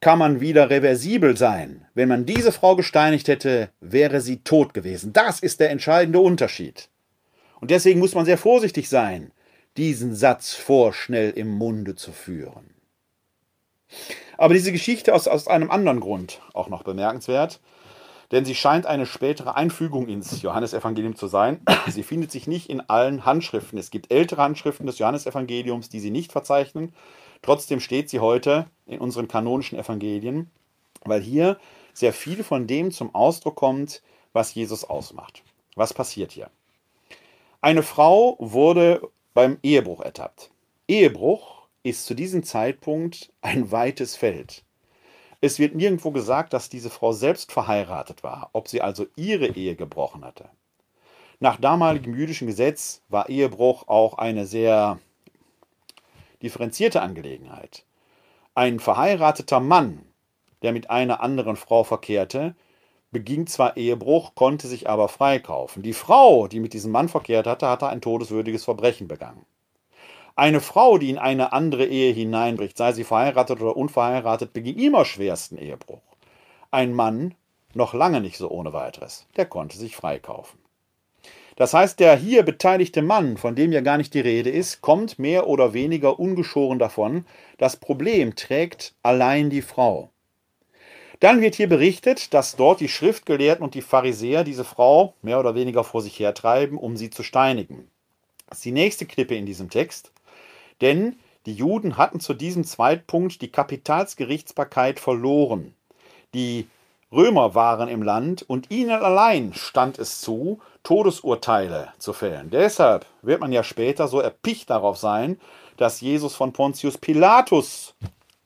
kann 0.00 0.18
man 0.18 0.40
wieder 0.40 0.68
reversibel 0.68 1.36
sein. 1.38 1.86
Wenn 1.94 2.08
man 2.08 2.26
diese 2.26 2.52
Frau 2.52 2.76
gesteinigt 2.76 3.28
hätte, 3.28 3.70
wäre 3.80 4.20
sie 4.20 4.38
tot 4.38 4.74
gewesen. 4.74 5.14
Das 5.14 5.40
ist 5.40 5.58
der 5.58 5.70
entscheidende 5.70 6.20
Unterschied. 6.20 6.90
Und 7.60 7.70
deswegen 7.70 8.00
muss 8.00 8.14
man 8.14 8.26
sehr 8.26 8.36
vorsichtig 8.36 8.90
sein, 8.90 9.32
diesen 9.76 10.14
Satz 10.14 10.54
vorschnell 10.54 11.30
im 11.30 11.50
Munde 11.50 11.94
zu 11.94 12.12
führen. 12.12 12.74
Aber 14.38 14.54
diese 14.54 14.72
Geschichte 14.72 15.12
ist 15.12 15.28
aus 15.28 15.48
einem 15.48 15.70
anderen 15.70 16.00
Grund 16.00 16.40
auch 16.52 16.68
noch 16.68 16.82
bemerkenswert, 16.82 17.60
denn 18.32 18.44
sie 18.44 18.54
scheint 18.54 18.86
eine 18.86 19.06
spätere 19.06 19.54
Einfügung 19.54 20.08
ins 20.08 20.42
Johannesevangelium 20.42 21.14
zu 21.14 21.28
sein. 21.28 21.60
Sie 21.88 22.02
findet 22.02 22.32
sich 22.32 22.46
nicht 22.46 22.68
in 22.68 22.80
allen 22.80 23.24
Handschriften. 23.24 23.78
Es 23.78 23.90
gibt 23.90 24.12
ältere 24.12 24.42
Handschriften 24.42 24.86
des 24.86 24.98
Johannesevangeliums, 24.98 25.88
die 25.88 26.00
sie 26.00 26.10
nicht 26.10 26.32
verzeichnen. 26.32 26.92
Trotzdem 27.42 27.80
steht 27.80 28.10
sie 28.10 28.18
heute 28.18 28.66
in 28.86 28.98
unseren 28.98 29.28
kanonischen 29.28 29.78
Evangelien, 29.78 30.50
weil 31.04 31.20
hier 31.20 31.58
sehr 31.92 32.12
viel 32.12 32.42
von 32.42 32.66
dem 32.66 32.90
zum 32.90 33.14
Ausdruck 33.14 33.54
kommt, 33.54 34.02
was 34.32 34.54
Jesus 34.54 34.84
ausmacht. 34.84 35.42
Was 35.76 35.94
passiert 35.94 36.32
hier? 36.32 36.50
Eine 37.60 37.82
Frau 37.82 38.36
wurde 38.38 39.08
beim 39.36 39.58
Ehebruch 39.62 40.00
ertappt. 40.00 40.50
Ehebruch 40.88 41.68
ist 41.82 42.06
zu 42.06 42.14
diesem 42.14 42.42
Zeitpunkt 42.42 43.30
ein 43.42 43.70
weites 43.70 44.16
Feld. 44.16 44.64
Es 45.42 45.58
wird 45.58 45.74
nirgendwo 45.74 46.10
gesagt, 46.10 46.54
dass 46.54 46.70
diese 46.70 46.88
Frau 46.88 47.12
selbst 47.12 47.52
verheiratet 47.52 48.22
war, 48.22 48.48
ob 48.54 48.66
sie 48.66 48.80
also 48.80 49.06
ihre 49.14 49.48
Ehe 49.48 49.76
gebrochen 49.76 50.24
hatte. 50.24 50.48
Nach 51.38 51.60
damaligem 51.60 52.14
jüdischen 52.16 52.46
Gesetz 52.46 53.02
war 53.10 53.28
Ehebruch 53.28 53.88
auch 53.88 54.14
eine 54.14 54.46
sehr 54.46 54.98
differenzierte 56.42 57.02
Angelegenheit. 57.02 57.84
Ein 58.54 58.80
verheirateter 58.80 59.60
Mann, 59.60 60.06
der 60.62 60.72
mit 60.72 60.88
einer 60.88 61.20
anderen 61.20 61.56
Frau 61.56 61.84
verkehrte, 61.84 62.56
beging 63.16 63.46
zwar 63.46 63.78
Ehebruch, 63.78 64.34
konnte 64.34 64.66
sich 64.66 64.90
aber 64.90 65.08
freikaufen. 65.08 65.82
Die 65.82 65.94
Frau, 65.94 66.48
die 66.48 66.60
mit 66.60 66.74
diesem 66.74 66.92
Mann 66.92 67.08
verkehrt 67.08 67.46
hatte, 67.46 67.66
hatte 67.66 67.86
ein 67.86 68.02
todeswürdiges 68.02 68.62
Verbrechen 68.62 69.08
begangen. 69.08 69.46
Eine 70.34 70.60
Frau, 70.60 70.98
die 70.98 71.08
in 71.08 71.16
eine 71.16 71.54
andere 71.54 71.86
Ehe 71.86 72.12
hineinbricht, 72.12 72.76
sei 72.76 72.92
sie 72.92 73.04
verheiratet 73.04 73.62
oder 73.62 73.74
unverheiratet, 73.74 74.52
beging 74.52 74.76
immer 74.78 75.06
schwersten 75.06 75.56
Ehebruch. 75.56 76.02
Ein 76.70 76.92
Mann, 76.92 77.34
noch 77.72 77.94
lange 77.94 78.20
nicht 78.20 78.36
so 78.36 78.50
ohne 78.50 78.74
weiteres, 78.74 79.26
der 79.38 79.46
konnte 79.46 79.78
sich 79.78 79.96
freikaufen. 79.96 80.58
Das 81.56 81.72
heißt, 81.72 81.98
der 82.00 82.16
hier 82.16 82.42
beteiligte 82.42 83.00
Mann, 83.00 83.38
von 83.38 83.54
dem 83.54 83.72
ja 83.72 83.80
gar 83.80 83.96
nicht 83.96 84.12
die 84.12 84.20
Rede 84.20 84.50
ist, 84.50 84.82
kommt 84.82 85.18
mehr 85.18 85.46
oder 85.46 85.72
weniger 85.72 86.20
ungeschoren 86.20 86.78
davon. 86.78 87.24
Das 87.56 87.78
Problem 87.78 88.36
trägt 88.36 88.94
allein 89.02 89.48
die 89.48 89.62
Frau. 89.62 90.10
Dann 91.20 91.40
wird 91.40 91.54
hier 91.54 91.68
berichtet, 91.68 92.34
dass 92.34 92.56
dort 92.56 92.80
die 92.80 92.88
Schriftgelehrten 92.88 93.64
und 93.64 93.74
die 93.74 93.82
Pharisäer 93.82 94.44
diese 94.44 94.64
Frau 94.64 95.14
mehr 95.22 95.40
oder 95.40 95.54
weniger 95.54 95.82
vor 95.84 96.02
sich 96.02 96.18
hertreiben, 96.18 96.78
um 96.78 96.96
sie 96.96 97.10
zu 97.10 97.22
steinigen. 97.22 97.88
Das 98.48 98.58
ist 98.58 98.64
die 98.64 98.72
nächste 98.72 99.06
Klippe 99.06 99.34
in 99.34 99.46
diesem 99.46 99.70
Text. 99.70 100.12
Denn 100.80 101.16
die 101.46 101.54
Juden 101.54 101.96
hatten 101.96 102.20
zu 102.20 102.34
diesem 102.34 102.64
Zeitpunkt 102.64 103.40
die 103.40 103.50
Kapitalsgerichtsbarkeit 103.50 105.00
verloren. 105.00 105.74
Die 106.34 106.68
Römer 107.12 107.54
waren 107.54 107.88
im 107.88 108.02
Land 108.02 108.42
und 108.42 108.70
ihnen 108.70 108.90
allein 108.90 109.54
stand 109.54 109.98
es 109.98 110.20
zu, 110.20 110.60
Todesurteile 110.82 111.92
zu 111.98 112.12
fällen. 112.12 112.50
Deshalb 112.50 113.06
wird 113.22 113.40
man 113.40 113.52
ja 113.52 113.62
später 113.62 114.08
so 114.08 114.20
erpicht 114.20 114.70
darauf 114.70 114.98
sein, 114.98 115.40
dass 115.76 116.00
Jesus 116.00 116.34
von 116.34 116.52
Pontius 116.52 116.98
Pilatus 116.98 117.94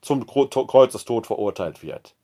zum 0.03 0.27
Kreuzestod 0.27 1.27
verurteilt 1.27 1.83
wird. 1.83 2.15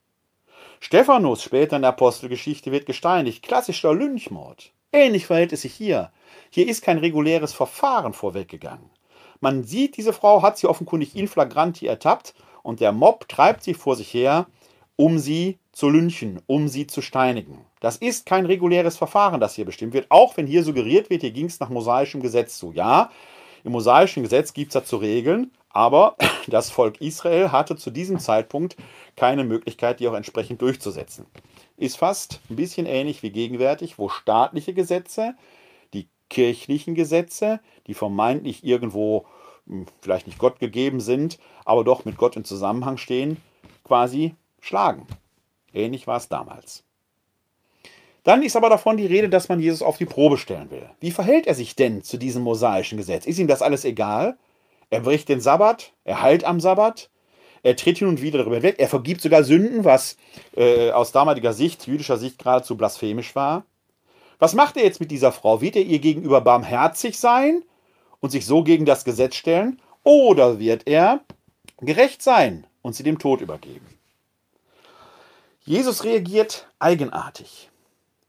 Stephanus 0.89 1.43
später 1.43 1.75
in 1.75 1.83
der 1.83 1.89
Apostelgeschichte 1.89 2.71
wird 2.71 2.87
gesteinigt. 2.87 3.43
Klassischer 3.43 3.93
Lynchmord. 3.93 4.71
Ähnlich 4.93 5.27
verhält 5.27 5.53
es 5.53 5.63
sich 5.63 5.75
hier. 5.75 6.13
Hier 6.49 6.69
ist 6.69 6.81
kein 6.81 6.99
reguläres 6.99 7.53
Verfahren 7.53 8.13
vorweggegangen. 8.13 8.89
Man 9.41 9.65
sieht, 9.65 9.97
diese 9.97 10.13
Frau 10.13 10.43
hat 10.43 10.59
sie 10.59 10.69
offenkundig 10.69 11.17
in 11.17 11.27
flagranti 11.27 11.89
ertappt 11.89 12.35
und 12.63 12.79
der 12.79 12.93
Mob 12.93 13.29
treibt 13.29 13.65
sie 13.65 13.75
vor 13.75 13.97
sich 13.97 14.15
her, 14.15 14.47
um 14.95 15.19
sie 15.19 15.59
zu 15.73 15.89
lynchen, 15.89 16.41
um 16.47 16.69
sie 16.69 16.87
zu 16.87 17.03
steinigen. 17.03 17.67
Das 17.81 17.97
ist 17.97 18.25
kein 18.25 18.47
reguläres 18.47 18.97
Verfahren, 18.97 19.41
das 19.41 19.57
hier 19.57 19.65
bestimmt 19.65 19.93
wird, 19.93 20.07
auch 20.11 20.37
wenn 20.37 20.47
hier 20.47 20.63
suggeriert 20.63 21.11
wird, 21.11 21.23
hier 21.23 21.33
ging 21.33 21.47
es 21.47 21.59
nach 21.59 21.69
mosaischem 21.69 22.23
Gesetz 22.23 22.59
zu. 22.59 22.71
Ja, 22.71 23.11
im 23.65 23.73
mosaischen 23.73 24.23
Gesetz 24.23 24.53
gibt 24.53 24.69
es 24.69 24.75
dazu 24.75 24.99
Regeln, 24.99 25.51
aber 25.77 26.17
das 26.47 26.71
Volk 26.71 27.01
Israel 27.01 27.53
hatte 27.53 27.77
zu 27.77 27.91
diesem 27.91 28.19
Zeitpunkt 28.19 28.77
keine 29.15 29.45
Möglichkeit, 29.45 30.01
die 30.01 30.09
auch 30.09 30.15
entsprechend 30.15 30.63
durchzusetzen. 30.63 31.27
Ist 31.77 31.99
fast 31.99 32.41
ein 32.49 32.57
bisschen 32.57 32.87
ähnlich 32.87 33.23
wie 33.23 33.31
gegenwärtig, 33.31 33.99
wo 33.99 34.09
staatliche 34.09 34.73
Gesetze, 34.73 35.35
die 35.93 36.09
kirchlichen 36.31 36.95
Gesetze, 36.95 37.61
die 37.87 37.95
vermeintlich 37.95 38.65
irgendwo 38.65 39.27
hm, 39.67 39.87
vielleicht 40.01 40.27
nicht 40.27 40.39
Gott 40.39 40.59
gegeben 40.59 41.01
sind, 41.01 41.39
aber 41.67 41.85
doch 41.85 42.07
mit 42.07 42.17
Gott 42.17 42.37
in 42.37 42.45
Zusammenhang 42.45 42.97
stehen, 42.97 43.37
quasi 43.85 44.35
schlagen. 44.61 45.07
Ähnlich 45.75 46.07
war 46.07 46.17
es 46.17 46.29
damals. 46.29 46.85
Dann 48.25 48.43
ist 48.43 48.57
aber 48.57 48.71
davon 48.71 48.97
die 48.97 49.07
Rede, 49.07 49.29
dass 49.29 49.51
man 49.51 49.61
Jesus 49.61 49.83
auf 49.83 49.99
die 49.99 50.07
Probe 50.07 50.39
stellen 50.39 50.71
will. 50.71 50.89
Wie 51.01 51.13
verhält 51.13 51.47
er 51.47 51.55
sich 51.55 51.77
denn 51.77 52.03
zu 52.03 52.17
diesem 52.17 52.43
mosaischen 52.43 52.97
Gesetz? 52.97 53.27
Ist 53.27 53.39
ihm 53.39 53.47
das 53.47 53.63
alles 53.63 53.85
egal? 53.85 54.39
Er 54.91 55.01
bricht 55.01 55.29
den 55.29 55.41
Sabbat, 55.41 55.93
er 56.05 56.23
heilt 56.23 56.45
am 56.45 56.61
Sabbat, 56.61 57.11
er 57.63 57.77
tritt 57.77 57.99
hin 57.99 58.09
und 58.09 58.23
wieder 58.23 58.39
darüber 58.39 58.63
weg, 58.63 58.77
er 58.79 58.89
vergibt 58.89 59.21
sogar 59.21 59.43
Sünden, 59.43 59.85
was 59.85 60.17
äh, 60.57 60.91
aus 60.93 61.13
damaliger 61.13 61.53
Sicht, 61.53 61.87
jüdischer 61.87 62.17
Sicht 62.17 62.39
geradezu 62.39 62.77
blasphemisch 62.77 63.35
war. 63.35 63.65
Was 64.39 64.55
macht 64.55 64.77
er 64.77 64.85
jetzt 64.85 65.01
mit 65.01 65.11
dieser 65.11 65.33
Frau? 65.33 65.61
Wird 65.61 65.77
er 65.77 65.83
ihr 65.83 65.99
gegenüber 65.99 66.41
barmherzig 66.41 67.19
sein 67.19 67.65
und 68.21 68.31
sich 68.31 68.47
so 68.47 68.63
gegen 68.63 68.85
das 68.85 69.05
Gesetz 69.05 69.35
stellen? 69.35 69.81
Oder 70.05 70.61
wird 70.61 70.87
er 70.87 71.21
gerecht 71.79 72.23
sein 72.23 72.67
und 72.83 72.95
sie 72.95 73.03
dem 73.03 73.19
Tod 73.19 73.41
übergeben? 73.41 73.87
Jesus 75.65 76.05
reagiert 76.05 76.69
eigenartig. 76.79 77.71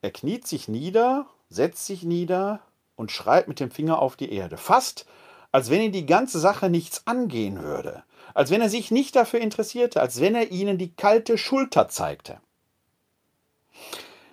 Er 0.01 0.09
kniet 0.09 0.47
sich 0.47 0.67
nieder, 0.67 1.27
setzt 1.49 1.85
sich 1.85 2.01
nieder 2.01 2.61
und 2.95 3.11
schreibt 3.11 3.47
mit 3.47 3.59
dem 3.59 3.69
Finger 3.69 4.01
auf 4.01 4.15
die 4.15 4.31
Erde. 4.31 4.57
Fast, 4.57 5.05
als 5.51 5.69
wenn 5.69 5.81
ihn 5.81 5.91
die 5.91 6.05
ganze 6.05 6.39
Sache 6.39 6.69
nichts 6.69 7.05
angehen 7.05 7.63
würde. 7.63 8.03
Als 8.33 8.51
wenn 8.51 8.61
er 8.61 8.69
sich 8.69 8.91
nicht 8.91 9.15
dafür 9.15 9.39
interessierte, 9.39 10.01
als 10.01 10.21
wenn 10.21 10.35
er 10.35 10.51
ihnen 10.51 10.77
die 10.77 10.93
kalte 10.93 11.37
Schulter 11.37 11.87
zeigte. 11.87 12.39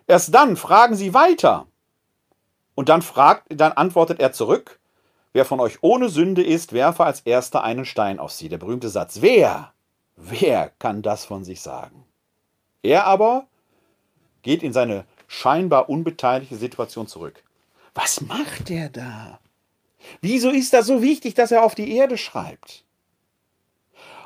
Erst 0.06 0.34
dann 0.34 0.56
fragen 0.56 0.94
sie 0.94 1.14
weiter. 1.14 1.66
Und 2.74 2.88
dann 2.88 3.02
fragt, 3.02 3.46
dann 3.48 3.72
antwortet 3.72 4.20
er 4.20 4.32
zurück, 4.32 4.80
wer 5.32 5.44
von 5.44 5.60
euch 5.60 5.78
ohne 5.82 6.08
Sünde 6.08 6.42
ist, 6.42 6.72
werfe 6.72 7.04
als 7.04 7.20
erster 7.20 7.62
einen 7.62 7.84
Stein 7.84 8.18
auf 8.18 8.32
sie. 8.32 8.48
Der 8.48 8.58
berühmte 8.58 8.88
Satz. 8.88 9.20
Wer? 9.20 9.72
Wer 10.16 10.70
kann 10.78 11.02
das 11.02 11.24
von 11.24 11.44
sich 11.44 11.60
sagen? 11.60 12.04
Er 12.82 13.06
aber 13.06 13.46
geht 14.42 14.62
in 14.62 14.72
seine 14.72 15.06
scheinbar 15.26 15.88
unbeteiligte 15.88 16.56
Situation 16.56 17.06
zurück. 17.06 17.42
Was 17.94 18.20
macht 18.20 18.70
er 18.70 18.88
da? 18.90 19.38
Wieso 20.20 20.50
ist 20.50 20.72
das 20.72 20.86
so 20.86 21.02
wichtig, 21.02 21.34
dass 21.34 21.52
er 21.52 21.64
auf 21.64 21.74
die 21.74 21.96
Erde 21.96 22.18
schreibt? 22.18 22.84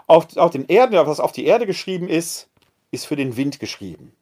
Auf, 0.07 0.37
auf 0.37 0.51
den 0.51 0.67
Erden, 0.67 0.95
was 0.95 1.21
auf 1.21 1.33
die 1.33 1.45
Erde 1.45 1.67
geschrieben 1.67 2.09
ist, 2.09 2.49
ist 2.91 3.07
für 3.07 3.17
den 3.17 3.37
Wind 3.37 3.61
geschrieben. 3.61 4.13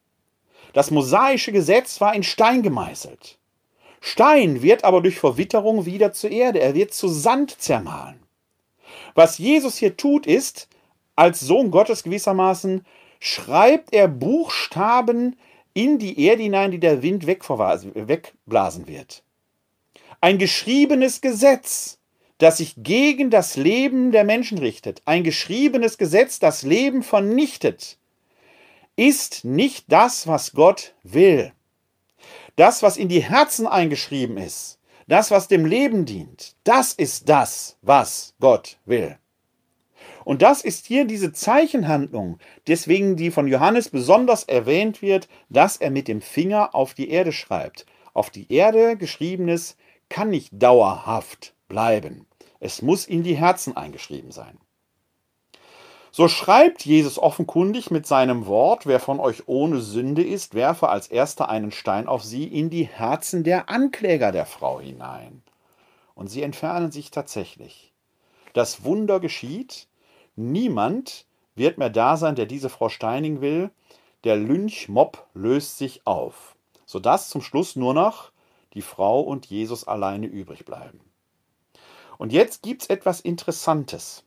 Das 0.72 0.90
mosaische 0.90 1.52
Gesetz 1.52 2.00
war 2.00 2.14
in 2.14 2.22
Stein 2.22 2.62
gemeißelt. 2.62 3.38
Stein 4.00 4.62
wird 4.62 4.84
aber 4.84 5.00
durch 5.00 5.18
Verwitterung 5.18 5.86
wieder 5.86 6.12
zur 6.12 6.30
Erde, 6.30 6.60
er 6.60 6.74
wird 6.74 6.92
zu 6.92 7.08
Sand 7.08 7.60
zermahlen. 7.60 8.22
Was 9.14 9.38
Jesus 9.38 9.78
hier 9.78 9.96
tut, 9.96 10.26
ist, 10.26 10.68
als 11.14 11.40
Sohn 11.40 11.70
Gottes 11.70 12.02
gewissermaßen 12.02 12.84
schreibt 13.20 13.94
er 13.94 14.08
Buchstaben 14.08 15.36
in 15.72 15.98
die 15.98 16.20
Erde 16.20 16.42
hinein, 16.42 16.70
die 16.70 16.78
der 16.78 17.02
Wind 17.02 17.26
wegblasen 17.26 18.86
wird. 18.86 19.22
Ein 20.20 20.38
geschriebenes 20.38 21.20
Gesetz, 21.20 21.98
das 22.38 22.58
sich 22.58 22.74
gegen 22.76 23.30
das 23.30 23.56
Leben 23.56 24.12
der 24.12 24.24
Menschen 24.24 24.58
richtet, 24.58 25.02
ein 25.04 25.24
geschriebenes 25.24 25.98
Gesetz, 25.98 26.38
das 26.38 26.62
Leben 26.62 27.02
vernichtet, 27.02 27.98
ist 28.96 29.44
nicht 29.44 29.86
das, 29.88 30.26
was 30.26 30.52
Gott 30.52 30.94
will. 31.02 31.52
Das, 32.56 32.82
was 32.82 32.96
in 32.96 33.08
die 33.08 33.22
Herzen 33.22 33.66
eingeschrieben 33.66 34.38
ist, 34.38 34.78
das, 35.06 35.30
was 35.30 35.48
dem 35.48 35.66
Leben 35.66 36.06
dient, 36.06 36.56
das 36.64 36.92
ist 36.92 37.28
das, 37.28 37.76
was 37.82 38.34
Gott 38.40 38.78
will. 38.86 39.18
Und 40.24 40.42
das 40.42 40.62
ist 40.62 40.86
hier 40.86 41.04
diese 41.04 41.32
Zeichenhandlung, 41.32 42.38
deswegen 42.66 43.16
die 43.16 43.30
von 43.30 43.46
Johannes 43.46 43.90
besonders 43.90 44.42
erwähnt 44.42 45.00
wird, 45.00 45.28
dass 45.50 45.76
er 45.76 45.90
mit 45.90 46.08
dem 46.08 46.20
Finger 46.20 46.74
auf 46.74 46.94
die 46.94 47.10
Erde 47.10 47.30
schreibt. 47.30 47.86
Auf 48.12 48.30
die 48.30 48.52
Erde 48.52 48.96
geschriebenes 48.96 49.76
kann 50.08 50.30
nicht 50.30 50.50
dauerhaft 50.52 51.54
bleiben. 51.68 52.26
Es 52.60 52.82
muss 52.82 53.06
in 53.06 53.22
die 53.22 53.36
Herzen 53.36 53.76
eingeschrieben 53.76 54.32
sein. 54.32 54.58
So 56.10 56.28
schreibt 56.28 56.86
Jesus 56.86 57.18
offenkundig 57.18 57.90
mit 57.90 58.06
seinem 58.06 58.46
Wort, 58.46 58.86
wer 58.86 59.00
von 59.00 59.20
euch 59.20 59.48
ohne 59.48 59.80
Sünde 59.80 60.24
ist, 60.24 60.54
werfe 60.54 60.88
als 60.88 61.08
erster 61.08 61.50
einen 61.50 61.72
Stein 61.72 62.08
auf 62.08 62.24
sie 62.24 62.44
in 62.44 62.70
die 62.70 62.84
Herzen 62.84 63.44
der 63.44 63.68
Ankläger 63.68 64.32
der 64.32 64.46
Frau 64.46 64.80
hinein. 64.80 65.42
Und 66.14 66.28
sie 66.28 66.42
entfernen 66.42 66.90
sich 66.90 67.10
tatsächlich. 67.10 67.92
Das 68.54 68.84
Wunder 68.84 69.20
geschieht, 69.20 69.88
Niemand 70.36 71.24
wird 71.54 71.78
mehr 71.78 71.88
da 71.88 72.18
sein, 72.18 72.34
der 72.34 72.44
diese 72.44 72.68
Frau 72.68 72.90
steinigen 72.90 73.40
will. 73.40 73.70
Der 74.24 74.36
Lynchmob 74.36 75.26
löst 75.32 75.78
sich 75.78 76.06
auf, 76.06 76.56
sodass 76.84 77.30
zum 77.30 77.40
Schluss 77.40 77.74
nur 77.74 77.94
noch 77.94 78.30
die 78.76 78.82
Frau 78.82 79.20
und 79.20 79.46
Jesus 79.46 79.88
alleine 79.88 80.26
übrig 80.26 80.64
bleiben. 80.64 81.00
Und 82.18 82.32
jetzt 82.32 82.62
gibt 82.62 82.82
es 82.82 82.90
etwas 82.90 83.20
Interessantes. 83.20 84.22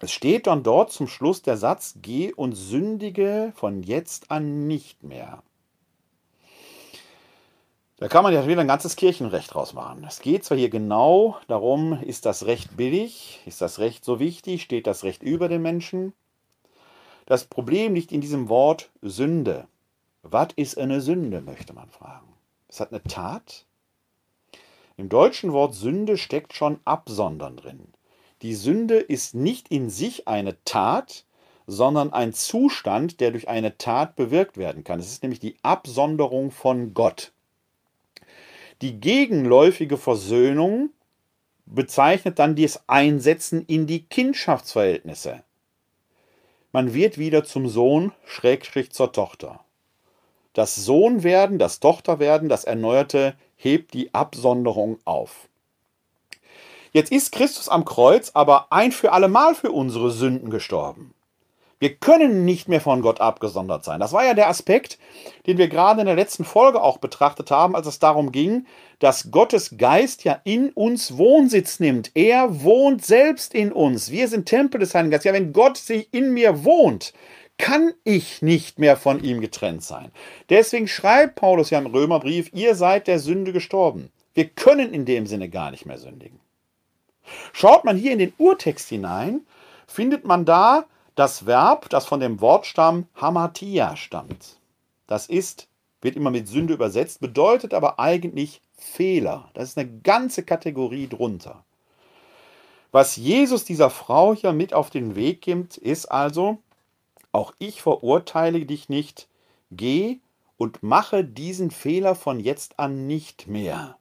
Es 0.00 0.10
steht 0.10 0.46
dann 0.46 0.62
dort 0.62 0.90
zum 0.90 1.06
Schluss 1.06 1.42
der 1.42 1.56
Satz, 1.56 1.96
geh 2.00 2.32
und 2.32 2.54
sündige 2.54 3.52
von 3.54 3.82
jetzt 3.82 4.30
an 4.30 4.66
nicht 4.66 5.02
mehr. 5.02 5.42
Da 7.98 8.08
kann 8.08 8.24
man 8.24 8.32
ja 8.34 8.48
wieder 8.48 8.62
ein 8.62 8.66
ganzes 8.66 8.96
Kirchenrecht 8.96 9.54
draus 9.54 9.74
machen. 9.74 10.04
Es 10.08 10.20
geht 10.20 10.44
zwar 10.44 10.58
hier 10.58 10.70
genau 10.70 11.36
darum, 11.46 12.02
ist 12.02 12.26
das 12.26 12.46
Recht 12.46 12.76
billig, 12.76 13.40
ist 13.46 13.60
das 13.60 13.78
Recht 13.78 14.04
so 14.04 14.18
wichtig, 14.18 14.62
steht 14.62 14.88
das 14.88 15.04
Recht 15.04 15.22
über 15.22 15.48
den 15.48 15.62
Menschen. 15.62 16.12
Das 17.26 17.44
Problem 17.44 17.94
liegt 17.94 18.10
in 18.10 18.20
diesem 18.20 18.48
Wort 18.48 18.90
Sünde. 19.02 19.68
Was 20.22 20.48
ist 20.56 20.78
eine 20.78 21.00
Sünde, 21.00 21.40
möchte 21.40 21.74
man 21.74 21.90
fragen. 21.90 22.26
Es 22.66 22.80
hat 22.80 22.90
eine 22.90 23.02
Tat. 23.04 23.66
Im 24.96 25.08
deutschen 25.08 25.52
Wort 25.52 25.74
Sünde 25.74 26.18
steckt 26.18 26.52
schon 26.54 26.80
Absondern 26.84 27.56
drin. 27.56 27.88
Die 28.42 28.54
Sünde 28.54 28.96
ist 28.96 29.34
nicht 29.34 29.68
in 29.68 29.88
sich 29.88 30.28
eine 30.28 30.56
Tat, 30.64 31.24
sondern 31.66 32.12
ein 32.12 32.32
Zustand, 32.32 33.20
der 33.20 33.30
durch 33.30 33.48
eine 33.48 33.78
Tat 33.78 34.16
bewirkt 34.16 34.56
werden 34.56 34.84
kann. 34.84 35.00
Es 35.00 35.10
ist 35.10 35.22
nämlich 35.22 35.40
die 35.40 35.56
Absonderung 35.62 36.50
von 36.50 36.92
Gott. 36.92 37.32
Die 38.82 39.00
gegenläufige 39.00 39.96
Versöhnung 39.96 40.90
bezeichnet 41.66 42.38
dann 42.38 42.56
das 42.56 42.88
Einsetzen 42.88 43.64
in 43.66 43.86
die 43.86 44.04
Kindschaftsverhältnisse. 44.04 45.44
Man 46.72 46.92
wird 46.92 47.18
wieder 47.18 47.44
zum 47.44 47.68
Sohn, 47.68 48.12
Schrägstrich 48.24 48.90
zur 48.90 49.12
Tochter. 49.12 49.60
Das 50.52 50.74
Sohnwerden, 50.74 51.58
das 51.58 51.80
Tochterwerden, 51.80 52.48
das 52.48 52.64
Erneuerte 52.64 53.34
hebt 53.62 53.94
die 53.94 54.12
Absonderung 54.12 54.98
auf. 55.04 55.48
Jetzt 56.92 57.10
ist 57.10 57.32
Christus 57.32 57.68
am 57.68 57.84
Kreuz 57.84 58.32
aber 58.34 58.66
ein 58.70 58.92
für 58.92 59.12
allemal 59.12 59.54
für 59.54 59.72
unsere 59.72 60.10
Sünden 60.10 60.50
gestorben. 60.50 61.14
Wir 61.78 61.96
können 61.96 62.44
nicht 62.44 62.68
mehr 62.68 62.80
von 62.80 63.02
Gott 63.02 63.20
abgesondert 63.20 63.82
sein. 63.82 63.98
Das 63.98 64.12
war 64.12 64.24
ja 64.24 64.34
der 64.34 64.48
Aspekt, 64.48 64.98
den 65.48 65.58
wir 65.58 65.66
gerade 65.66 66.00
in 66.00 66.06
der 66.06 66.14
letzten 66.14 66.44
Folge 66.44 66.80
auch 66.80 66.98
betrachtet 66.98 67.50
haben, 67.50 67.74
als 67.74 67.88
es 67.88 67.98
darum 67.98 68.30
ging, 68.30 68.66
dass 69.00 69.32
Gottes 69.32 69.76
Geist 69.78 70.22
ja 70.22 70.40
in 70.44 70.70
uns 70.70 71.18
Wohnsitz 71.18 71.80
nimmt. 71.80 72.12
Er 72.14 72.62
wohnt 72.62 73.04
selbst 73.04 73.52
in 73.52 73.72
uns. 73.72 74.12
Wir 74.12 74.28
sind 74.28 74.46
Tempel 74.46 74.78
des 74.78 74.94
Heiligen 74.94 75.10
Geistes. 75.10 75.24
Ja, 75.24 75.32
wenn 75.32 75.52
Gott 75.52 75.76
sich 75.76 76.06
in 76.12 76.32
mir 76.32 76.62
wohnt, 76.62 77.14
kann 77.58 77.92
ich 78.04 78.42
nicht 78.42 78.78
mehr 78.78 78.96
von 78.96 79.22
ihm 79.22 79.40
getrennt 79.40 79.82
sein. 79.82 80.10
Deswegen 80.48 80.88
schreibt 80.88 81.36
Paulus 81.36 81.70
ja 81.70 81.78
im 81.78 81.86
Römerbrief, 81.86 82.50
ihr 82.52 82.74
seid 82.74 83.06
der 83.06 83.18
Sünde 83.18 83.52
gestorben. 83.52 84.10
Wir 84.34 84.48
können 84.48 84.92
in 84.92 85.04
dem 85.04 85.26
Sinne 85.26 85.48
gar 85.48 85.70
nicht 85.70 85.86
mehr 85.86 85.98
sündigen. 85.98 86.40
Schaut 87.52 87.84
man 87.84 87.96
hier 87.96 88.12
in 88.12 88.18
den 88.18 88.32
Urtext 88.38 88.88
hinein, 88.88 89.42
findet 89.86 90.24
man 90.24 90.44
da 90.44 90.86
das 91.14 91.46
Verb, 91.46 91.88
das 91.90 92.06
von 92.06 92.20
dem 92.20 92.40
Wortstamm 92.40 93.06
Hamatia 93.14 93.96
stammt. 93.96 94.56
Das 95.06 95.26
ist, 95.26 95.68
wird 96.00 96.16
immer 96.16 96.30
mit 96.30 96.48
Sünde 96.48 96.74
übersetzt, 96.74 97.20
bedeutet 97.20 97.74
aber 97.74 97.98
eigentlich 98.00 98.62
Fehler. 98.76 99.50
Das 99.54 99.68
ist 99.68 99.78
eine 99.78 99.90
ganze 100.00 100.42
Kategorie 100.42 101.06
drunter. 101.06 101.64
Was 102.90 103.16
Jesus 103.16 103.64
dieser 103.64 103.90
Frau 103.90 104.34
hier 104.34 104.52
mit 104.52 104.74
auf 104.74 104.90
den 104.90 105.14
Weg 105.14 105.40
gibt, 105.42 105.76
ist 105.76 106.06
also, 106.06 106.58
auch 107.32 107.54
ich 107.58 107.82
verurteile 107.82 108.64
dich 108.64 108.88
nicht, 108.88 109.28
geh 109.70 110.18
und 110.58 110.82
mache 110.82 111.24
diesen 111.24 111.70
Fehler 111.70 112.14
von 112.14 112.38
jetzt 112.38 112.78
an 112.78 113.06
nicht 113.06 113.46
mehr. 113.48 113.96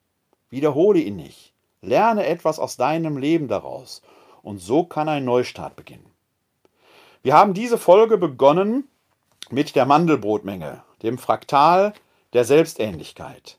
Wiederhole 0.49 0.99
ihn 0.99 1.15
nicht. 1.15 1.53
Lerne 1.81 2.25
etwas 2.27 2.59
aus 2.59 2.77
deinem 2.77 3.17
Leben 3.17 3.47
daraus. 3.47 4.01
Und 4.43 4.59
so 4.59 4.83
kann 4.83 5.09
ein 5.09 5.25
Neustart 5.25 5.75
beginnen. 5.75 6.05
Wir 7.23 7.33
haben 7.33 7.53
diese 7.53 7.77
Folge 7.77 8.17
begonnen 8.17 8.87
mit 9.49 9.75
der 9.75 9.85
Mandelbrotmenge, 9.85 10.83
dem 11.01 11.17
Fraktal 11.17 11.93
der 12.33 12.45
Selbstähnlichkeit. 12.45 13.57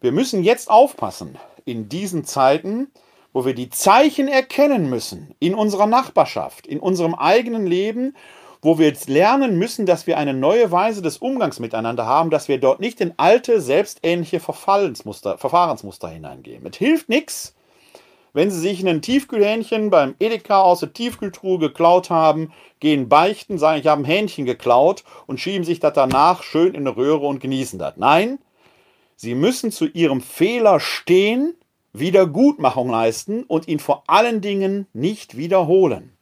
Wir 0.00 0.12
müssen 0.12 0.42
jetzt 0.42 0.70
aufpassen 0.70 1.38
in 1.64 1.88
diesen 1.88 2.24
Zeiten, 2.24 2.90
wo 3.32 3.44
wir 3.44 3.54
die 3.54 3.70
Zeichen 3.70 4.28
erkennen 4.28 4.88
müssen 4.88 5.34
in 5.38 5.54
unserer 5.54 5.86
Nachbarschaft, 5.86 6.66
in 6.66 6.80
unserem 6.80 7.14
eigenen 7.14 7.66
Leben, 7.66 8.16
wo 8.62 8.78
wir 8.78 8.88
jetzt 8.88 9.08
lernen 9.08 9.58
müssen, 9.58 9.86
dass 9.86 10.06
wir 10.06 10.18
eine 10.18 10.34
neue 10.34 10.70
Weise 10.70 11.02
des 11.02 11.18
Umgangs 11.18 11.60
miteinander 11.60 12.06
haben, 12.06 12.30
dass 12.30 12.48
wir 12.48 12.58
dort 12.58 12.80
nicht 12.80 13.00
in 13.00 13.14
alte, 13.16 13.60
selbstähnliche 13.60 14.40
Verfahrensmuster, 14.40 15.38
Verfahrensmuster 15.38 16.08
hineingehen. 16.08 16.66
Es 16.66 16.76
hilft 16.76 17.08
nichts, 17.08 17.54
wenn 18.32 18.50
sie 18.50 18.60
sich 18.60 18.86
ein 18.86 19.02
Tiefkühlhähnchen 19.02 19.90
beim 19.90 20.14
Edeka 20.20 20.60
aus 20.60 20.80
der 20.80 20.92
Tiefkühltruhe 20.92 21.58
geklaut 21.58 22.10
haben, 22.10 22.52
gehen 22.78 23.08
beichten, 23.08 23.58
sagen, 23.58 23.80
ich 23.80 23.86
habe 23.86 24.02
ein 24.02 24.04
Hähnchen 24.06 24.44
geklaut 24.44 25.04
und 25.26 25.40
schieben 25.40 25.64
sich 25.64 25.80
das 25.80 25.94
danach 25.94 26.42
schön 26.42 26.74
in 26.74 26.86
eine 26.86 26.96
Röhre 26.96 27.26
und 27.26 27.40
genießen 27.40 27.78
das. 27.78 27.94
Nein, 27.96 28.38
sie 29.16 29.34
müssen 29.34 29.72
zu 29.72 29.86
ihrem 29.86 30.20
Fehler 30.20 30.80
stehen, 30.80 31.54
Wiedergutmachung 31.92 32.88
leisten 32.88 33.42
und 33.44 33.66
ihn 33.66 33.80
vor 33.80 34.04
allen 34.06 34.40
Dingen 34.40 34.86
nicht 34.92 35.36
wiederholen. 35.36 36.12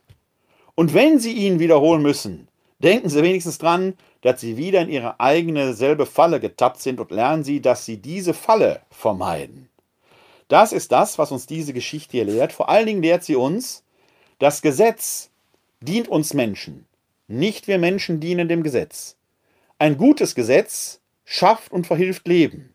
Und 0.79 0.95
wenn 0.95 1.19
sie 1.19 1.33
ihn 1.33 1.59
wiederholen 1.59 2.03
müssen, 2.03 2.47
denken 2.79 3.09
sie 3.09 3.25
wenigstens 3.25 3.59
dran, 3.59 3.95
dass 4.21 4.41
sie 4.41 4.57
wieder 4.57 4.81
in 4.81 4.89
ihre 4.89 5.19
eigene 5.19 5.75
selbe 5.75 6.07
Falle 6.07 6.39
getappt 6.39 6.81
sind 6.81 7.01
und 7.01 7.11
lernen 7.11 7.43
sie, 7.43 7.61
dass 7.61 7.85
sie 7.85 7.97
diese 7.97 8.33
Falle 8.33 8.83
vermeiden. 8.93 9.69
Das 10.47 10.73
ist 10.73 10.93
das, 10.93 11.19
was 11.19 11.33
uns 11.33 11.47
diese 11.47 11.73
Geschichte 11.73 12.13
hier 12.13 12.27
lehrt. 12.27 12.53
Vor 12.53 12.69
allen 12.69 12.87
Dingen 12.87 13.03
lehrt 13.03 13.25
sie 13.25 13.35
uns, 13.35 13.83
das 14.39 14.63
Gesetz 14.63 15.31
dient 15.81 16.07
uns 16.07 16.33
Menschen. 16.33 16.87
Nicht 17.27 17.67
wir 17.67 17.79
Menschen 17.81 18.21
dienen 18.21 18.47
dem 18.47 18.63
Gesetz. 18.63 19.17
Ein 19.81 19.99
gutes 19.99 20.37
Gesetz 20.37 21.01
schafft 21.25 21.73
und 21.73 21.89
verhilft 21.89 22.29
Leben. 22.29 22.73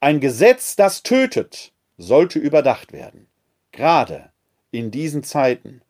Ein 0.00 0.20
Gesetz, 0.20 0.76
das 0.76 1.02
tötet, 1.02 1.72
sollte 1.96 2.38
überdacht 2.38 2.92
werden. 2.92 3.26
Gerade 3.72 4.28
in 4.70 4.90
diesen 4.90 5.22
Zeiten 5.22 5.80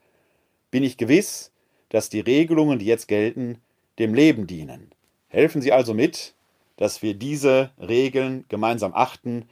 bin 0.73 0.83
ich 0.83 0.97
gewiss, 0.97 1.53
dass 1.91 2.09
die 2.09 2.19
Regelungen, 2.19 2.81
die 2.81 2.87
jetzt 2.87 3.07
gelten, 3.07 3.63
dem 4.01 4.15
Leben 4.15 4.49
dienen. 4.49 4.91
Helfen 5.29 5.63
Sie 5.63 5.71
also 5.71 5.95
mit, 5.95 6.35
dass 6.77 7.03
wir 7.03 7.15
diese 7.15 7.71
Regeln 7.79 8.45
gemeinsam 8.49 8.93
achten, 8.95 9.49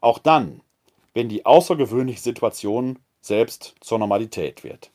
auch 0.00 0.18
dann, 0.18 0.60
wenn 1.14 1.28
die 1.28 1.44
außergewöhnliche 1.44 2.20
Situation 2.20 3.00
selbst 3.20 3.74
zur 3.80 3.98
Normalität 3.98 4.62
wird. 4.62 4.90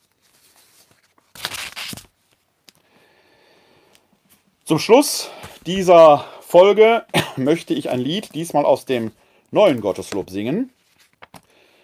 Zum 4.65 4.79
Schluss 4.79 5.29
dieser 5.65 6.25
Folge 6.41 7.05
möchte 7.35 7.73
ich 7.73 7.89
ein 7.89 7.99
Lied, 7.99 8.33
diesmal 8.35 8.65
aus 8.65 8.85
dem 8.85 9.11
neuen 9.51 9.81
Gotteslob 9.81 10.29
singen. 10.29 10.71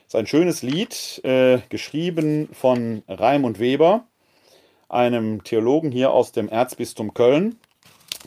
Es 0.09 0.15
ist 0.15 0.21
ein 0.21 0.25
schönes 0.25 0.63
Lied, 0.63 1.21
äh, 1.23 1.59
geschrieben 1.69 2.49
von 2.51 3.03
Raimund 3.07 3.59
Weber, 3.59 4.05
einem 4.87 5.43
Theologen 5.43 5.91
hier 5.91 6.09
aus 6.09 6.31
dem 6.31 6.49
Erzbistum 6.49 7.13
Köln, 7.13 7.57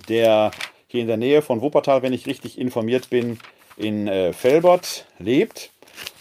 der 0.08 0.52
hier 0.86 1.00
in 1.00 1.08
der 1.08 1.16
Nähe 1.16 1.42
von 1.42 1.60
Wuppertal, 1.60 2.02
wenn 2.02 2.12
ich 2.12 2.28
richtig 2.28 2.56
informiert 2.56 3.10
bin, 3.10 3.40
in 3.76 4.06
äh, 4.06 4.32
Felbert 4.32 5.06
lebt. 5.18 5.72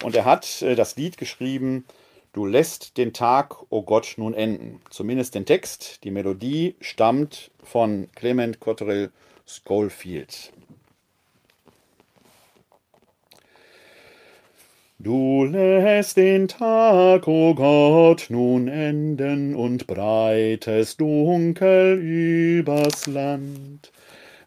Und 0.01 0.15
er 0.15 0.25
hat 0.25 0.63
äh, 0.63 0.73
das 0.73 0.95
Lied 0.95 1.17
geschrieben, 1.19 1.85
Du 2.33 2.47
lässt 2.47 2.97
den 2.97 3.13
Tag, 3.13 3.61
o 3.61 3.65
oh 3.69 3.81
Gott, 3.83 4.15
nun 4.17 4.33
enden. 4.33 4.81
Zumindest 4.89 5.35
den 5.35 5.45
Text. 5.45 6.03
Die 6.03 6.09
Melodie 6.11 6.75
stammt 6.81 7.51
von 7.61 8.07
Clement 8.15 8.59
Cotterill 8.59 9.11
Schofield. 9.45 10.53
Du 15.03 15.45
lässt 15.45 16.17
den 16.17 16.47
Tag, 16.47 17.27
o 17.27 17.49
oh 17.49 17.55
Gott, 17.55 18.27
nun 18.29 18.67
enden 18.67 19.55
und 19.55 19.87
breitest 19.87 21.01
Dunkel 21.01 21.97
übers 21.97 23.07
Land. 23.07 23.91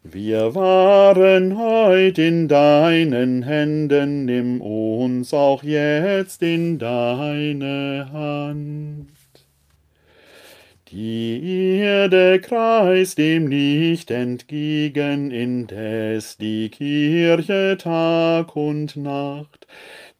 Wir 0.04 0.54
waren 0.54 1.58
heut 1.58 2.18
in 2.18 2.46
deinen 2.46 3.42
Händen, 3.42 4.26
nimm 4.26 4.60
uns 4.60 5.34
auch 5.34 5.64
jetzt 5.64 6.40
in 6.40 6.78
deine 6.78 8.10
Hand. 8.12 9.08
Die 10.92 11.80
Erde 11.80 12.38
kreist 12.38 13.18
dem 13.18 13.48
Licht 13.48 14.12
entgegen, 14.12 15.32
indes 15.32 16.36
die 16.36 16.68
Kirche 16.68 17.76
Tag 17.76 18.54
und 18.54 18.94
Nacht 18.94 19.66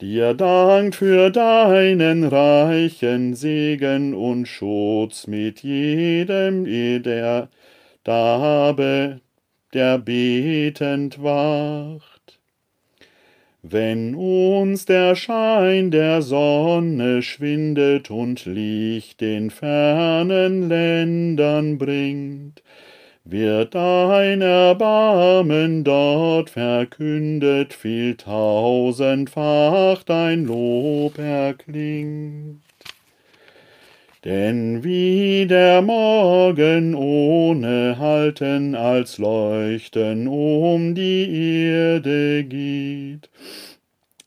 dir 0.00 0.34
dankt 0.34 0.96
für 0.96 1.30
deinen 1.30 2.24
reichen 2.24 3.34
Segen 3.34 4.14
und 4.14 4.46
Schutz 4.46 5.26
mit 5.26 5.62
jedem, 5.62 6.64
der 7.02 7.48
Dabe 8.04 9.20
der 9.74 9.98
betend 9.98 11.22
wacht. 11.22 12.38
Wenn 13.62 14.14
uns 14.14 14.84
der 14.84 15.16
Schein 15.16 15.90
der 15.90 16.22
Sonne 16.22 17.22
schwindet 17.22 18.10
und 18.10 18.44
Licht 18.44 19.22
in 19.22 19.50
fernen 19.50 20.68
Ländern 20.68 21.78
bringt, 21.78 22.62
wird 23.24 23.74
dein 23.74 24.42
Erbarmen 24.42 25.82
dort 25.82 26.50
verkündet, 26.50 27.72
viel 27.72 28.16
tausendfach 28.16 30.02
dein 30.02 30.44
Lob 30.44 31.18
erklingt. 31.18 32.60
Denn 34.24 34.84
wie 34.84 35.46
der 35.46 35.82
Morgen 35.82 36.94
ohne 36.94 37.98
Halten 37.98 38.74
als 38.74 39.18
Leuchten 39.18 40.26
um 40.28 40.94
die 40.94 41.66
Erde 41.66 42.44
geht, 42.44 43.28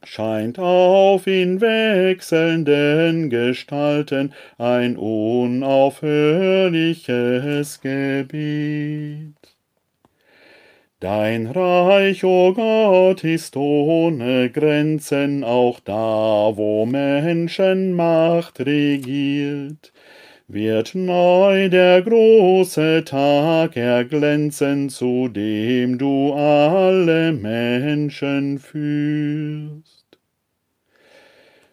scheint 0.08 0.58
auf 0.58 1.28
in 1.28 1.62
wechselnden 1.62 3.30
Gestalten 3.30 4.34
ein 4.58 4.98
unaufhörliches 4.98 7.82
Gebiet. 7.82 9.36
Dein 11.00 11.46
Reich, 11.48 12.24
o 12.24 12.48
oh 12.48 12.54
Gott, 12.54 13.24
ist 13.24 13.56
ohne 13.56 14.50
Grenzen, 14.50 15.44
auch 15.44 15.80
da, 15.80 16.54
wo 16.56 16.88
Menschenmacht 16.88 18.60
regiert. 18.62 19.94
Wird 20.48 20.96
neu 20.96 21.70
der 21.70 22.02
große 22.02 23.04
Tag 23.04 23.76
erglänzen, 23.76 24.90
zu 24.90 25.28
dem 25.28 25.98
du 25.98 26.34
alle 26.34 27.34
Menschen 27.34 28.58
führst. 28.58 29.97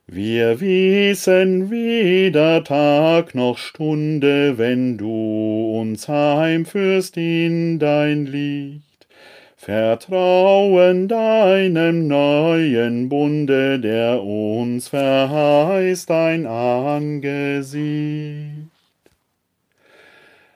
Wir 0.06 0.60
wissen 0.60 1.70
weder 1.70 2.62
Tag 2.62 3.34
noch 3.34 3.56
Stunde, 3.56 4.58
wenn 4.58 4.98
du 4.98 5.78
uns 5.80 6.08
heimführst 6.08 7.16
in 7.16 7.78
dein 7.78 8.26
Licht 8.26 8.84
vertrauen 9.64 11.08
deinem 11.08 12.06
neuen 12.06 13.08
Bunde, 13.08 13.80
der 13.80 14.22
uns 14.22 14.88
verheißt 14.88 16.10
dein 16.10 16.44
Angesicht. 16.46 18.44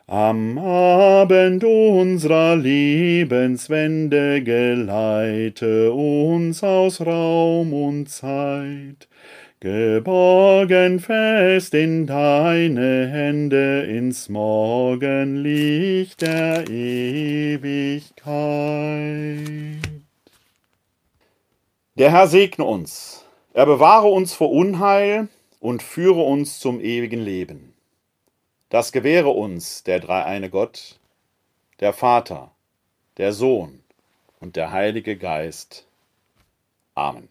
Am 0.07 0.59
Abend 0.59 1.65
unserer 1.65 2.55
Lebenswende 2.57 4.43
geleite 4.43 5.93
uns 5.93 6.63
aus 6.63 7.01
Raum 7.01 7.73
und 7.73 8.11
Zeit, 8.11 9.09
geborgen 9.61 11.01
fest 11.01 11.75
in 11.75 12.07
deine 12.07 13.09
Hände 13.09 13.83
ins 13.83 14.29
Morgenlicht 14.29 16.21
der 16.21 16.69
Ewigkeit. 16.69 18.29
Der 21.97 22.13
Herr 22.13 22.29
segne 22.29 22.65
uns, 22.65 23.25
er 23.53 23.67
bewahre 23.67 24.07
uns 24.07 24.33
vor 24.33 24.53
Unheil 24.53 25.27
und 25.59 25.83
führe 25.83 26.23
uns 26.23 26.61
zum 26.61 26.81
ewigen 26.81 27.21
Leben. 27.21 27.75
Das 28.69 28.93
gewähre 28.93 29.31
uns 29.31 29.83
der 29.83 29.99
dreieine 29.99 30.51
Gott, 30.51 31.01
der 31.81 31.93
Vater, 31.93 32.53
der 33.17 33.33
Sohn 33.33 33.81
und 34.39 34.55
der 34.55 34.71
Heilige 34.71 35.17
Geist. 35.17 35.85
Amen. 36.95 37.29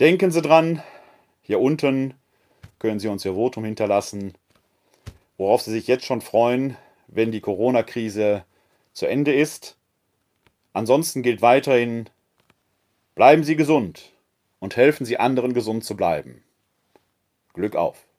Denken 0.00 0.30
Sie 0.30 0.40
dran, 0.40 0.82
hier 1.42 1.60
unten 1.60 2.14
können 2.78 2.98
Sie 2.98 3.08
uns 3.08 3.22
Ihr 3.26 3.34
Votum 3.34 3.66
hinterlassen, 3.66 4.32
worauf 5.36 5.60
Sie 5.60 5.72
sich 5.72 5.88
jetzt 5.88 6.06
schon 6.06 6.22
freuen, 6.22 6.78
wenn 7.06 7.32
die 7.32 7.42
Corona-Krise 7.42 8.46
zu 8.94 9.04
Ende 9.04 9.34
ist. 9.34 9.76
Ansonsten 10.72 11.20
gilt 11.22 11.42
weiterhin, 11.42 12.08
bleiben 13.14 13.44
Sie 13.44 13.56
gesund 13.56 14.10
und 14.58 14.74
helfen 14.74 15.04
Sie 15.04 15.18
anderen 15.18 15.52
gesund 15.52 15.84
zu 15.84 15.94
bleiben. 15.96 16.42
Glück 17.52 17.76
auf! 17.76 18.06